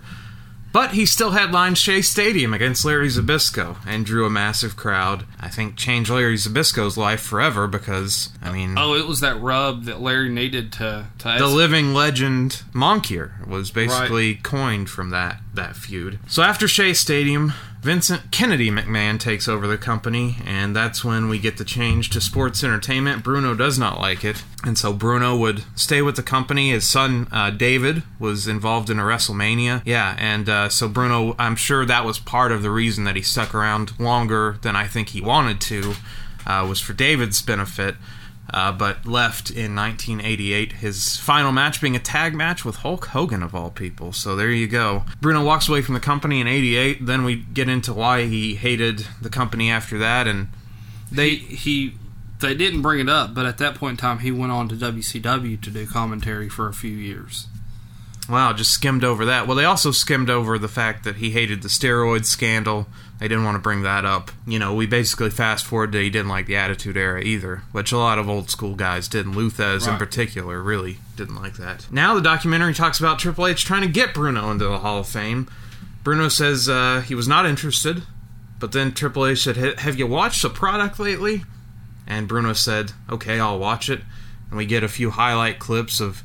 But 0.72 0.92
he 0.92 1.04
still 1.04 1.30
headlined 1.30 1.78
Shea 1.78 2.00
Stadium 2.00 2.54
against 2.54 2.84
Larry 2.84 3.08
Zbyszko 3.08 3.78
and 3.86 4.06
drew 4.06 4.24
a 4.24 4.30
massive 4.30 4.76
crowd. 4.76 5.24
I 5.40 5.48
think 5.48 5.76
changed 5.76 6.10
Larry 6.10 6.36
Zbyszko's 6.36 6.96
life 6.96 7.20
forever 7.20 7.66
because 7.66 8.28
I 8.40 8.52
mean 8.52 8.76
Oh, 8.78 8.94
it 8.94 9.06
was 9.06 9.20
that 9.20 9.40
rub 9.40 9.84
that 9.84 10.00
Larry 10.00 10.28
needed 10.28 10.72
to 10.74 11.06
to 11.18 11.34
the 11.38 11.48
living 11.48 11.92
legend 11.92 12.62
Moncure 12.72 13.32
was 13.46 13.70
basically 13.70 14.36
coined 14.36 14.88
from 14.90 15.10
that 15.10 15.40
that 15.54 15.76
feud. 15.76 16.18
So 16.28 16.42
after 16.42 16.68
Shea 16.68 16.94
Stadium, 16.94 17.52
Vincent 17.82 18.30
Kennedy 18.30 18.70
McMahon 18.70 19.18
takes 19.18 19.48
over 19.48 19.66
the 19.66 19.78
company, 19.78 20.36
and 20.44 20.76
that's 20.76 21.02
when 21.02 21.30
we 21.30 21.38
get 21.38 21.56
the 21.56 21.64
change 21.64 22.10
to 22.10 22.20
sports 22.20 22.62
entertainment. 22.62 23.24
Bruno 23.24 23.54
does 23.54 23.78
not 23.78 23.98
like 23.98 24.22
it, 24.22 24.44
and 24.62 24.76
so 24.76 24.92
Bruno 24.92 25.34
would 25.34 25.64
stay 25.74 26.02
with 26.02 26.16
the 26.16 26.22
company. 26.22 26.72
His 26.72 26.86
son 26.86 27.26
uh, 27.32 27.48
David 27.48 28.02
was 28.18 28.46
involved 28.46 28.90
in 28.90 28.98
a 28.98 29.02
WrestleMania, 29.02 29.80
yeah, 29.86 30.14
and 30.18 30.46
uh, 30.46 30.68
so 30.68 30.88
Bruno, 30.88 31.34
I'm 31.38 31.56
sure 31.56 31.86
that 31.86 32.04
was 32.04 32.18
part 32.18 32.52
of 32.52 32.62
the 32.62 32.70
reason 32.70 33.04
that 33.04 33.16
he 33.16 33.22
stuck 33.22 33.54
around 33.54 33.98
longer 33.98 34.58
than 34.60 34.76
I 34.76 34.86
think 34.86 35.08
he 35.10 35.22
wanted 35.22 35.58
to, 35.62 35.94
uh, 36.46 36.66
was 36.68 36.80
for 36.80 36.92
David's 36.92 37.40
benefit 37.40 37.94
uh, 38.52 38.72
but 38.72 39.06
left 39.06 39.50
in 39.50 39.74
1988. 39.74 40.72
His 40.72 41.16
final 41.16 41.52
match 41.52 41.80
being 41.80 41.96
a 41.96 42.00
tag 42.00 42.34
match 42.34 42.64
with 42.64 42.76
Hulk 42.76 43.06
Hogan, 43.06 43.42
of 43.42 43.54
all 43.54 43.70
people. 43.70 44.12
So 44.12 44.36
there 44.36 44.50
you 44.50 44.66
go. 44.66 45.04
Bruno 45.20 45.44
walks 45.44 45.68
away 45.68 45.82
from 45.82 45.94
the 45.94 46.00
company 46.00 46.40
in 46.40 46.46
88. 46.46 47.06
Then 47.06 47.24
we 47.24 47.36
get 47.36 47.68
into 47.68 47.92
why 47.92 48.24
he 48.26 48.56
hated 48.56 49.06
the 49.20 49.30
company 49.30 49.70
after 49.70 49.98
that, 49.98 50.26
and 50.26 50.48
they 51.10 51.30
he 51.36 51.94
they 52.40 52.54
didn't 52.54 52.82
bring 52.82 53.00
it 53.00 53.08
up, 53.08 53.34
but 53.34 53.46
at 53.46 53.58
that 53.58 53.74
point 53.74 53.92
in 53.92 53.96
time, 53.98 54.20
he 54.20 54.30
went 54.30 54.52
on 54.52 54.68
to 54.68 54.74
WCW 54.74 55.60
to 55.60 55.70
do 55.70 55.86
commentary 55.86 56.48
for 56.48 56.68
a 56.68 56.72
few 56.72 56.90
years. 56.90 57.46
Wow, 58.28 58.52
just 58.52 58.70
skimmed 58.70 59.04
over 59.04 59.24
that. 59.24 59.46
Well, 59.46 59.56
they 59.56 59.64
also 59.64 59.90
skimmed 59.90 60.30
over 60.30 60.58
the 60.58 60.68
fact 60.68 61.04
that 61.04 61.16
he 61.16 61.30
hated 61.30 61.62
the 61.62 61.68
steroid 61.68 62.24
scandal. 62.24 62.86
They 63.20 63.28
didn't 63.28 63.44
want 63.44 63.56
to 63.56 63.60
bring 63.60 63.82
that 63.82 64.06
up. 64.06 64.30
You 64.46 64.58
know, 64.58 64.74
we 64.74 64.86
basically 64.86 65.28
fast 65.28 65.66
forward 65.66 65.92
to 65.92 66.02
he 66.02 66.08
didn't 66.08 66.30
like 66.30 66.46
the 66.46 66.56
Attitude 66.56 66.96
Era 66.96 67.20
either, 67.20 67.62
which 67.70 67.92
a 67.92 67.98
lot 67.98 68.18
of 68.18 68.30
old 68.30 68.48
school 68.48 68.74
guys 68.74 69.08
didn't. 69.08 69.36
Lou 69.36 69.50
Thesz 69.50 69.86
in 69.86 69.98
particular 69.98 70.62
really 70.62 70.98
didn't 71.16 71.36
like 71.36 71.58
that. 71.58 71.86
Now 71.92 72.14
the 72.14 72.22
documentary 72.22 72.72
talks 72.72 72.98
about 72.98 73.18
Triple 73.18 73.46
H 73.46 73.62
trying 73.62 73.82
to 73.82 73.88
get 73.88 74.14
Bruno 74.14 74.50
into 74.50 74.64
the 74.64 74.78
Hall 74.78 75.00
of 75.00 75.06
Fame. 75.06 75.50
Bruno 76.02 76.28
says 76.28 76.66
uh, 76.66 77.02
he 77.06 77.14
was 77.14 77.28
not 77.28 77.44
interested, 77.44 78.04
but 78.58 78.72
then 78.72 78.92
Triple 78.92 79.26
H 79.26 79.42
said, 79.42 79.56
"Have 79.80 79.98
you 79.98 80.06
watched 80.06 80.40
the 80.40 80.48
product 80.48 80.98
lately?" 80.98 81.44
And 82.06 82.26
Bruno 82.26 82.54
said, 82.54 82.92
"Okay, 83.10 83.38
I'll 83.38 83.58
watch 83.58 83.90
it." 83.90 84.00
And 84.48 84.56
we 84.56 84.64
get 84.64 84.82
a 84.82 84.88
few 84.88 85.10
highlight 85.10 85.58
clips 85.58 86.00
of 86.00 86.22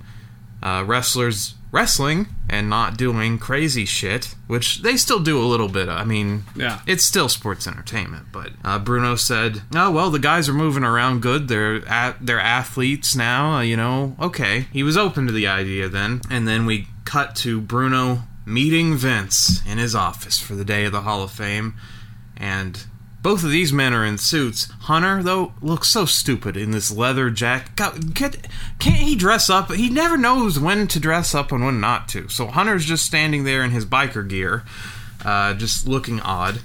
uh, 0.64 0.86
wrestlers 0.88 1.56
wrestling 1.76 2.28
and 2.50 2.70
not 2.70 2.96
doing 2.98 3.38
crazy 3.38 3.84
shit, 3.86 4.34
which 4.48 4.82
they 4.82 4.96
still 4.98 5.20
do 5.20 5.38
a 5.38 5.46
little 5.46 5.68
bit. 5.68 5.90
I 5.90 6.04
mean, 6.06 6.44
Yeah. 6.56 6.80
it's 6.88 7.04
still 7.04 7.28
sports 7.30 7.68
entertainment. 7.68 8.28
But 8.32 8.52
uh, 8.64 8.80
Bruno 8.80 9.16
said, 9.16 9.62
"Oh 9.76 9.92
well, 9.92 10.10
the 10.10 10.20
guys 10.20 10.48
are 10.50 10.54
moving 10.54 10.84
around 10.84 11.22
good. 11.22 11.48
They're 11.50 11.86
at, 11.88 12.26
they're 12.26 12.40
athletes 12.40 13.16
now. 13.16 13.58
Uh, 13.58 13.62
you 13.62 13.76
know, 13.78 14.16
okay." 14.22 14.68
He 14.72 14.84
was 14.84 14.96
open 14.98 15.28
to 15.28 15.34
the 15.34 15.48
idea 15.48 15.90
then, 15.90 16.22
and 16.30 16.48
then 16.48 16.66
we 16.66 16.88
cut 17.04 17.36
to 17.38 17.60
Bruno 17.62 18.24
meeting 18.46 18.96
Vince 18.96 19.62
in 19.68 19.78
his 19.78 19.94
office 19.96 20.40
for 20.40 20.56
the 20.56 20.66
day 20.66 20.86
of 20.86 20.92
the 20.92 21.02
Hall 21.02 21.24
of 21.24 21.32
Fame, 21.32 21.74
and 22.38 22.86
both 23.26 23.44
of 23.44 23.50
these 23.50 23.74
men 23.74 23.92
are 23.92 24.06
in 24.06 24.20
suits. 24.20 24.66
Hunter, 24.82 25.24
though, 25.24 25.52
looks 25.60 25.88
so 25.88 26.06
stupid 26.06 26.56
in 26.56 26.70
this 26.70 26.92
leather 26.92 27.32
jacket. 27.32 28.14
Get- 28.14 28.48
can't 28.78 28.98
he 28.98 29.16
dress 29.16 29.50
up? 29.50 29.72
He 29.72 29.90
never 29.90 30.16
knows 30.16 30.60
when 30.60 30.86
to 30.90 31.00
dress 31.00 31.34
up 31.34 31.52
and 31.52 31.66
when 31.66 31.80
not 31.80 32.08
to. 32.10 32.30
So 32.30 32.46
Hunter's 32.46 32.86
just 32.86 33.04
standing 33.04 33.44
there 33.44 33.64
in 33.64 33.72
his 33.72 33.84
biker 33.84 34.30
gear, 34.30 34.62
uh, 35.26 35.56
just 35.56 35.88
looking 35.88 36.20
odd. 36.22 36.60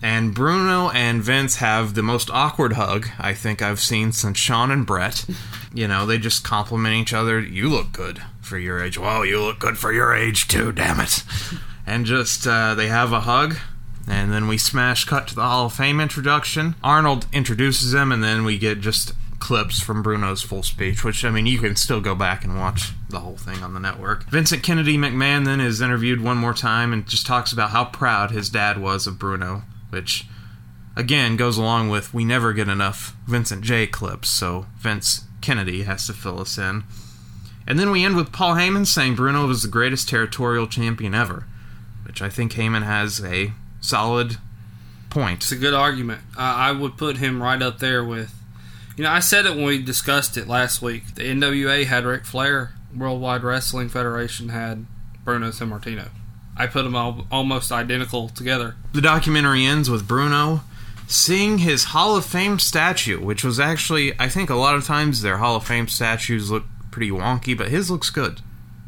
And 0.00 0.32
Bruno 0.32 0.88
and 0.90 1.20
Vince 1.20 1.56
have 1.56 1.94
the 1.94 2.02
most 2.04 2.30
awkward 2.30 2.74
hug 2.74 3.08
I 3.18 3.34
think 3.34 3.60
I've 3.60 3.80
seen 3.80 4.12
since 4.12 4.38
Shawn 4.38 4.70
and 4.70 4.86
Bret. 4.86 5.24
You 5.74 5.88
know, 5.88 6.06
they 6.06 6.18
just 6.18 6.44
compliment 6.44 6.94
each 6.94 7.12
other. 7.12 7.40
You 7.40 7.68
look 7.68 7.90
good 7.90 8.22
for 8.40 8.56
your 8.56 8.80
age. 8.80 8.96
Well, 8.96 9.26
you 9.26 9.40
look 9.40 9.58
good 9.58 9.78
for 9.78 9.92
your 9.92 10.14
age 10.14 10.46
too, 10.46 10.70
damn 10.70 11.00
it. 11.00 11.24
And 11.84 12.06
just, 12.06 12.46
uh, 12.46 12.76
they 12.76 12.86
have 12.86 13.12
a 13.12 13.22
hug. 13.22 13.56
And 14.06 14.32
then 14.32 14.48
we 14.48 14.58
smash 14.58 15.04
cut 15.04 15.28
to 15.28 15.34
the 15.34 15.42
Hall 15.42 15.66
of 15.66 15.72
Fame 15.72 16.00
introduction. 16.00 16.74
Arnold 16.84 17.26
introduces 17.32 17.94
him, 17.94 18.12
and 18.12 18.22
then 18.22 18.44
we 18.44 18.58
get 18.58 18.80
just 18.80 19.12
clips 19.38 19.82
from 19.82 20.02
Bruno's 20.02 20.42
full 20.42 20.62
speech, 20.62 21.04
which, 21.04 21.24
I 21.24 21.30
mean, 21.30 21.46
you 21.46 21.58
can 21.58 21.76
still 21.76 22.00
go 22.00 22.14
back 22.14 22.44
and 22.44 22.58
watch 22.58 22.92
the 23.10 23.20
whole 23.20 23.36
thing 23.36 23.62
on 23.62 23.74
the 23.74 23.80
network. 23.80 24.24
Vincent 24.30 24.62
Kennedy 24.62 24.96
McMahon 24.96 25.44
then 25.44 25.60
is 25.60 25.80
interviewed 25.80 26.22
one 26.22 26.38
more 26.38 26.54
time 26.54 26.92
and 26.92 27.06
just 27.06 27.26
talks 27.26 27.52
about 27.52 27.70
how 27.70 27.84
proud 27.84 28.30
his 28.30 28.48
dad 28.48 28.78
was 28.78 29.06
of 29.06 29.18
Bruno, 29.18 29.62
which, 29.90 30.26
again, 30.96 31.36
goes 31.36 31.58
along 31.58 31.90
with 31.90 32.14
we 32.14 32.24
never 32.24 32.52
get 32.52 32.68
enough 32.68 33.14
Vincent 33.26 33.62
J 33.62 33.86
clips, 33.86 34.30
so 34.30 34.66
Vince 34.78 35.24
Kennedy 35.40 35.82
has 35.82 36.06
to 36.06 36.14
fill 36.14 36.40
us 36.40 36.56
in. 36.56 36.84
And 37.66 37.78
then 37.78 37.90
we 37.90 38.04
end 38.04 38.16
with 38.16 38.32
Paul 38.32 38.54
Heyman 38.54 38.86
saying 38.86 39.14
Bruno 39.14 39.46
was 39.46 39.62
the 39.62 39.68
greatest 39.68 40.08
territorial 40.08 40.66
champion 40.66 41.14
ever, 41.14 41.46
which 42.06 42.22
I 42.22 42.28
think 42.28 42.52
Heyman 42.52 42.82
has 42.82 43.22
a 43.22 43.52
solid 43.84 44.38
point. 45.10 45.42
It's 45.42 45.52
a 45.52 45.56
good 45.56 45.74
argument. 45.74 46.22
I, 46.36 46.68
I 46.68 46.72
would 46.72 46.96
put 46.96 47.18
him 47.18 47.42
right 47.42 47.60
up 47.60 47.78
there 47.78 48.04
with. 48.04 48.34
You 48.96 49.04
know, 49.04 49.10
I 49.10 49.20
said 49.20 49.44
it 49.44 49.56
when 49.56 49.64
we 49.64 49.82
discussed 49.82 50.36
it 50.36 50.46
last 50.46 50.80
week. 50.80 51.16
The 51.16 51.22
NWA 51.22 51.84
had 51.84 52.04
Ric 52.04 52.24
Flair. 52.24 52.74
Worldwide 52.96 53.42
Wrestling 53.42 53.88
Federation 53.88 54.50
had 54.50 54.86
Bruno 55.24 55.48
Sammartino. 55.48 56.10
I 56.56 56.68
put 56.68 56.84
them 56.84 56.94
all 56.94 57.26
almost 57.30 57.72
identical 57.72 58.28
together. 58.28 58.76
The 58.92 59.00
documentary 59.00 59.64
ends 59.64 59.90
with 59.90 60.06
Bruno 60.06 60.60
seeing 61.06 61.58
his 61.58 61.84
Hall 61.84 62.16
of 62.16 62.24
Fame 62.24 62.58
statue, 62.58 63.20
which 63.20 63.44
was 63.44 63.60
actually, 63.60 64.18
I 64.18 64.28
think 64.28 64.50
a 64.50 64.54
lot 64.54 64.74
of 64.74 64.84
times 64.84 65.22
their 65.22 65.38
Hall 65.38 65.56
of 65.56 65.66
Fame 65.66 65.88
statues 65.88 66.50
look 66.50 66.64
pretty 66.90 67.10
wonky, 67.10 67.56
but 67.56 67.68
his 67.68 67.90
looks 67.90 68.10
good. 68.10 68.40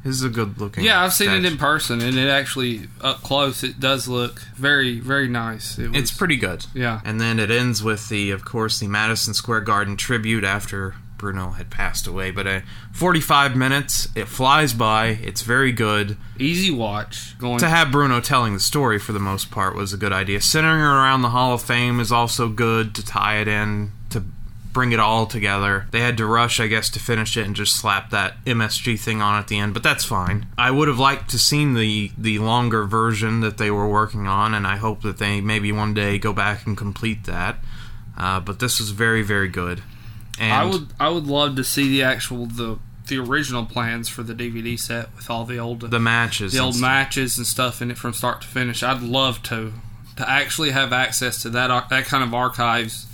His 0.07 0.17
is 0.19 0.23
a 0.25 0.29
good 0.29 0.59
looking. 0.61 0.85
Yeah, 0.85 1.03
I've 1.03 1.13
seen 1.13 1.31
it 1.31 1.45
in 1.45 1.57
person, 1.59 2.01
and 2.01 2.17
it 2.17 2.29
actually 2.29 2.89
up 3.01 3.23
close. 3.23 3.63
It 3.63 3.81
does 3.81 4.07
look 4.09 4.41
very, 4.55 5.01
very 5.01 5.29
nice. 5.29 5.79
It 5.79 5.89
was, 5.91 5.99
It's 5.99 6.11
pretty 6.13 6.37
good. 6.37 6.65
Yeah. 6.75 7.01
And 7.05 7.21
then 7.21 7.39
it 7.39 7.51
ends 7.51 7.83
with 7.83 8.09
the, 8.09 8.31
of 8.31 8.45
course, 8.45 8.79
the 8.79 8.89
Madison 8.89 9.35
Square 9.35 9.63
Garden 9.63 9.97
tribute 9.97 10.45
after 10.45 10.95
Bruno 11.19 11.51
had 11.51 11.71
passed 11.71 12.07
away. 12.07 12.31
But 12.31 12.47
uh, 12.47 12.61
45 12.93 13.57
minutes, 13.57 14.09
it 14.15 14.29
flies 14.29 14.73
by. 14.73 15.07
It's 15.23 15.43
very 15.43 15.73
good. 15.73 16.17
easy 16.39 16.71
watch. 16.71 17.39
Going 17.39 17.59
To 17.59 17.69
have 17.69 17.91
Bruno 17.91 18.21
telling 18.21 18.55
the 18.55 18.61
story 18.61 18.99
for 18.99 19.13
the 19.13 19.19
most 19.19 19.51
part 19.51 19.75
was 19.75 19.93
a 19.93 19.97
good 19.97 20.13
idea. 20.13 20.41
Centering 20.41 20.83
around 20.83 21.23
the 21.23 21.31
Hall 21.31 21.55
of 21.55 21.63
Fame 21.63 22.01
is 22.01 22.13
also 22.13 22.49
good 22.49 22.95
to 22.95 23.05
tie 23.05 23.39
it 23.39 23.49
in, 23.49 23.93
bring 24.77 24.93
it 24.93 25.01
all 25.01 25.25
together. 25.25 25.87
They 25.91 26.01
had 26.01 26.19
to 26.19 26.27
rush, 26.27 26.61
I 26.61 26.67
guess, 26.67 26.91
to 26.91 27.01
finish 27.01 27.39
it 27.39 27.47
and 27.47 27.57
just 27.57 27.75
slap 27.75 28.11
that 28.11 28.45
MSG 28.45 29.01
thing 29.01 29.23
on 29.23 29.39
at 29.39 29.49
the 29.49 29.59
end, 29.59 29.73
but 29.73 29.83
that's 29.83 30.05
fine. 30.05 30.49
I 30.59 30.71
would 30.71 30.87
have 30.87 30.99
liked 30.99 31.31
to 31.31 31.39
seen 31.39 31.73
the 31.73 32.11
the 32.19 32.41
longer 32.41 32.85
version 32.85 33.41
that 33.41 33.57
they 33.57 33.71
were 33.71 33.89
working 33.89 34.27
on, 34.27 34.53
and 34.53 34.67
I 34.67 34.77
hope 34.77 35.01
that 35.01 35.17
they 35.17 35.41
maybe 35.41 35.73
one 35.73 35.95
day 35.95 36.19
go 36.19 36.35
back 36.35 36.67
and 36.67 36.77
complete 36.77 37.25
that. 37.25 37.57
Uh, 38.19 38.39
but 38.41 38.59
this 38.59 38.79
was 38.79 38.91
very, 38.91 39.23
very 39.23 39.49
good. 39.49 39.83
And 40.39 40.53
I 40.53 40.67
would, 40.67 40.89
I 41.01 41.09
would 41.09 41.27
love 41.27 41.57
to 41.57 41.65
see 41.65 41.89
the 41.89 42.03
actual 42.03 42.45
the 42.45 42.79
the 43.07 43.17
original 43.17 43.65
plans 43.65 44.11
for 44.11 44.23
the 44.23 44.35
DVD 44.35 44.79
set 44.79 45.09
with 45.17 45.31
all 45.31 45.47
the 45.47 45.57
old 45.57 45.91
the 45.91 45.99
matches, 45.99 46.53
the 46.53 46.59
old 46.59 46.79
matches 46.79 47.39
and 47.39 47.47
stuff 47.47 47.81
in 47.81 47.91
it 47.91 47.97
from 47.97 48.13
start 48.13 48.43
to 48.43 48.47
finish. 48.47 48.83
I'd 48.83 49.01
love 49.01 49.43
to 49.45 49.73
to 50.17 50.29
actually 50.29 50.73
have 50.73 50.93
access 50.93 51.41
to 51.45 51.49
that 51.49 51.89
that 51.89 52.05
kind 52.05 52.23
of 52.23 52.35
archives 52.35 53.07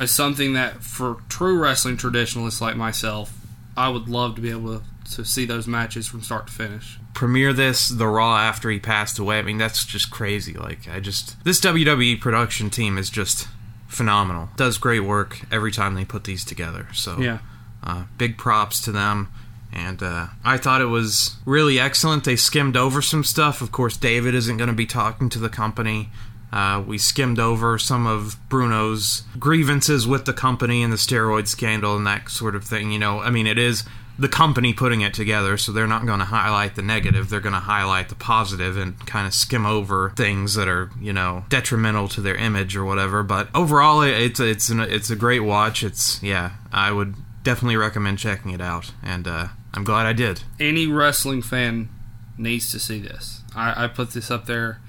is 0.00 0.10
something 0.10 0.52
that 0.54 0.82
for 0.82 1.16
true 1.28 1.58
wrestling 1.58 1.96
traditionalists 1.96 2.60
like 2.60 2.76
myself, 2.76 3.32
I 3.76 3.88
would 3.88 4.08
love 4.08 4.34
to 4.36 4.40
be 4.40 4.50
able 4.50 4.78
to, 4.80 4.84
to 5.16 5.24
see 5.24 5.44
those 5.46 5.66
matches 5.66 6.06
from 6.06 6.22
start 6.22 6.46
to 6.48 6.52
finish. 6.52 6.98
premiere 7.14 7.52
this 7.52 7.88
the 7.88 8.06
raw 8.06 8.38
after 8.38 8.70
he 8.70 8.78
passed 8.78 9.18
away 9.18 9.38
i 9.38 9.42
mean 9.42 9.58
that's 9.58 9.84
just 9.84 10.08
crazy 10.10 10.52
like 10.54 10.86
i 10.88 11.00
just 11.00 11.42
this 11.44 11.58
wwe 11.60 12.20
production 12.20 12.70
team 12.70 12.96
is 12.98 13.10
just 13.10 13.48
phenomenal 13.88 14.50
does 14.56 14.78
great 14.78 15.00
work 15.00 15.40
every 15.50 15.72
time 15.72 15.94
they 15.94 16.04
put 16.04 16.24
these 16.24 16.44
together 16.44 16.86
so 16.92 17.18
Yeah. 17.18 17.38
uh, 17.82 18.04
big 18.18 18.36
props 18.38 18.80
to 18.82 18.92
them 18.92 19.28
and 19.72 20.02
uh, 20.02 20.28
I 20.44 20.56
thought 20.58 20.80
it 20.80 20.86
was 20.86 21.36
really 21.44 21.78
excellent. 21.78 22.24
They 22.24 22.36
skimmed 22.36 22.74
over 22.74 23.02
some 23.02 23.22
stuff. 23.22 23.60
Of 23.60 23.70
course, 23.70 23.98
David 23.98 24.34
isn't 24.34 24.56
going 24.56 24.68
to 24.70 24.74
be 24.74 24.86
talking 24.86 25.28
to 25.28 25.38
the 25.38 25.50
company. 25.50 26.08
Uh, 26.52 26.82
we 26.86 26.96
skimmed 26.96 27.38
over 27.38 27.78
some 27.78 28.06
of 28.06 28.36
Bruno's 28.48 29.22
grievances 29.38 30.06
with 30.06 30.24
the 30.24 30.32
company 30.32 30.82
and 30.82 30.92
the 30.92 30.96
steroid 30.96 31.46
scandal 31.46 31.96
and 31.96 32.06
that 32.06 32.30
sort 32.30 32.54
of 32.54 32.64
thing. 32.64 32.90
You 32.90 32.98
know, 32.98 33.20
I 33.20 33.30
mean, 33.30 33.46
it 33.46 33.58
is 33.58 33.84
the 34.18 34.28
company 34.28 34.72
putting 34.72 35.00
it 35.00 35.14
together, 35.14 35.56
so 35.56 35.70
they're 35.70 35.86
not 35.86 36.04
going 36.04 36.18
to 36.18 36.24
highlight 36.24 36.74
the 36.74 36.82
negative. 36.82 37.28
They're 37.28 37.40
going 37.40 37.52
to 37.52 37.60
highlight 37.60 38.08
the 38.08 38.16
positive 38.16 38.76
and 38.76 38.98
kind 39.06 39.26
of 39.26 39.34
skim 39.34 39.64
over 39.64 40.12
things 40.16 40.54
that 40.54 40.66
are, 40.68 40.90
you 41.00 41.12
know, 41.12 41.44
detrimental 41.48 42.08
to 42.08 42.20
their 42.20 42.34
image 42.34 42.76
or 42.76 42.84
whatever. 42.84 43.22
But 43.22 43.48
overall, 43.54 44.02
it's 44.02 44.40
it's 44.40 44.70
an, 44.70 44.80
it's 44.80 45.10
a 45.10 45.16
great 45.16 45.40
watch. 45.40 45.84
It's 45.84 46.20
yeah, 46.22 46.52
I 46.72 46.90
would 46.90 47.14
definitely 47.44 47.76
recommend 47.76 48.18
checking 48.18 48.50
it 48.50 48.60
out, 48.60 48.92
and 49.02 49.28
uh, 49.28 49.48
I'm 49.74 49.84
glad 49.84 50.06
I 50.06 50.14
did. 50.14 50.42
Any 50.58 50.86
wrestling 50.86 51.42
fan 51.42 51.88
needs 52.36 52.72
to 52.72 52.80
see 52.80 53.00
this. 53.00 53.42
I, 53.54 53.84
I 53.84 53.88
put 53.88 54.10
this 54.10 54.30
up 54.30 54.46
there. 54.46 54.80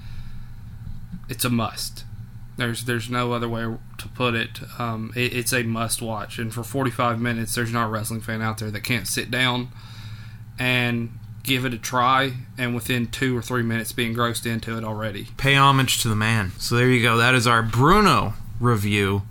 It's 1.30 1.44
a 1.44 1.50
must. 1.50 2.04
There's 2.56 2.84
there's 2.84 3.08
no 3.08 3.32
other 3.32 3.48
way 3.48 3.62
to 3.62 4.08
put 4.08 4.34
it. 4.34 4.60
Um, 4.78 5.12
it. 5.16 5.32
It's 5.32 5.52
a 5.54 5.62
must 5.62 6.02
watch, 6.02 6.38
and 6.38 6.52
for 6.52 6.62
45 6.62 7.18
minutes, 7.20 7.54
there's 7.54 7.72
not 7.72 7.86
a 7.86 7.88
wrestling 7.88 8.20
fan 8.20 8.42
out 8.42 8.58
there 8.58 8.70
that 8.70 8.82
can't 8.82 9.06
sit 9.06 9.30
down 9.30 9.68
and 10.58 11.12
give 11.42 11.64
it 11.64 11.72
a 11.72 11.78
try, 11.78 12.32
and 12.58 12.74
within 12.74 13.06
two 13.06 13.36
or 13.36 13.40
three 13.40 13.62
minutes, 13.62 13.92
be 13.92 14.04
engrossed 14.04 14.44
into 14.44 14.76
it 14.76 14.84
already. 14.84 15.28
pay 15.38 15.54
homage 15.54 16.02
to 16.02 16.08
the 16.08 16.16
man. 16.16 16.52
So 16.58 16.76
there 16.76 16.90
you 16.90 17.02
go. 17.02 17.16
That 17.16 17.34
is 17.34 17.46
our 17.46 17.62
Bruno 17.62 18.34
review, 18.58 19.22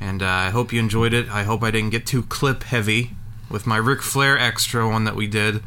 and 0.00 0.22
uh, 0.22 0.26
I 0.26 0.50
hope 0.50 0.72
you 0.72 0.80
enjoyed 0.80 1.12
it. 1.12 1.28
I 1.28 1.44
hope 1.44 1.62
I 1.62 1.70
didn't 1.70 1.90
get 1.90 2.04
too 2.06 2.24
clip 2.24 2.64
heavy 2.64 3.12
with 3.48 3.66
my 3.66 3.76
Ric 3.76 4.02
Flair 4.02 4.36
extra 4.36 4.88
one 4.88 5.04
that 5.04 5.14
we 5.14 5.28
did. 5.28 5.62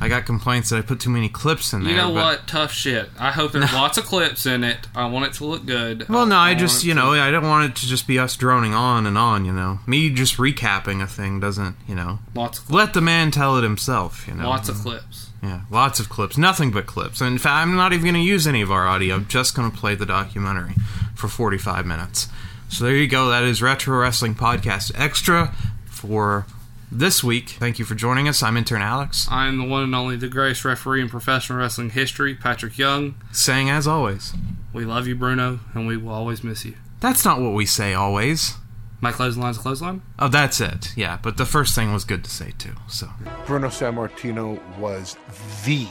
I 0.00 0.08
got 0.08 0.24
complaints 0.24 0.70
that 0.70 0.78
I 0.78 0.82
put 0.82 0.98
too 0.98 1.10
many 1.10 1.28
clips 1.28 1.74
in 1.74 1.84
there. 1.84 1.92
You 1.92 1.98
know 1.98 2.10
what? 2.10 2.46
Tough 2.46 2.72
shit. 2.72 3.10
I 3.18 3.32
hope 3.32 3.52
there's 3.52 3.72
lots 3.74 3.98
of 3.98 4.04
clips 4.04 4.46
in 4.46 4.64
it. 4.64 4.78
I 4.94 5.06
want 5.06 5.26
it 5.26 5.34
to 5.34 5.44
look 5.44 5.66
good. 5.66 6.08
Well, 6.08 6.24
no, 6.24 6.36
I 6.36 6.50
want 6.50 6.60
just, 6.60 6.84
you 6.84 6.94
to- 6.94 7.00
know, 7.00 7.12
I 7.12 7.30
don't 7.30 7.46
want 7.46 7.70
it 7.70 7.76
to 7.80 7.86
just 7.86 8.06
be 8.06 8.18
us 8.18 8.34
droning 8.34 8.72
on 8.72 9.06
and 9.06 9.18
on, 9.18 9.44
you 9.44 9.52
know. 9.52 9.80
Me 9.86 10.08
just 10.08 10.38
recapping 10.38 11.02
a 11.02 11.06
thing 11.06 11.38
doesn't, 11.38 11.76
you 11.86 11.94
know. 11.94 12.20
Lots 12.34 12.60
of 12.60 12.70
Let 12.70 12.94
the 12.94 13.02
man 13.02 13.30
tell 13.30 13.58
it 13.58 13.62
himself, 13.62 14.26
you 14.26 14.34
know. 14.34 14.48
Lots 14.48 14.70
of 14.70 14.76
mm-hmm. 14.76 14.88
clips. 14.88 15.30
Yeah, 15.42 15.62
lots 15.70 16.00
of 16.00 16.08
clips. 16.08 16.36
Nothing 16.36 16.70
but 16.70 16.86
clips. 16.86 17.20
And 17.20 17.32
in 17.32 17.38
fact, 17.38 17.62
I'm 17.62 17.76
not 17.76 17.92
even 17.92 18.04
going 18.04 18.14
to 18.14 18.20
use 18.20 18.46
any 18.46 18.62
of 18.62 18.70
our 18.70 18.86
audio. 18.86 19.16
I'm 19.16 19.26
just 19.26 19.54
going 19.54 19.70
to 19.70 19.76
play 19.76 19.94
the 19.94 20.06
documentary 20.06 20.74
for 21.14 21.28
45 21.28 21.86
minutes. 21.86 22.28
So 22.68 22.84
there 22.84 22.94
you 22.94 23.08
go. 23.08 23.28
That 23.28 23.42
is 23.42 23.60
Retro 23.60 23.98
Wrestling 23.98 24.34
Podcast 24.34 24.92
Extra 24.94 25.54
for 25.86 26.46
this 26.90 27.22
week. 27.22 27.50
Thank 27.50 27.78
you 27.78 27.84
for 27.84 27.94
joining 27.94 28.28
us. 28.28 28.42
I'm 28.42 28.56
intern 28.56 28.82
Alex, 28.82 29.26
I 29.30 29.46
am 29.46 29.58
the 29.58 29.64
one 29.64 29.82
and 29.84 29.94
only 29.94 30.16
the 30.16 30.28
greatest 30.28 30.64
referee 30.64 31.00
in 31.00 31.08
professional 31.08 31.58
wrestling 31.58 31.90
history, 31.90 32.34
Patrick 32.34 32.78
Young. 32.78 33.14
saying 33.32 33.70
as 33.70 33.86
always. 33.86 34.32
We 34.72 34.84
love 34.84 35.06
you, 35.06 35.14
Bruno, 35.16 35.60
and 35.74 35.86
we 35.86 35.96
will 35.96 36.12
always 36.12 36.44
miss 36.44 36.64
you. 36.64 36.74
That's 37.00 37.24
not 37.24 37.40
what 37.40 37.54
we 37.54 37.66
say 37.66 37.94
always. 37.94 38.54
My 39.00 39.12
clothesline's 39.12 39.56
a 39.56 39.60
clothesline? 39.60 40.02
Oh, 40.18 40.28
that's 40.28 40.60
it. 40.60 40.92
Yeah, 40.96 41.18
but 41.22 41.38
the 41.38 41.46
first 41.46 41.74
thing 41.74 41.92
was 41.92 42.04
good 42.04 42.22
to 42.24 42.30
say 42.30 42.52
too. 42.58 42.74
So 42.86 43.08
Bruno 43.46 43.68
Sammartino 43.68 44.60
was 44.76 45.16
the 45.64 45.86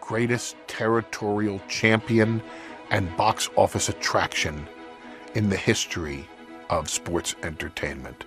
greatest 0.00 0.56
territorial 0.66 1.60
champion 1.68 2.42
and 2.90 3.16
box 3.16 3.48
office 3.56 3.88
attraction 3.88 4.66
in 5.34 5.48
the 5.48 5.56
history 5.56 6.26
of 6.68 6.90
sports 6.90 7.36
entertainment. 7.44 8.24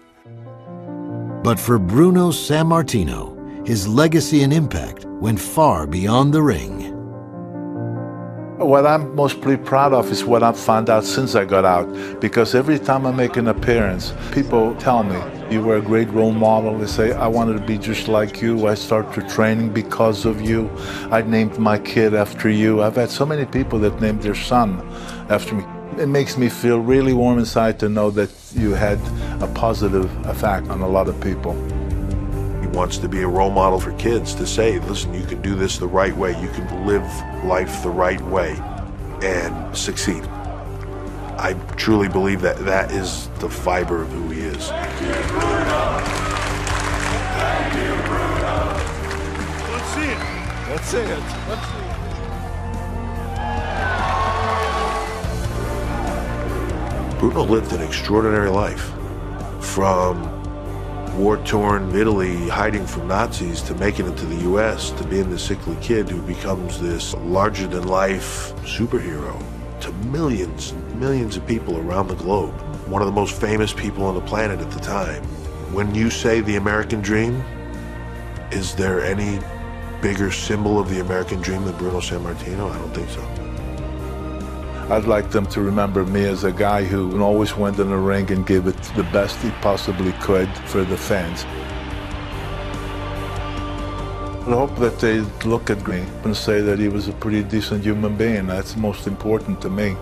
But 1.46 1.60
for 1.60 1.78
Bruno 1.78 2.32
Sammartino, 2.32 3.68
his 3.68 3.88
legacy 3.88 4.42
and 4.42 4.52
impact 4.52 5.06
went 5.06 5.40
far 5.40 5.86
beyond 5.86 6.34
the 6.34 6.42
ring. 6.42 6.92
What 8.58 8.88
I'm 8.88 9.14
mostly 9.14 9.56
proud 9.56 9.94
of 9.94 10.12
is 10.12 10.26
what 10.26 10.42
I've 10.42 10.58
found 10.58 10.90
out 10.90 11.04
since 11.04 11.36
I 11.36 11.46
got 11.46 11.64
out. 11.64 11.86
Because 12.20 12.56
every 12.56 12.80
time 12.80 13.06
I 13.06 13.12
make 13.12 13.38
an 13.38 13.48
appearance, 13.48 14.12
people 14.32 14.74
tell 14.78 15.04
me, 15.04 15.22
you 15.52 15.62
were 15.62 15.78
a 15.78 15.84
great 15.84 16.10
role 16.10 16.32
model. 16.32 16.80
They 16.80 16.88
say, 16.88 17.14
I 17.14 17.28
wanted 17.28 17.60
to 17.60 17.64
be 17.68 17.78
just 17.78 18.08
like 18.08 18.42
you. 18.42 18.66
I 18.66 18.74
started 18.74 19.30
training 19.30 19.70
because 19.72 20.26
of 20.26 20.42
you. 20.42 20.68
I 21.12 21.22
named 21.22 21.60
my 21.60 21.78
kid 21.78 22.16
after 22.16 22.50
you. 22.50 22.82
I've 22.82 22.96
had 22.96 23.12
so 23.12 23.24
many 23.24 23.46
people 23.46 23.78
that 23.82 24.02
named 24.02 24.24
their 24.24 24.34
son 24.34 24.82
after 25.30 25.54
me. 25.54 25.75
It 25.98 26.08
makes 26.08 26.38
me 26.38 26.50
feel 26.50 26.80
really 26.80 27.14
warm 27.14 27.40
inside 27.40 27.80
to 27.80 27.88
know 27.88 28.12
that 28.12 28.30
you 28.54 28.74
had 28.74 29.00
a 29.42 29.48
positive 29.56 30.14
effect 30.26 30.68
on 30.68 30.82
a 30.82 30.88
lot 30.88 31.08
of 31.08 31.18
people. 31.22 31.54
He 32.60 32.68
wants 32.68 32.98
to 32.98 33.08
be 33.08 33.22
a 33.22 33.28
role 33.28 33.50
model 33.50 33.80
for 33.80 33.94
kids 33.94 34.36
to 34.36 34.46
say, 34.46 34.78
listen, 34.80 35.14
you 35.14 35.26
can 35.26 35.42
do 35.42 35.56
this 35.56 35.78
the 35.78 35.88
right 35.88 36.14
way. 36.14 36.32
You 36.42 36.50
can 36.50 36.86
live 36.86 37.06
life 37.46 37.82
the 37.82 37.90
right 37.90 38.20
way 38.24 38.58
and 39.24 39.74
succeed. 39.76 40.26
I 41.38 41.54
truly 41.78 42.10
believe 42.10 42.42
that 42.42 42.58
that 42.66 42.92
is 42.92 43.30
the 43.40 43.50
fiber 43.50 44.02
of 44.02 44.12
who 44.12 44.30
he 44.32 44.42
is. 44.42 44.72
Let's 44.72 45.00
see 49.94 50.12
it. 50.12 50.20
Let's 50.70 50.88
see 50.90 50.98
it. 50.98 51.24
Bruno 57.26 57.42
lived 57.42 57.74
an 57.74 57.82
extraordinary 57.82 58.52
life. 58.52 58.94
From 59.60 60.22
war 61.18 61.38
torn 61.38 61.96
Italy, 61.96 62.48
hiding 62.48 62.86
from 62.86 63.08
Nazis, 63.08 63.64
to 63.64 63.74
making 63.74 64.06
it 64.06 64.16
to 64.18 64.28
the 64.28 64.44
U.S., 64.44 64.92
to 64.92 65.04
being 65.06 65.32
the 65.32 65.40
sickly 65.40 65.76
kid 65.82 66.08
who 66.08 66.22
becomes 66.22 66.80
this 66.80 67.16
larger 67.16 67.66
than 67.66 67.88
life 67.88 68.54
superhero, 68.58 69.44
to 69.82 69.92
millions, 70.12 70.70
and 70.70 71.00
millions 71.00 71.36
of 71.36 71.48
people 71.48 71.80
around 71.80 72.10
the 72.10 72.16
globe. 72.16 72.54
One 72.88 73.02
of 73.02 73.08
the 73.08 73.12
most 73.12 73.42
famous 73.42 73.74
people 73.74 74.06
on 74.06 74.14
the 74.14 74.22
planet 74.22 74.60
at 74.60 74.70
the 74.70 74.80
time. 74.80 75.24
When 75.74 75.96
you 75.96 76.12
say 76.12 76.42
the 76.42 76.58
American 76.58 77.02
dream, 77.02 77.44
is 78.52 78.76
there 78.76 79.04
any 79.04 79.40
bigger 80.00 80.30
symbol 80.30 80.80
of 80.80 80.92
the 80.92 81.00
American 81.00 81.42
dream 81.42 81.66
than 81.66 81.76
Bruno 81.78 82.02
Sammartino? 82.02 82.70
I 82.70 82.78
don't 82.78 82.94
think 82.94 83.10
so. 83.10 83.45
I'd 84.88 85.06
like 85.06 85.32
them 85.32 85.48
to 85.48 85.62
remember 85.62 86.06
me 86.06 86.26
as 86.26 86.44
a 86.44 86.52
guy 86.52 86.84
who 86.84 87.20
always 87.20 87.56
went 87.58 87.80
in 87.80 87.90
the 87.90 87.98
ring 87.98 88.32
and 88.32 88.46
gave 88.46 88.68
it 88.68 88.80
the 88.96 89.02
best 89.06 89.42
he 89.42 89.50
possibly 89.62 90.12
could 90.22 90.48
for 90.68 90.84
the 90.84 90.96
fans. 90.96 91.44
I 94.48 94.52
hope 94.52 94.76
that 94.76 95.00
they 95.00 95.22
look 95.44 95.72
at 95.72 95.88
me 95.88 96.06
and 96.24 96.38
say 96.38 96.62
that 96.62 96.78
he 96.78 96.88
was 96.88 97.08
a 97.08 97.14
pretty 97.14 97.42
decent 97.42 97.84
human 97.84 98.16
being. 98.16 98.46
That's 98.46 98.78
most 98.78 99.08
important 99.08 99.60
to 99.62 99.72
me. 99.72 99.98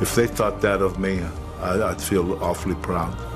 If 0.00 0.16
they 0.16 0.26
thought 0.26 0.60
that 0.62 0.82
of 0.82 0.98
me, 0.98 1.20
I'd 1.60 2.02
feel 2.02 2.42
awfully 2.42 2.74
proud. 2.74 3.29